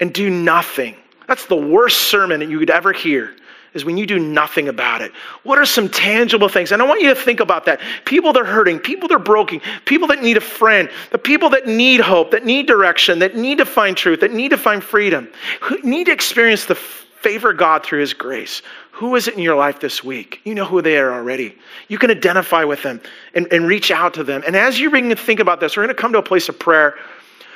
And 0.00 0.12
do 0.12 0.28
nothing. 0.28 0.96
That's 1.28 1.46
the 1.46 1.56
worst 1.56 2.10
sermon 2.10 2.40
that 2.40 2.50
you 2.50 2.58
could 2.58 2.68
ever 2.68 2.92
hear 2.92 3.36
is 3.74 3.84
when 3.84 3.96
you 3.96 4.06
do 4.06 4.18
nothing 4.18 4.68
about 4.68 5.00
it. 5.00 5.12
What 5.42 5.58
are 5.58 5.64
some 5.64 5.88
tangible 5.88 6.48
things? 6.48 6.72
And 6.72 6.82
I 6.82 6.86
want 6.86 7.00
you 7.00 7.08
to 7.08 7.14
think 7.14 7.40
about 7.40 7.64
that. 7.66 7.80
People 8.04 8.32
that 8.32 8.42
are 8.42 8.44
hurting, 8.44 8.78
people 8.78 9.08
that 9.08 9.14
are 9.14 9.18
broken, 9.18 9.60
people 9.84 10.08
that 10.08 10.22
need 10.22 10.36
a 10.36 10.40
friend, 10.40 10.90
the 11.10 11.18
people 11.18 11.48
that 11.50 11.66
need 11.66 12.00
hope, 12.00 12.30
that 12.30 12.44
need 12.44 12.66
direction, 12.66 13.18
that 13.20 13.36
need 13.36 13.58
to 13.58 13.64
find 13.64 13.96
truth, 13.96 14.20
that 14.20 14.32
need 14.32 14.50
to 14.50 14.56
find 14.56 14.82
freedom, 14.82 15.28
who 15.60 15.78
need 15.82 16.06
to 16.06 16.12
experience 16.12 16.66
the 16.66 16.74
favor 16.74 17.50
of 17.50 17.56
God 17.56 17.84
through 17.84 18.00
His 18.00 18.12
grace. 18.12 18.62
Who 18.90 19.16
is 19.16 19.26
it 19.26 19.34
in 19.34 19.40
your 19.40 19.56
life 19.56 19.80
this 19.80 20.04
week? 20.04 20.40
You 20.44 20.54
know 20.54 20.64
who 20.64 20.82
they 20.82 20.98
are 20.98 21.12
already. 21.12 21.56
You 21.88 21.98
can 21.98 22.10
identify 22.10 22.64
with 22.64 22.82
them 22.82 23.00
and, 23.34 23.50
and 23.52 23.66
reach 23.66 23.90
out 23.90 24.12
to 24.14 24.24
them. 24.24 24.42
And 24.46 24.54
as 24.54 24.78
you 24.78 24.90
begin 24.90 25.08
to 25.10 25.16
think 25.16 25.40
about 25.40 25.60
this, 25.60 25.76
we're 25.76 25.84
going 25.84 25.96
to 25.96 26.00
come 26.00 26.12
to 26.12 26.18
a 26.18 26.22
place 26.22 26.48
of 26.48 26.58
prayer. 26.58 26.96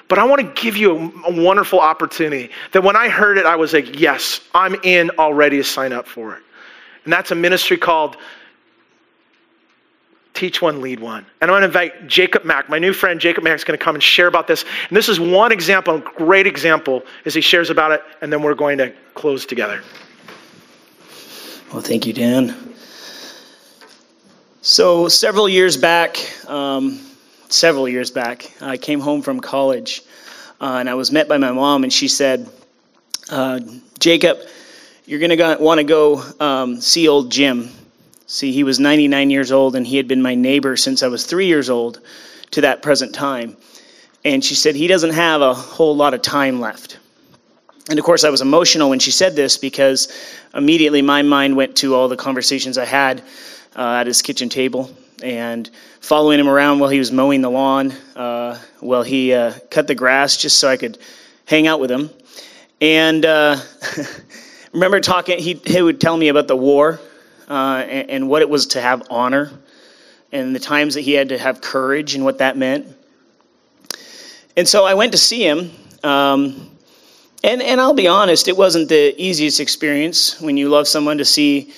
But 0.08 0.18
I 0.18 0.24
want 0.24 0.40
to 0.40 0.62
give 0.62 0.76
you 0.76 0.96
a, 0.96 1.30
a, 1.30 1.42
wonderful 1.42 1.80
opportunity 1.80 2.50
that 2.72 2.82
when 2.82 2.94
I 2.94 3.08
heard 3.08 3.38
it, 3.38 3.46
I 3.46 3.56
was 3.56 3.72
like, 3.72 3.98
yes, 3.98 4.40
I'm 4.54 4.76
in 4.84 5.10
already 5.18 5.56
to 5.56 5.64
sign 5.64 5.92
up 5.92 6.06
for 6.06 6.36
it. 6.36 6.42
And 7.04 7.12
that's 7.12 7.32
a 7.32 7.34
ministry 7.34 7.76
called 7.76 8.16
Teach 10.34 10.62
One, 10.62 10.80
Lead 10.80 11.00
One. 11.00 11.26
And 11.40 11.50
I 11.50 11.52
want 11.52 11.62
to 11.62 11.66
invite 11.66 12.06
Jacob 12.06 12.44
Mack, 12.44 12.68
my 12.68 12.78
new 12.78 12.92
friend 12.92 13.18
Jacob 13.18 13.42
Mack 13.42 13.56
is 13.56 13.64
going 13.64 13.76
to 13.78 13.84
come 13.84 13.96
and 13.96 14.02
share 14.02 14.28
about 14.28 14.46
this. 14.46 14.64
And 14.88 14.96
this 14.96 15.08
is 15.08 15.18
one 15.18 15.50
example, 15.50 15.96
a 15.96 16.00
great 16.00 16.46
example, 16.46 17.02
as 17.24 17.34
he 17.34 17.40
shares 17.40 17.70
about 17.70 17.90
it, 17.90 18.02
and 18.20 18.32
then 18.32 18.42
we're 18.42 18.54
going 18.54 18.78
to 18.78 18.92
close 19.14 19.44
together. 19.44 19.82
Well, 21.72 21.82
thank 21.82 22.06
you, 22.06 22.12
Dan. 22.12 22.54
So, 24.62 25.08
several 25.08 25.48
years 25.48 25.76
back, 25.76 26.18
um, 26.48 27.00
several 27.48 27.88
years 27.88 28.10
back. 28.10 28.52
I 28.60 28.76
came 28.76 29.00
home 29.00 29.22
from 29.22 29.40
college 29.40 30.02
uh, 30.60 30.76
and 30.80 30.88
I 30.88 30.94
was 30.94 31.12
met 31.12 31.28
by 31.28 31.36
my 31.36 31.52
mom, 31.52 31.84
and 31.84 31.92
she 31.92 32.08
said, 32.08 32.48
uh, 33.30 33.60
Jacob, 33.98 34.38
you're 35.04 35.20
going 35.20 35.36
to 35.36 35.56
want 35.60 35.78
to 35.78 35.84
go 35.84 36.22
um, 36.40 36.80
see 36.80 37.08
old 37.08 37.30
Jim. 37.30 37.70
See, 38.26 38.52
he 38.52 38.64
was 38.64 38.80
99 38.80 39.30
years 39.30 39.52
old, 39.52 39.76
and 39.76 39.86
he 39.86 39.96
had 39.96 40.08
been 40.08 40.22
my 40.22 40.34
neighbor 40.34 40.76
since 40.76 41.02
I 41.02 41.08
was 41.08 41.26
three 41.26 41.46
years 41.46 41.70
old 41.70 42.00
to 42.52 42.62
that 42.62 42.82
present 42.82 43.14
time. 43.14 43.56
And 44.24 44.44
she 44.44 44.54
said, 44.54 44.74
he 44.74 44.88
doesn't 44.88 45.12
have 45.12 45.42
a 45.42 45.54
whole 45.54 45.94
lot 45.94 46.14
of 46.14 46.22
time 46.22 46.60
left. 46.60 46.98
And 47.88 47.98
of 47.98 48.04
course, 48.04 48.24
I 48.24 48.30
was 48.30 48.40
emotional 48.40 48.90
when 48.90 48.98
she 48.98 49.12
said 49.12 49.36
this 49.36 49.58
because 49.58 50.12
immediately 50.54 51.02
my 51.02 51.22
mind 51.22 51.54
went 51.54 51.76
to 51.76 51.94
all 51.94 52.08
the 52.08 52.16
conversations 52.16 52.78
I 52.78 52.84
had 52.84 53.22
uh, 53.76 53.98
at 54.00 54.08
his 54.08 54.22
kitchen 54.22 54.48
table 54.48 54.90
and 55.22 55.68
following 56.00 56.38
him 56.38 56.48
around 56.48 56.78
while 56.78 56.90
he 56.90 56.98
was 56.98 57.12
mowing 57.12 57.40
the 57.40 57.50
lawn, 57.50 57.92
uh, 58.14 58.58
while 58.80 59.02
he 59.02 59.32
uh, 59.32 59.52
cut 59.70 59.86
the 59.86 59.94
grass, 59.94 60.36
just 60.36 60.58
so 60.58 60.68
I 60.68 60.76
could 60.76 60.98
hang 61.44 61.66
out 61.66 61.80
with 61.80 61.90
him. 61.90 62.10
And 62.80 63.24
uh, 63.24 63.56
remember 64.72 65.00
talking, 65.00 65.38
he, 65.38 65.54
he 65.64 65.80
would 65.80 66.00
tell 66.00 66.16
me 66.16 66.28
about 66.28 66.48
the 66.48 66.56
war 66.56 67.00
uh, 67.48 67.84
and, 67.88 68.10
and 68.10 68.28
what 68.28 68.42
it 68.42 68.48
was 68.48 68.66
to 68.68 68.80
have 68.80 69.02
honor 69.10 69.52
and 70.32 70.54
the 70.54 70.60
times 70.60 70.94
that 70.94 71.02
he 71.02 71.12
had 71.12 71.30
to 71.30 71.38
have 71.38 71.60
courage 71.60 72.14
and 72.14 72.24
what 72.24 72.38
that 72.38 72.56
meant. 72.56 72.86
And 74.56 74.66
so 74.66 74.84
I 74.84 74.94
went 74.94 75.12
to 75.12 75.18
see 75.18 75.46
him. 75.46 75.70
Um, 76.02 76.70
and, 77.44 77.62
and 77.62 77.80
I'll 77.80 77.94
be 77.94 78.08
honest, 78.08 78.48
it 78.48 78.56
wasn't 78.56 78.88
the 78.88 79.14
easiest 79.22 79.60
experience 79.60 80.40
when 80.40 80.56
you 80.56 80.68
love 80.68 80.88
someone 80.88 81.18
to 81.18 81.24
see, 81.24 81.72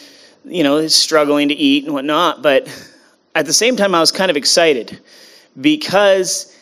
you 0.44 0.62
know, 0.62 0.86
struggling 0.88 1.48
to 1.48 1.54
eat 1.54 1.84
and 1.84 1.92
whatnot. 1.92 2.42
But 2.42 2.68
at 3.34 3.46
the 3.46 3.52
same 3.52 3.76
time, 3.76 3.94
I 3.94 4.00
was 4.00 4.12
kind 4.12 4.30
of 4.30 4.36
excited 4.36 5.00
because 5.60 6.56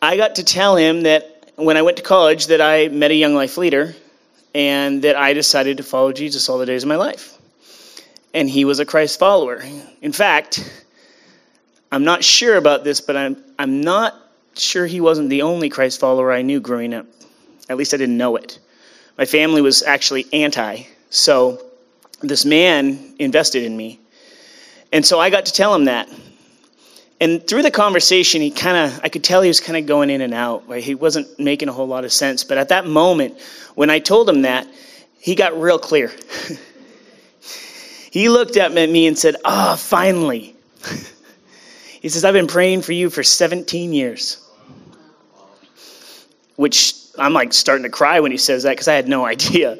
I 0.00 0.16
got 0.16 0.36
to 0.36 0.44
tell 0.44 0.76
him 0.76 1.02
that 1.02 1.52
when 1.56 1.76
I 1.76 1.82
went 1.82 1.96
to 1.96 2.02
college 2.02 2.46
that 2.46 2.60
I 2.60 2.88
met 2.88 3.10
a 3.10 3.14
young 3.14 3.34
life 3.34 3.56
leader 3.56 3.94
and 4.54 5.02
that 5.02 5.16
I 5.16 5.32
decided 5.32 5.78
to 5.78 5.82
follow 5.82 6.12
Jesus 6.12 6.48
all 6.48 6.58
the 6.58 6.66
days 6.66 6.84
of 6.84 6.88
my 6.88 6.96
life. 6.96 7.36
And 8.34 8.48
he 8.48 8.64
was 8.64 8.78
a 8.78 8.86
Christ 8.86 9.18
follower. 9.18 9.62
In 10.02 10.12
fact, 10.12 10.84
I'm 11.90 12.04
not 12.04 12.22
sure 12.22 12.56
about 12.56 12.84
this, 12.84 13.00
but 13.00 13.16
I'm, 13.16 13.42
I'm 13.58 13.80
not 13.80 14.14
sure 14.54 14.86
he 14.86 15.00
wasn't 15.00 15.30
the 15.30 15.42
only 15.42 15.68
Christ 15.68 16.00
follower 16.00 16.32
I 16.32 16.42
knew 16.42 16.60
growing 16.60 16.94
up. 16.94 17.06
At 17.68 17.76
least 17.76 17.94
I 17.94 17.96
didn't 17.96 18.16
know 18.16 18.36
it. 18.36 18.58
My 19.16 19.24
family 19.24 19.62
was 19.62 19.82
actually 19.82 20.26
anti, 20.32 20.84
so 21.10 21.64
this 22.20 22.44
man 22.44 23.14
invested 23.18 23.64
in 23.64 23.76
me. 23.76 23.98
And 24.92 25.04
so 25.04 25.20
I 25.20 25.30
got 25.30 25.46
to 25.46 25.52
tell 25.52 25.74
him 25.74 25.84
that. 25.86 26.08
And 27.20 27.44
through 27.46 27.62
the 27.62 27.70
conversation, 27.70 28.40
he 28.40 28.50
kind 28.50 28.76
of, 28.76 29.00
I 29.02 29.08
could 29.08 29.24
tell 29.24 29.42
he 29.42 29.48
was 29.48 29.60
kind 29.60 29.76
of 29.76 29.86
going 29.86 30.08
in 30.08 30.20
and 30.20 30.32
out. 30.32 30.68
Right? 30.68 30.82
He 30.82 30.94
wasn't 30.94 31.38
making 31.38 31.68
a 31.68 31.72
whole 31.72 31.88
lot 31.88 32.04
of 32.04 32.12
sense. 32.12 32.44
But 32.44 32.58
at 32.58 32.68
that 32.68 32.86
moment, 32.86 33.40
when 33.74 33.90
I 33.90 33.98
told 33.98 34.28
him 34.28 34.42
that, 34.42 34.66
he 35.18 35.34
got 35.34 35.60
real 35.60 35.78
clear. 35.78 36.12
he 38.10 38.28
looked 38.28 38.56
up 38.56 38.72
at 38.76 38.88
me 38.88 39.06
and 39.06 39.18
said, 39.18 39.36
Ah, 39.44 39.72
oh, 39.72 39.76
finally. 39.76 40.54
he 42.00 42.08
says, 42.08 42.24
I've 42.24 42.34
been 42.34 42.46
praying 42.46 42.82
for 42.82 42.92
you 42.92 43.10
for 43.10 43.24
17 43.24 43.92
years. 43.92 44.44
Which 46.54 46.94
I'm 47.18 47.32
like 47.32 47.52
starting 47.52 47.82
to 47.82 47.90
cry 47.90 48.20
when 48.20 48.30
he 48.30 48.38
says 48.38 48.62
that 48.62 48.70
because 48.70 48.88
I 48.88 48.94
had 48.94 49.08
no 49.08 49.24
idea. 49.34 49.76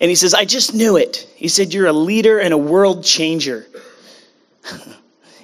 And 0.00 0.10
he 0.10 0.14
says, 0.14 0.32
I 0.32 0.44
just 0.44 0.74
knew 0.74 0.96
it. 0.96 1.28
He 1.34 1.48
said, 1.48 1.74
You're 1.74 1.88
a 1.88 1.92
leader 1.92 2.38
and 2.38 2.54
a 2.54 2.58
world 2.58 3.04
changer. 3.04 3.66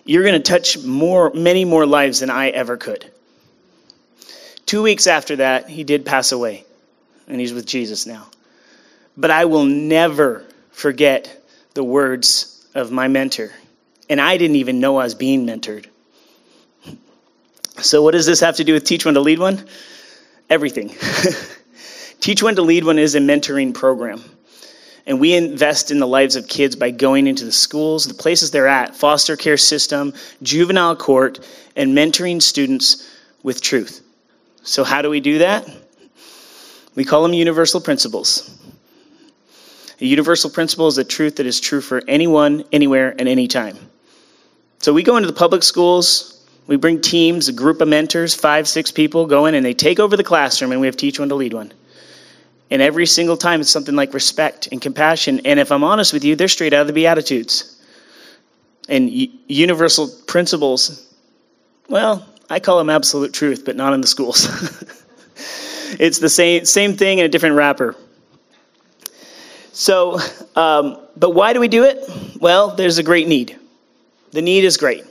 You're 0.05 0.25
going 0.25 0.41
to 0.41 0.41
touch 0.41 0.79
more, 0.83 1.31
many 1.33 1.65
more 1.65 1.87
lives 1.87 2.21
than 2.21 2.31
I 2.31 2.49
ever 2.51 2.77
could. 2.77 3.11
Two 4.67 4.83
weeks 4.83 5.07
after 5.07 5.37
that, 5.37 5.69
he 5.69 5.85
did 5.85 6.05
pass 6.05 6.33
away, 6.33 6.65
and 7.29 7.41
he's 7.41 7.53
with 7.53 7.67
Jesus 7.67 8.07
now. 8.07 8.27
But 9.17 9.31
I 9.31 9.45
will 9.45 9.65
never 9.65 10.45
forget 10.71 11.45
the 11.75 11.85
words 11.85 12.67
of 12.75 12.91
my 12.91 13.09
mentor. 13.09 13.51
And 14.09 14.21
I 14.21 14.37
didn't 14.37 14.57
even 14.57 14.81
know 14.81 14.99
I 14.99 15.05
was 15.05 15.15
being 15.15 15.47
mentored. 15.47 15.87
So, 17.81 18.03
what 18.03 18.13
does 18.13 18.27
this 18.27 18.41
have 18.41 18.57
to 18.57 18.65
do 18.65 18.75
with 18.75 18.85
Teach 18.85 19.05
One 19.05 19.15
to 19.15 19.21
Lead 19.21 19.39
One? 19.39 19.67
Everything. 20.51 20.95
Teach 22.21 22.43
One 22.43 22.55
to 22.57 22.63
Lead 22.63 22.85
One 22.85 22.99
is 22.99 23.15
a 23.15 23.21
mentoring 23.21 23.75
program. 23.75 24.23
And 25.07 25.19
we 25.19 25.35
invest 25.35 25.91
in 25.91 25.99
the 25.99 26.07
lives 26.07 26.37
of 26.37 26.47
kids 26.47 26.77
by 26.77 26.91
going 26.91 27.27
into 27.27 27.45
the 27.45 27.53
schools, 27.53 28.05
the 28.05 28.15
places 28.15 28.51
they're 28.51 28.69
at, 28.69 28.95
foster 28.95 29.37
care 29.37 29.57
system, 29.57 30.15
juvenile 30.43 30.95
court, 30.95 31.41
and 31.75 31.97
mentoring 31.97 32.41
students 32.41 33.09
with 33.43 33.61
truth. 33.61 34.03
So, 34.63 34.85
how 34.85 35.03
do 35.03 35.11
we 35.11 35.21
do 35.21 35.39
that? 35.39 35.69
We 36.95 37.05
call 37.05 37.23
them 37.23 37.33
universal 37.33 37.81
principles. 37.81 38.59
A 40.01 40.05
universal 40.05 40.51
principle 40.51 40.87
is 40.87 40.99
a 40.99 41.05
truth 41.05 41.37
that 41.37 41.47
is 41.47 41.61
true 41.61 41.81
for 41.81 42.03
anyone, 42.07 42.65
anywhere, 42.73 43.15
and 43.19 43.29
anytime. 43.29 43.77
So, 44.79 44.93
we 44.93 45.03
go 45.03 45.17
into 45.17 45.27
the 45.27 45.33
public 45.33 45.65
schools, 45.65 46.45
we 46.69 46.77
bring 46.77 47.01
teams, 47.01 47.49
a 47.49 47.53
group 47.53 47.81
of 47.81 47.89
mentors, 47.89 48.35
five, 48.37 48.69
six 48.69 48.93
people 48.93 49.27
go 49.27 49.47
in, 49.47 49.55
and 49.57 49.67
they 49.67 49.75
take 49.75 49.99
over 49.99 50.17
the 50.17 50.25
classroom, 50.25 50.71
and 50.71 50.81
we 50.81 50.87
have 50.87 50.97
teach 50.97 51.19
one 51.19 51.29
to 51.29 51.35
lead 51.35 51.55
one. 51.55 51.73
And 52.73 52.81
every 52.81 53.05
single 53.05 53.37
time 53.37 53.61
it's 53.61 53.69
something 53.69 53.95
like 53.95 54.15
respect 54.15 54.69
and 54.73 54.81
compassion. 54.81 55.43
And 55.45 55.61
if 55.61 55.71
I'm 55.71 55.85
honest 55.85 56.15
with 56.15 56.25
you, 56.25 56.35
they're 56.37 56.49
straight 56.49 56.73
out 56.73 56.81
of 56.81 56.87
the 56.87 56.95
Beatitudes. 56.95 57.79
And 58.89 59.11
universal 59.47 60.09
principles, 60.27 61.15
well, 61.91 62.27
I 62.49 62.61
call 62.61 62.79
them 62.79 62.89
absolute 62.89 63.35
truth, 63.35 63.67
but 63.67 63.77
not 63.77 63.93
in 63.93 64.01
the 64.01 64.07
schools. 64.07 64.47
it's 66.01 66.19
the 66.19 66.31
same, 66.31 66.65
same 66.65 66.97
thing 66.97 67.19
in 67.19 67.27
a 67.27 67.29
different 67.29 67.57
wrapper. 67.57 67.95
So, 69.75 70.19
um, 70.57 70.99
but 71.15 71.35
why 71.35 71.53
do 71.53 71.61
we 71.61 71.69
do 71.69 71.85
it? 71.85 71.99
Well, 72.41 72.75
there's 72.75 72.97
a 72.97 73.03
great 73.03 73.29
need. 73.29 73.55
The 74.31 74.41
need 74.41 74.65
is 74.65 74.79
great. 74.79 75.05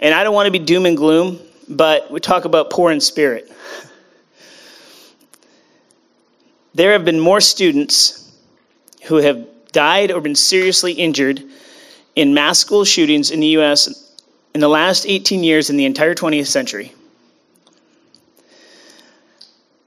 And 0.00 0.12
I 0.12 0.24
don't 0.24 0.34
want 0.34 0.46
to 0.46 0.50
be 0.50 0.58
doom 0.58 0.86
and 0.86 0.96
gloom, 0.96 1.38
but 1.68 2.10
we 2.10 2.18
talk 2.18 2.46
about 2.46 2.68
poor 2.70 2.90
in 2.90 3.00
spirit 3.00 3.48
there 6.74 6.92
have 6.92 7.04
been 7.04 7.20
more 7.20 7.40
students 7.40 8.32
who 9.04 9.16
have 9.16 9.46
died 9.72 10.10
or 10.10 10.20
been 10.20 10.34
seriously 10.34 10.92
injured 10.92 11.42
in 12.16 12.34
mass 12.34 12.58
school 12.58 12.84
shootings 12.84 13.30
in 13.30 13.40
the 13.40 13.46
U.S. 13.48 14.12
in 14.54 14.60
the 14.60 14.68
last 14.68 15.06
18 15.06 15.42
years 15.44 15.70
in 15.70 15.76
the 15.76 15.84
entire 15.84 16.14
20th 16.14 16.46
century. 16.46 16.92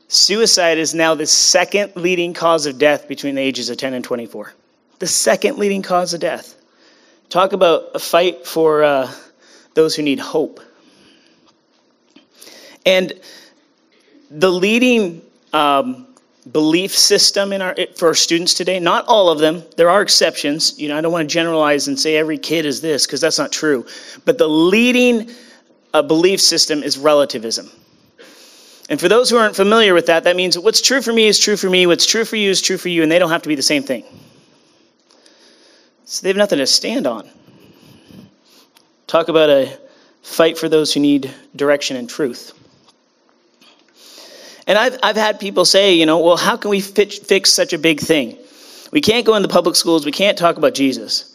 Suicide 0.07 0.77
is 0.77 0.93
now 0.93 1.15
the 1.15 1.25
second 1.25 1.95
leading 1.95 2.33
cause 2.33 2.65
of 2.65 2.77
death 2.77 3.07
between 3.07 3.35
the 3.35 3.41
ages 3.41 3.69
of 3.69 3.77
10 3.77 3.95
and 3.95 4.05
24. 4.05 4.53
The 4.99 5.07
second 5.07 5.57
leading 5.57 5.81
cause 5.81 6.13
of 6.13 6.19
death. 6.19 6.55
Talk 7.29 7.53
about 7.53 7.89
a 7.95 7.99
fight 7.99 8.45
for 8.45 8.83
uh, 8.83 9.11
those 9.73 9.95
who 9.95 10.03
need 10.03 10.19
hope. 10.19 10.59
And 12.85 13.13
the 14.29 14.51
leading 14.51 15.23
um, 15.51 16.12
belief 16.51 16.95
system 16.95 17.53
in 17.53 17.61
our 17.61 17.75
for 17.95 18.09
our 18.09 18.13
students 18.13 18.53
today. 18.53 18.79
Not 18.79 19.05
all 19.07 19.29
of 19.29 19.39
them. 19.39 19.63
There 19.77 19.89
are 19.89 20.01
exceptions. 20.01 20.77
You 20.79 20.89
know 20.89 20.97
i 20.97 21.01
don't 21.01 21.11
want 21.11 21.27
to 21.27 21.33
generalize 21.33 21.87
and 21.87 21.99
say 21.99 22.17
every 22.17 22.37
kid 22.37 22.65
is 22.65 22.81
this 22.81 23.05
because 23.05 23.21
that's 23.21 23.39
not 23.39 23.51
true. 23.51 23.85
But 24.25 24.37
the 24.37 24.47
leading 24.47 25.31
uh, 25.93 26.01
belief 26.01 26.41
system 26.41 26.83
is 26.83 26.97
relativism. 26.97 27.69
And 28.89 28.99
for 28.99 29.07
those 29.07 29.29
who 29.29 29.37
aren't 29.37 29.55
familiar 29.55 29.93
with 29.93 30.07
that 30.07 30.25
that 30.25 30.35
means 30.35 30.57
what's 30.57 30.81
true 30.81 31.01
for 31.01 31.13
me 31.13 31.27
is 31.27 31.39
true 31.39 31.55
for 31.55 31.69
me 31.69 31.87
what's 31.87 32.05
true 32.05 32.25
for 32.25 32.35
you 32.35 32.49
is 32.49 32.61
true 32.61 32.77
for 32.77 32.89
you 32.89 33.03
and 33.03 33.11
they 33.11 33.19
don't 33.19 33.31
have 33.31 33.43
to 33.43 33.49
be 33.49 33.55
the 33.55 33.61
same 33.61 33.83
thing. 33.83 34.03
So 36.05 36.23
they 36.23 36.29
have 36.29 36.37
nothing 36.37 36.59
to 36.59 36.67
stand 36.67 37.07
on. 37.07 37.29
Talk 39.07 39.29
about 39.29 39.49
a 39.49 39.77
fight 40.21 40.57
for 40.57 40.67
those 40.67 40.93
who 40.93 40.99
need 40.99 41.33
direction 41.55 41.95
and 41.95 42.09
truth 42.09 42.53
and 44.67 44.77
I've, 44.77 44.97
I've 45.03 45.15
had 45.15 45.39
people 45.39 45.65
say, 45.65 45.93
you 45.93 46.05
know, 46.05 46.19
well, 46.19 46.37
how 46.37 46.57
can 46.57 46.69
we 46.69 46.79
fix, 46.79 47.17
fix 47.17 47.51
such 47.51 47.73
a 47.73 47.77
big 47.77 47.99
thing? 47.99 48.37
We 48.91 49.01
can't 49.01 49.25
go 49.25 49.35
in 49.35 49.41
the 49.41 49.47
public 49.47 49.75
schools, 49.75 50.05
we 50.05 50.11
can't 50.11 50.37
talk 50.37 50.57
about 50.57 50.73
Jesus. 50.73 51.29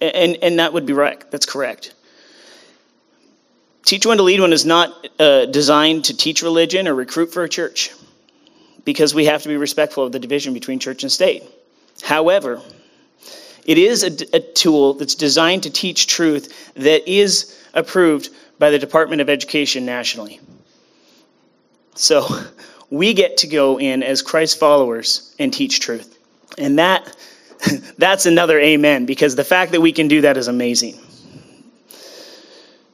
And, 0.00 0.36
and 0.42 0.58
that 0.58 0.72
would 0.72 0.86
be 0.86 0.92
right. 0.92 1.30
That's 1.30 1.46
correct. 1.46 1.94
Teach 3.84 4.06
One 4.06 4.16
to 4.16 4.22
Lead 4.22 4.40
One 4.40 4.52
is 4.52 4.64
not 4.64 5.08
uh, 5.18 5.46
designed 5.46 6.06
to 6.06 6.16
teach 6.16 6.42
religion 6.42 6.88
or 6.88 6.94
recruit 6.94 7.32
for 7.32 7.44
a 7.44 7.48
church 7.48 7.90
because 8.84 9.14
we 9.14 9.26
have 9.26 9.42
to 9.42 9.48
be 9.48 9.56
respectful 9.56 10.04
of 10.04 10.12
the 10.12 10.18
division 10.18 10.54
between 10.54 10.78
church 10.78 11.02
and 11.02 11.12
state. 11.12 11.42
However, 12.02 12.60
it 13.66 13.78
is 13.78 14.02
a, 14.02 14.36
a 14.36 14.40
tool 14.40 14.94
that's 14.94 15.14
designed 15.14 15.62
to 15.64 15.70
teach 15.70 16.06
truth 16.06 16.72
that 16.74 17.10
is 17.10 17.58
approved 17.74 18.30
by 18.58 18.70
the 18.70 18.78
Department 18.78 19.20
of 19.20 19.28
Education 19.28 19.84
nationally. 19.84 20.40
So 21.94 22.26
we 22.90 23.14
get 23.14 23.38
to 23.38 23.46
go 23.46 23.78
in 23.78 24.02
as 24.02 24.22
Christ 24.22 24.58
followers 24.58 25.34
and 25.38 25.52
teach 25.52 25.80
truth. 25.80 26.18
And 26.58 26.78
that 26.78 27.16
that's 27.98 28.26
another 28.26 28.58
amen 28.60 29.06
because 29.06 29.36
the 29.36 29.44
fact 29.44 29.72
that 29.72 29.80
we 29.80 29.92
can 29.92 30.08
do 30.08 30.20
that 30.22 30.36
is 30.36 30.48
amazing. 30.48 30.98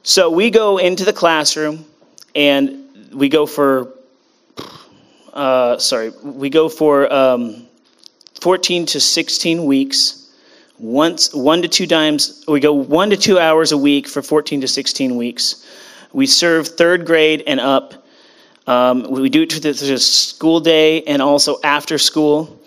So 0.03 0.31
we 0.31 0.49
go 0.49 0.77
into 0.77 1.05
the 1.05 1.13
classroom 1.13 1.85
and 2.33 3.11
we 3.13 3.29
go 3.29 3.45
for 3.45 3.93
uh, 5.33 5.77
sorry, 5.77 6.11
we 6.23 6.49
go 6.49 6.67
for 6.67 7.11
um, 7.11 7.67
14 8.41 8.85
to 8.87 8.99
16 8.99 9.65
weeks. 9.65 10.17
Once, 10.77 11.33
one 11.33 11.61
to 11.61 11.67
two 11.67 11.87
times, 11.87 12.43
we 12.47 12.59
go 12.59 12.73
one 12.73 13.09
to 13.11 13.15
two 13.15 13.37
hours 13.39 13.71
a 13.71 13.77
week 13.77 14.07
for 14.07 14.21
14 14.21 14.61
to 14.61 14.67
16 14.67 15.15
weeks. 15.15 15.65
We 16.11 16.25
serve 16.25 16.67
third 16.67 17.05
grade 17.05 17.43
and 17.47 17.59
up 17.59 18.00
um, 18.67 19.03
we 19.09 19.29
do 19.29 19.43
it 19.43 19.51
through 19.51 19.71
the 19.71 19.99
school 19.99 20.59
day 20.59 21.03
and 21.03 21.21
also 21.21 21.57
after 21.63 21.97
school. 21.97 22.59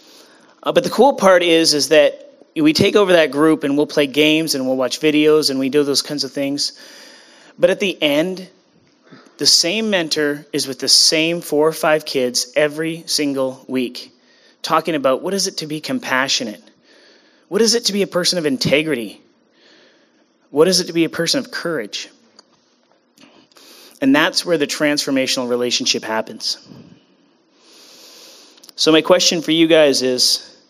Uh, 0.63 0.73
but 0.73 0.85
the 0.85 0.91
cool 0.91 1.15
part 1.15 1.43
is, 1.43 1.75
is 1.75 1.89
that 1.89 2.25
we 2.57 2.73
take 2.73 2.97
over 2.97 3.13
that 3.13 3.31
group 3.31 3.65
and 3.65 3.77
we'll 3.77 3.87
play 3.87 4.07
games 4.07 4.55
and 4.55 4.67
we'll 4.67 4.77
watch 4.77 5.01
videos 5.01 5.51
and 5.51 5.59
we 5.59 5.69
do 5.69 5.85
those 5.85 6.03
kinds 6.03 6.25
of 6.25 6.33
things. 6.33 6.79
But 7.59 7.71
at 7.71 7.81
the 7.81 8.01
end, 8.03 8.49
the 9.39 9.47
same 9.47 9.91
mentor 9.91 10.47
is 10.53 10.67
with 10.67 10.79
the 10.79 10.89
same 10.89 11.41
four 11.41 11.67
or 11.67 11.73
five 11.73 12.05
kids 12.05 12.53
every 12.55 13.05
single 13.07 13.65
week, 13.69 14.13
talking 14.63 14.95
about 14.95 15.23
what 15.23 15.35
is 15.35 15.47
it 15.47 15.59
to 15.59 15.67
be 15.67 15.81
compassionate? 15.81 16.63
What 17.49 17.61
is 17.61 17.75
it 17.75 17.87
to 17.87 17.93
be 17.93 18.03
a 18.03 18.07
person 18.07 18.39
of 18.39 18.47
integrity? 18.47 19.21
What 20.51 20.69
is 20.69 20.81
it 20.81 20.87
to 20.87 20.93
be 20.93 21.05
a 21.05 21.09
person 21.09 21.41
of 21.41 21.51
courage? 21.51 22.09
And 24.05 24.15
that's 24.15 24.45
where 24.45 24.59
the 24.59 24.67
transformational 24.67 25.49
relationship 25.49 26.05
happens. 26.05 26.59
So, 28.77 28.93
my 28.93 29.01
question 29.01 29.41
for 29.41 29.51
you 29.51 29.67
guys 29.67 30.03
is 30.03 30.63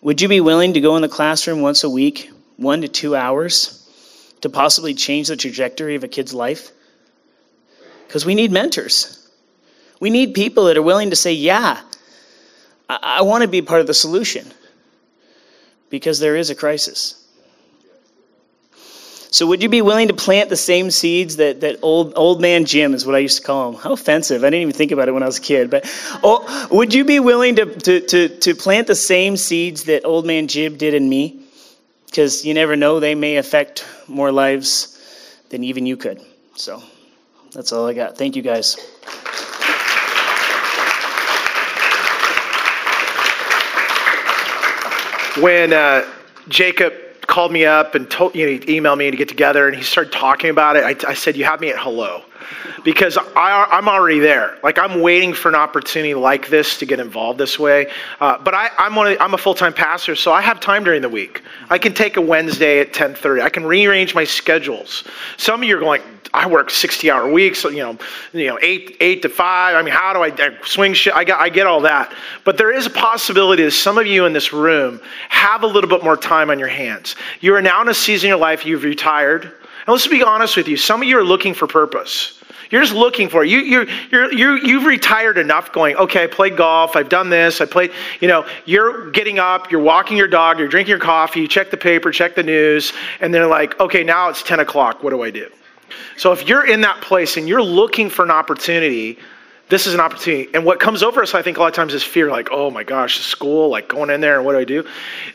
Would 0.00 0.22
you 0.22 0.28
be 0.28 0.40
willing 0.40 0.72
to 0.72 0.80
go 0.80 0.96
in 0.96 1.02
the 1.02 1.08
classroom 1.10 1.60
once 1.60 1.84
a 1.84 1.90
week, 1.90 2.30
one 2.56 2.80
to 2.80 2.88
two 2.88 3.14
hours, 3.14 3.86
to 4.40 4.48
possibly 4.48 4.94
change 4.94 5.28
the 5.28 5.36
trajectory 5.36 5.94
of 5.94 6.04
a 6.04 6.08
kid's 6.08 6.32
life? 6.32 6.70
Because 8.06 8.24
we 8.24 8.34
need 8.34 8.50
mentors. 8.50 9.28
We 10.00 10.08
need 10.08 10.32
people 10.32 10.64
that 10.64 10.78
are 10.78 10.82
willing 10.82 11.10
to 11.10 11.16
say, 11.16 11.34
Yeah, 11.34 11.82
I, 12.88 13.18
I 13.18 13.22
want 13.24 13.42
to 13.42 13.48
be 13.48 13.60
part 13.60 13.82
of 13.82 13.86
the 13.86 13.92
solution 13.92 14.50
because 15.90 16.18
there 16.18 16.34
is 16.34 16.48
a 16.48 16.54
crisis. 16.54 17.23
So, 19.34 19.48
would 19.48 19.64
you 19.64 19.68
be 19.68 19.82
willing 19.82 20.06
to 20.06 20.14
plant 20.14 20.48
the 20.48 20.56
same 20.56 20.92
seeds 20.92 21.34
that, 21.38 21.60
that 21.62 21.80
old 21.82 22.12
old 22.14 22.40
man 22.40 22.64
Jim 22.66 22.94
is 22.94 23.04
what 23.04 23.16
I 23.16 23.18
used 23.18 23.38
to 23.38 23.42
call 23.42 23.70
him? 23.70 23.74
How 23.74 23.92
offensive! 23.92 24.44
I 24.44 24.46
didn't 24.46 24.62
even 24.62 24.74
think 24.74 24.92
about 24.92 25.08
it 25.08 25.10
when 25.10 25.24
I 25.24 25.26
was 25.26 25.38
a 25.38 25.40
kid. 25.40 25.70
But 25.70 25.90
oh, 26.22 26.68
would 26.70 26.94
you 26.94 27.04
be 27.04 27.18
willing 27.18 27.56
to, 27.56 27.66
to, 27.66 28.00
to, 28.00 28.28
to 28.28 28.54
plant 28.54 28.86
the 28.86 28.94
same 28.94 29.36
seeds 29.36 29.82
that 29.86 30.04
old 30.04 30.24
man 30.24 30.46
Jim 30.46 30.76
did 30.76 30.94
in 30.94 31.08
me? 31.08 31.40
Because 32.06 32.46
you 32.46 32.54
never 32.54 32.76
know, 32.76 33.00
they 33.00 33.16
may 33.16 33.38
affect 33.38 33.84
more 34.06 34.30
lives 34.30 35.02
than 35.48 35.64
even 35.64 35.84
you 35.84 35.96
could. 35.96 36.22
So, 36.54 36.80
that's 37.50 37.72
all 37.72 37.88
I 37.88 37.92
got. 37.92 38.16
Thank 38.16 38.36
you, 38.36 38.42
guys. 38.42 38.76
When 45.42 45.72
uh, 45.72 46.08
Jacob 46.48 46.92
called 47.26 47.52
me 47.52 47.64
up 47.64 47.94
and 47.94 48.10
told, 48.10 48.34
you 48.34 48.46
know, 48.46 48.52
he 48.52 48.80
emailed 48.80 48.98
me 48.98 49.10
to 49.10 49.16
get 49.16 49.28
together 49.28 49.68
and 49.68 49.76
he 49.76 49.82
started 49.82 50.12
talking 50.12 50.50
about 50.50 50.76
it. 50.76 50.84
I, 50.84 51.10
I 51.10 51.14
said, 51.14 51.36
You 51.36 51.44
have 51.44 51.60
me 51.60 51.70
at 51.70 51.78
hello. 51.78 52.22
Because 52.84 53.16
I, 53.16 53.66
I'm 53.70 53.88
already 53.88 54.18
there. 54.18 54.58
Like, 54.62 54.78
I'm 54.78 55.00
waiting 55.00 55.32
for 55.32 55.48
an 55.48 55.54
opportunity 55.54 56.14
like 56.14 56.48
this 56.48 56.78
to 56.78 56.86
get 56.86 57.00
involved 57.00 57.38
this 57.38 57.58
way. 57.58 57.90
Uh, 58.20 58.38
but 58.38 58.54
I, 58.54 58.66
of, 58.66 59.20
I'm 59.20 59.34
a 59.34 59.38
full 59.38 59.54
time 59.54 59.72
pastor, 59.72 60.14
so 60.14 60.32
I 60.32 60.40
have 60.40 60.60
time 60.60 60.84
during 60.84 61.02
the 61.02 61.08
week. 61.08 61.42
I 61.70 61.78
can 61.78 61.94
take 61.94 62.16
a 62.16 62.20
Wednesday 62.20 62.80
at 62.80 62.92
10:30. 62.92 63.42
I 63.42 63.48
can 63.48 63.64
rearrange 63.64 64.14
my 64.14 64.24
schedules. 64.24 65.04
Some 65.36 65.62
of 65.62 65.68
you 65.68 65.76
are 65.76 65.80
going, 65.80 66.02
I 66.34 66.48
work 66.48 66.68
60 66.68 67.10
hour 67.12 67.30
weeks, 67.30 67.60
so, 67.60 67.68
you 67.68 67.78
know, 67.78 67.96
you 68.32 68.48
know, 68.48 68.58
eight, 68.60 68.96
eight 68.98 69.22
to 69.22 69.28
five. 69.28 69.76
I 69.76 69.82
mean, 69.82 69.94
how 69.94 70.12
do 70.12 70.18
I, 70.18 70.32
I 70.36 70.56
swing 70.64 70.92
shit? 70.92 71.14
I, 71.14 71.22
got, 71.22 71.40
I 71.40 71.48
get 71.48 71.68
all 71.68 71.80
that. 71.82 72.12
But 72.42 72.58
there 72.58 72.72
is 72.72 72.86
a 72.86 72.90
possibility 72.90 73.62
that 73.62 73.70
some 73.70 73.98
of 73.98 74.06
you 74.08 74.24
in 74.26 74.32
this 74.32 74.52
room 74.52 75.00
have 75.28 75.62
a 75.62 75.66
little 75.66 75.88
bit 75.88 76.02
more 76.02 76.16
time 76.16 76.50
on 76.50 76.58
your 76.58 76.68
hands. 76.68 77.14
You 77.40 77.54
are 77.54 77.62
now 77.62 77.80
in 77.82 77.88
a 77.88 77.94
season 77.94 78.28
of 78.28 78.30
your 78.30 78.38
life, 78.38 78.66
you've 78.66 78.82
retired. 78.82 79.44
And 79.44 79.92
let's 79.92 80.08
be 80.08 80.24
honest 80.24 80.56
with 80.56 80.66
you, 80.66 80.76
some 80.76 81.02
of 81.02 81.08
you 81.08 81.18
are 81.18 81.24
looking 81.24 81.54
for 81.54 81.68
purpose. 81.68 82.33
You're 82.70 82.82
just 82.82 82.94
looking 82.94 83.28
for 83.28 83.44
it. 83.44 83.50
You, 83.50 83.58
you, 83.60 83.86
you're, 84.10 84.32
you 84.32 84.54
you've 84.56 84.84
retired 84.84 85.38
enough 85.38 85.72
going, 85.72 85.96
okay, 85.96 86.24
I 86.24 86.26
played 86.26 86.56
golf, 86.56 86.96
I've 86.96 87.08
done 87.08 87.30
this, 87.30 87.60
I 87.60 87.66
played, 87.66 87.92
you 88.20 88.28
know, 88.28 88.46
you're 88.64 89.10
getting 89.10 89.38
up, 89.38 89.70
you're 89.70 89.82
walking 89.82 90.16
your 90.16 90.28
dog, 90.28 90.58
you're 90.58 90.68
drinking 90.68 90.90
your 90.90 90.98
coffee, 90.98 91.40
you 91.40 91.48
check 91.48 91.70
the 91.70 91.76
paper, 91.76 92.10
check 92.10 92.34
the 92.34 92.42
news, 92.42 92.92
and 93.20 93.32
they're 93.32 93.46
like, 93.46 93.78
okay, 93.80 94.02
now 94.02 94.28
it's 94.28 94.42
10 94.42 94.60
o'clock, 94.60 95.02
what 95.02 95.10
do 95.10 95.22
I 95.22 95.30
do? 95.30 95.50
So 96.16 96.32
if 96.32 96.48
you're 96.48 96.66
in 96.66 96.80
that 96.82 97.00
place 97.00 97.36
and 97.36 97.48
you're 97.48 97.62
looking 97.62 98.08
for 98.08 98.24
an 98.24 98.30
opportunity, 98.30 99.18
this 99.70 99.86
is 99.86 99.94
an 99.94 100.00
opportunity. 100.00 100.52
And 100.52 100.64
what 100.64 100.78
comes 100.78 101.02
over 101.02 101.22
us, 101.22 101.34
I 101.34 101.40
think, 101.40 101.56
a 101.56 101.60
lot 101.60 101.68
of 101.68 101.74
times 101.74 101.94
is 101.94 102.02
fear 102.02 102.30
like, 102.30 102.50
oh 102.52 102.70
my 102.70 102.84
gosh, 102.84 103.16
the 103.16 103.24
school, 103.24 103.70
like 103.70 103.88
going 103.88 104.10
in 104.10 104.20
there 104.20 104.36
and 104.36 104.44
what 104.44 104.52
do 104.52 104.58
I 104.58 104.64
do? 104.64 104.86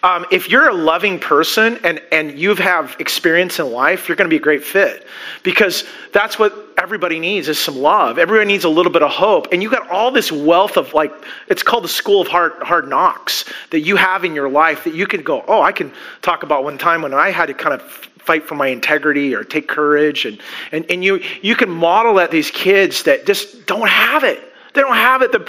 Um, 0.03 0.25
if 0.31 0.49
you're 0.49 0.69
a 0.69 0.73
loving 0.73 1.19
person 1.19 1.79
and, 1.83 1.99
and 2.11 2.37
you 2.37 2.53
have 2.55 2.95
experience 2.99 3.59
in 3.59 3.71
life, 3.71 4.07
you're 4.07 4.15
going 4.15 4.29
to 4.29 4.33
be 4.33 4.37
a 4.37 4.41
great 4.41 4.63
fit 4.63 5.07
because 5.41 5.83
that's 6.13 6.37
what 6.37 6.53
everybody 6.77 7.19
needs 7.19 7.49
is 7.49 7.57
some 7.57 7.77
love. 7.77 8.19
Everybody 8.19 8.47
needs 8.47 8.65
a 8.65 8.69
little 8.69 8.91
bit 8.91 9.01
of 9.01 9.09
hope. 9.09 9.47
And 9.51 9.63
you 9.63 9.69
got 9.69 9.89
all 9.89 10.11
this 10.11 10.31
wealth 10.31 10.77
of 10.77 10.93
like, 10.93 11.11
it's 11.47 11.63
called 11.63 11.83
the 11.83 11.89
school 11.89 12.21
of 12.21 12.27
hard, 12.27 12.53
hard 12.61 12.87
knocks 12.87 13.45
that 13.71 13.81
you 13.81 13.95
have 13.95 14.23
in 14.23 14.35
your 14.35 14.49
life 14.49 14.83
that 14.83 14.93
you 14.93 15.07
can 15.07 15.23
go, 15.23 15.43
oh, 15.47 15.61
I 15.61 15.71
can 15.71 15.91
talk 16.21 16.43
about 16.43 16.63
one 16.63 16.77
time 16.77 17.01
when 17.01 17.15
I 17.15 17.31
had 17.31 17.47
to 17.47 17.55
kind 17.55 17.73
of 17.73 18.09
fight 18.19 18.43
for 18.43 18.55
my 18.55 18.67
integrity 18.67 19.33
or 19.33 19.43
take 19.43 19.67
courage. 19.67 20.25
And, 20.25 20.39
and, 20.71 20.85
and 20.89 21.03
you, 21.03 21.21
you 21.41 21.55
can 21.55 21.69
model 21.69 22.19
at 22.19 22.31
these 22.31 22.51
kids 22.51 23.03
that 23.03 23.25
just 23.25 23.65
don't 23.65 23.89
have 23.89 24.23
it 24.23 24.48
they 24.73 24.81
don't 24.81 24.95
have 24.95 25.21
it. 25.21 25.31
The, 25.31 25.47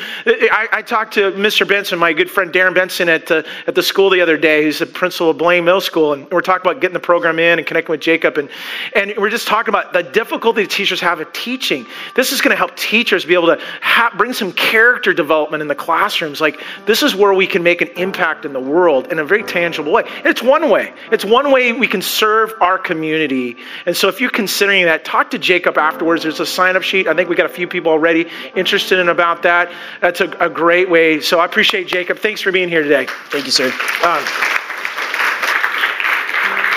I, 0.50 0.68
I, 0.72 0.82
talked 0.82 1.14
to 1.14 1.32
Mr. 1.32 1.68
Benson, 1.68 1.98
my 1.98 2.12
good 2.12 2.30
friend 2.30 2.52
Darren 2.52 2.74
Benson, 2.74 3.08
at, 3.08 3.30
uh, 3.30 3.42
at 3.66 3.74
the 3.74 3.82
school 3.82 4.08
the 4.08 4.20
other 4.20 4.38
day. 4.38 4.64
He's 4.64 4.78
the 4.78 4.86
principal 4.86 5.30
of 5.30 5.38
Blaine 5.38 5.64
Middle 5.64 5.80
School, 5.80 6.14
and 6.14 6.30
we're 6.30 6.40
talking 6.40 6.68
about 6.68 6.80
getting 6.80 6.94
the 6.94 7.00
program 7.00 7.38
in 7.38 7.58
and 7.58 7.66
connecting 7.66 7.92
with 7.92 8.00
Jacob. 8.00 8.38
And, 8.38 8.48
and 8.94 9.12
we're 9.18 9.30
just 9.30 9.46
talking 9.46 9.68
about 9.68 9.92
the 9.92 10.02
difficulty 10.02 10.66
teachers 10.66 11.00
have 11.00 11.20
at 11.20 11.34
teaching. 11.34 11.86
This 12.16 12.32
is 12.32 12.40
going 12.40 12.52
to 12.52 12.56
help 12.56 12.76
teachers 12.76 13.24
be 13.26 13.34
able 13.34 13.48
to 13.48 13.60
ha- 13.82 14.12
bring 14.16 14.32
some 14.32 14.52
character 14.52 15.12
development 15.12 15.60
in 15.60 15.68
the 15.68 15.74
classrooms. 15.74 16.40
Like, 16.40 16.62
this 16.86 17.02
is 17.02 17.14
where 17.14 17.34
we 17.34 17.46
can 17.46 17.62
make 17.62 17.82
an 17.82 17.88
impact 17.96 18.46
in 18.46 18.54
the 18.54 18.60
world 18.60 19.12
in 19.12 19.18
a 19.18 19.24
very 19.24 19.42
tangible 19.42 19.92
way. 19.92 20.04
And 20.16 20.26
it's 20.26 20.42
one 20.42 20.70
way. 20.70 20.94
It's 21.12 21.24
one 21.24 21.52
way 21.52 21.72
we 21.72 21.86
can 21.86 22.00
serve 22.00 22.54
our 22.60 22.78
community. 22.78 23.56
And 23.84 23.94
so 23.94 24.08
if 24.08 24.20
you're 24.20 24.30
considering 24.30 24.86
that, 24.86 25.04
talk 25.04 25.30
to 25.32 25.38
Jacob 25.38 25.76
afterwards. 25.76 26.22
There's 26.22 26.40
a 26.40 26.46
sign 26.46 26.74
up 26.74 26.82
sheet. 26.82 27.06
I 27.06 27.14
think 27.14 27.28
we 27.28 27.36
got 27.36 27.46
a 27.46 27.50
few 27.50 27.66
people 27.66 27.92
already 27.92 28.26
interested 28.56 28.98
in 28.98 29.09
about 29.10 29.42
that. 29.42 29.72
That's 30.00 30.20
a, 30.20 30.28
a, 30.40 30.48
great 30.48 30.88
way. 30.88 31.20
So 31.20 31.40
I 31.40 31.44
appreciate 31.44 31.86
Jacob. 31.86 32.18
Thanks 32.18 32.40
for 32.40 32.52
being 32.52 32.68
here 32.68 32.82
today. 32.82 33.06
Thank 33.28 33.46
you, 33.46 33.52
sir. 33.52 33.66
Um, 34.04 34.24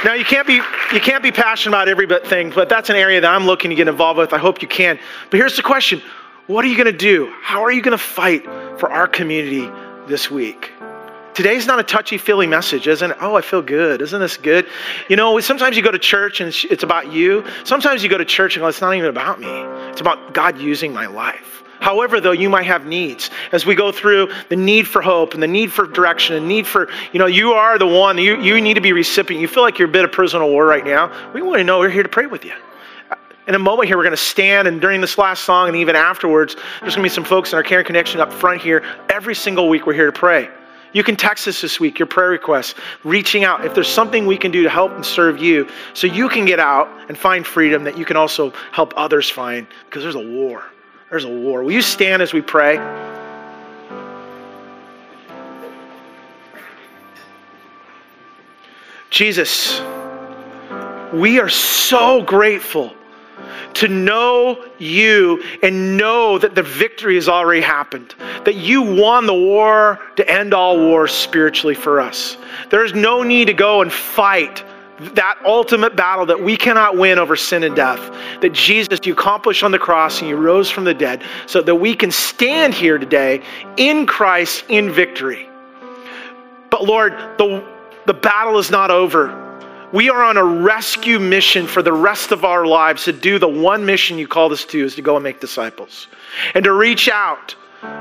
now 0.04 0.14
you 0.14 0.26
can't 0.26 0.46
be 0.46 0.56
you 0.92 1.00
can't 1.00 1.24
be 1.24 1.32
passionate 1.32 1.76
about 1.76 1.88
every 1.88 2.08
thing, 2.28 2.52
but 2.54 2.68
that's 2.68 2.90
an 2.90 2.96
area 2.96 3.22
that 3.22 3.34
I'm 3.34 3.46
looking 3.46 3.70
to 3.70 3.76
get 3.76 3.88
involved 3.88 4.18
with. 4.18 4.34
I 4.34 4.38
hope 4.38 4.62
you 4.62 4.68
can. 4.68 5.00
But 5.30 5.38
here's 5.38 5.56
the 5.56 5.64
question: 5.64 6.02
What 6.48 6.66
are 6.66 6.68
you 6.68 6.76
going 6.76 6.92
to 6.92 6.98
do? 6.98 7.34
How 7.42 7.64
are 7.64 7.72
you 7.72 7.82
going 7.82 7.98
to 7.98 8.04
fight 8.04 8.44
for 8.80 8.92
our 8.92 9.08
community 9.08 9.70
this 10.08 10.30
week? 10.30 10.74
Today's 11.34 11.66
not 11.66 11.80
a 11.80 11.84
touchy 11.84 12.20
feely 12.20 12.46
message, 12.46 12.88
isn't 12.88 13.12
it? 13.12 13.18
Oh, 13.20 13.36
I 13.36 13.42
feel 13.42 13.64
good. 13.64 14.04
Isn't 14.04 14.20
this 14.20 14.38
good? 14.38 14.68
You 15.10 15.16
know, 15.16 15.40
sometimes 15.40 15.76
you 15.76 15.82
go 15.82 15.90
to 15.90 15.98
church 15.98 16.42
and 16.42 16.54
it's 16.70 16.84
about 16.84 17.12
you. 17.12 17.44
Sometimes 17.64 18.04
you 18.04 18.10
go 18.10 18.20
to 18.20 18.26
church 18.26 18.56
and 18.56 18.62
go, 18.62 18.68
it's 18.68 18.82
not 18.82 18.94
even 18.94 19.10
about 19.10 19.40
me. 19.40 19.50
It's 19.90 20.00
about 20.02 20.36
God 20.36 20.60
using 20.60 20.94
my 20.94 21.08
life. 21.08 21.63
However, 21.84 22.22
though, 22.22 22.32
you 22.32 22.50
might 22.50 22.66
have 22.66 22.86
needs 22.86 23.30
as 23.52 23.66
we 23.66 23.76
go 23.76 23.92
through 23.92 24.32
the 24.48 24.56
need 24.56 24.88
for 24.88 25.02
hope 25.02 25.34
and 25.34 25.44
the 25.44 25.48
need 25.48 25.70
for 25.70 25.86
direction 25.86 26.38
and 26.38 26.48
need 26.48 26.66
for, 26.66 26.88
you 27.12 27.20
know, 27.20 27.26
you 27.26 27.52
are 27.52 27.78
the 27.78 27.86
one, 27.86 28.18
you, 28.18 28.42
you 28.42 28.62
need 28.62 28.76
to 28.76 28.82
be 28.82 28.94
recipient. 28.94 29.42
You 29.42 29.50
feel 29.50 29.64
like 29.64 29.78
you're 29.78 29.90
a 29.90 29.92
bit 29.92 30.06
of 30.06 30.12
prisoner 30.14 30.46
of 30.46 30.50
war 30.50 30.66
right 30.66 30.86
now. 30.86 31.12
We 31.34 31.42
want 31.42 31.58
to 31.58 31.64
know 31.66 31.80
we're 31.80 31.90
here 31.90 32.02
to 32.02 32.08
pray 32.08 32.26
with 32.26 32.46
you. 32.46 32.54
In 33.50 33.56
a 33.56 33.60
moment 33.60 33.90
here, 33.90 33.98
we're 33.98 34.04
going 34.04 34.12
to 34.12 34.18
stand, 34.18 34.66
and 34.70 34.80
during 34.80 35.02
this 35.02 35.18
last 35.18 35.44
song 35.44 35.68
and 35.68 35.76
even 35.76 35.98
afterwards, 35.98 36.56
there's 36.80 36.96
going 36.96 37.04
to 37.04 37.10
be 37.12 37.14
some 37.14 37.26
folks 37.26 37.52
in 37.52 37.58
our 37.58 37.64
Caring 37.64 37.86
Connection 37.86 38.22
up 38.22 38.32
front 38.32 38.62
here. 38.62 38.82
Every 39.10 39.36
single 39.36 39.68
week, 39.68 39.86
we're 39.86 39.92
here 39.92 40.06
to 40.06 40.18
pray. 40.18 40.48
You 40.94 41.04
can 41.04 41.18
text 41.18 41.50
us 41.50 41.60
this 41.60 41.82
week, 41.82 42.00
your 42.00 42.06
prayer 42.06 42.30
requests, 42.30 42.76
reaching 43.04 43.44
out. 43.44 43.66
If 43.66 43.76
there's 43.76 43.90
something 43.90 44.26
we 44.26 44.38
can 44.38 44.52
do 44.52 44.64
to 44.64 44.70
help 44.70 44.94
and 44.94 45.06
serve 45.06 45.38
you 45.38 45.68
so 45.94 46.08
you 46.08 46.30
can 46.30 46.46
get 46.46 46.62
out 46.62 46.88
and 47.10 47.18
find 47.18 47.46
freedom 47.46 47.84
that 47.84 47.98
you 47.98 48.06
can 48.06 48.16
also 48.16 48.54
help 48.72 48.94
others 48.96 49.30
find 49.30 49.68
because 49.88 50.02
there's 50.02 50.16
a 50.16 50.26
war. 50.26 50.64
There's 51.14 51.26
a 51.26 51.30
war. 51.30 51.64
Will 51.64 51.74
you 51.74 51.84
stand 51.84 52.24
as 52.24 52.34
we 52.34 52.42
pray? 52.42 52.78
Jesus, 59.12 59.80
we 61.14 61.40
are 61.40 61.50
so 61.50 62.24
grateful 62.24 62.96
to 63.76 63.88
know 63.88 64.66
you 64.80 65.44
and 65.62 65.98
know 65.98 66.40
that 66.40 66.56
the 66.56 66.64
victory 66.64 67.14
has 67.14 67.30
already 67.30 67.62
happened, 67.62 68.16
that 68.44 68.56
you 68.56 68.82
won 68.82 69.28
the 69.28 69.36
war 69.36 70.00
to 70.16 70.28
end 70.28 70.52
all 70.52 70.80
wars 70.80 71.12
spiritually 71.12 71.76
for 71.76 72.02
us. 72.02 72.38
There's 72.72 72.96
no 72.96 73.22
need 73.22 73.46
to 73.46 73.54
go 73.54 73.84
and 73.84 73.94
fight 73.94 74.64
that 75.00 75.40
ultimate 75.46 75.96
battle 75.96 76.26
that 76.26 76.42
we 76.42 76.56
cannot 76.56 76.98
win 76.98 77.18
over 77.18 77.36
sin 77.36 77.64
and 77.64 77.76
death, 77.76 78.00
that 78.42 78.54
Jesus, 78.54 79.00
you 79.04 79.14
accomplished 79.14 79.64
on 79.64 79.72
the 79.72 79.80
cross 79.80 80.20
and 80.20 80.30
you 80.30 80.36
rose 80.36 80.70
from 80.70 80.84
the 80.84 80.94
dead, 80.94 81.24
so 81.46 81.62
that 81.62 81.76
we 81.76 81.96
can 81.96 82.12
stand 82.12 82.74
here 82.74 82.98
today 82.98 83.42
in 83.78 84.06
Christ 84.06 84.66
in 84.70 84.92
victory. 84.92 85.50
But 86.70 86.84
Lord, 86.84 87.14
the, 87.38 87.64
the 88.06 88.14
battle 88.14 88.58
is 88.58 88.72
not 88.72 88.92
over. 88.92 89.40
We 89.94 90.10
are 90.10 90.24
on 90.24 90.38
a 90.38 90.44
rescue 90.44 91.20
mission 91.20 91.68
for 91.68 91.84
the 91.84 91.94
rest 91.94 92.32
of 92.32 92.44
our 92.44 92.66
lives 92.66 93.04
to 93.04 93.14
do 93.14 93.38
the 93.38 93.48
one 93.48 93.86
mission 93.86 94.18
you 94.18 94.28
called 94.28 94.52
us 94.52 94.66
to 94.66 94.84
is 94.84 94.96
to 94.96 95.04
go 95.04 95.16
and 95.16 95.24
make 95.24 95.40
disciples 95.40 96.08
and 96.56 96.64
to 96.64 96.74
reach 96.74 97.10
out 97.10 97.56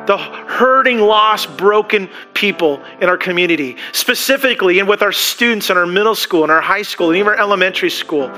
the 0.07 0.17
hurting, 0.17 0.99
lost, 0.99 1.57
broken 1.57 2.09
people 2.35 2.83
in 3.01 3.09
our 3.09 3.17
community, 3.17 3.77
specifically 3.93 4.79
and 4.79 4.89
with 4.89 5.03
our 5.03 5.13
students 5.13 5.71
in 5.71 5.77
our 5.77 5.87
middle 5.87 6.15
school 6.15 6.43
and 6.43 6.53
our 6.53 6.61
high 6.61 6.83
school 6.83 7.09
and 7.09 7.17
even 7.17 7.29
our 7.29 7.39
elementary 7.39 7.91
school. 7.91 8.29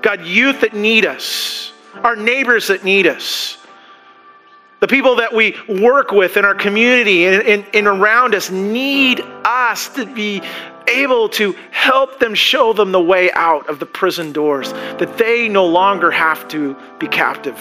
God, 0.00 0.24
youth 0.24 0.60
that 0.60 0.74
need 0.74 1.06
us, 1.06 1.72
our 2.02 2.16
neighbors 2.16 2.68
that 2.68 2.84
need 2.84 3.06
us, 3.06 3.58
the 4.80 4.88
people 4.88 5.16
that 5.16 5.32
we 5.32 5.56
work 5.68 6.10
with 6.10 6.36
in 6.36 6.44
our 6.44 6.54
community 6.54 7.26
and, 7.26 7.42
and, 7.46 7.66
and 7.74 7.86
around 7.86 8.34
us 8.34 8.50
need 8.50 9.20
us 9.44 9.88
to 9.90 10.06
be 10.06 10.42
able 10.88 11.28
to 11.28 11.52
help 11.70 12.18
them 12.18 12.34
show 12.34 12.72
them 12.72 12.90
the 12.90 13.00
way 13.00 13.30
out 13.32 13.68
of 13.68 13.78
the 13.78 13.86
prison 13.86 14.32
doors, 14.32 14.72
that 14.72 15.16
they 15.16 15.48
no 15.48 15.66
longer 15.66 16.10
have 16.10 16.46
to 16.48 16.76
be 16.98 17.06
captive 17.06 17.58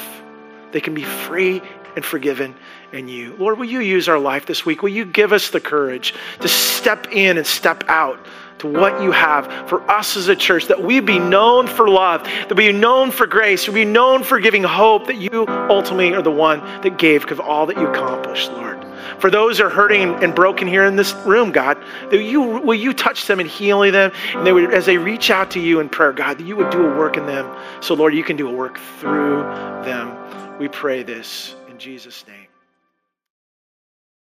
they 0.72 0.82
can 0.82 0.94
be 0.94 1.04
free 1.04 1.62
and 1.96 2.04
forgiven 2.04 2.56
in 2.94 3.08
you. 3.08 3.36
Lord, 3.38 3.58
will 3.58 3.66
you 3.66 3.80
use 3.80 4.08
our 4.10 4.20
life 4.20 4.46
this 4.46 4.66
week? 4.66 4.82
Will 4.82 4.90
you 4.90 5.06
give 5.06 5.34
us 5.34 5.50
the 5.50 5.60
courage 5.60 6.14
to 6.40 6.48
step 6.48 7.08
in 7.12 7.38
and 7.38 7.46
step 7.46 7.84
out 7.88 8.26
to 8.60 8.68
what 8.68 9.02
you 9.02 9.12
have 9.12 9.48
for 9.68 9.82
us 9.90 10.16
as 10.16 10.28
a 10.28 10.36
church, 10.36 10.68
that 10.68 10.84
we 10.84 11.00
be 11.00 11.18
known 11.18 11.66
for 11.66 11.90
love, 11.90 12.24
that 12.24 12.54
we 12.56 12.72
be 12.72 12.78
known 12.78 13.10
for 13.10 13.26
grace, 13.26 13.66
that 13.66 13.72
we 13.72 13.84
be 13.86 13.92
known 13.92 14.24
for 14.24 14.40
giving 14.40 14.64
hope, 14.64 15.08
that 15.08 15.18
you 15.18 15.46
ultimately 15.48 16.14
are 16.14 16.22
the 16.22 16.30
one 16.30 16.60
that 16.82 17.00
gave 17.00 17.30
of 17.32 17.40
all 17.40 17.66
that 17.66 17.76
you 17.76 17.88
accomplished, 17.88 18.52
Lord. 18.52 18.86
For 19.20 19.32
those 19.32 19.58
who 19.58 19.66
are 19.66 19.70
hurting 19.70 20.24
and 20.24 20.34
broken 20.34 20.68
here 20.68 20.86
in 20.86 20.96
this 20.96 21.14
room, 21.26 21.52
God, 21.52 21.78
that 22.12 22.24
you 22.24 22.42
will 22.42 22.76
you 22.76 22.94
touch 22.94 23.26
them 23.26 23.40
and 23.40 23.50
heal 23.50 23.80
them, 23.92 24.12
and 24.36 24.46
they 24.46 24.54
would, 24.54 24.72
as 24.74 24.86
they 24.86 24.98
reach 24.98 25.32
out 25.32 25.50
to 25.52 25.60
you 25.60 25.80
in 25.80 25.90
prayer, 25.90 26.14
God, 26.14 26.38
that 26.38 26.46
you 26.46 26.56
would 26.56 26.70
do 26.70 26.86
a 26.86 26.98
work 26.98 27.18
in 27.18 27.26
them. 27.26 27.52
So, 27.82 27.96
Lord, 27.96 28.14
you 28.14 28.24
can 28.24 28.38
do 28.38 28.48
a 28.48 28.52
work 28.52 28.80
through 29.00 29.42
them. 29.84 30.16
We 30.60 30.68
pray 30.68 31.02
this 31.02 31.56
in 31.68 31.80
Jesus' 31.80 32.26
name. 32.28 32.41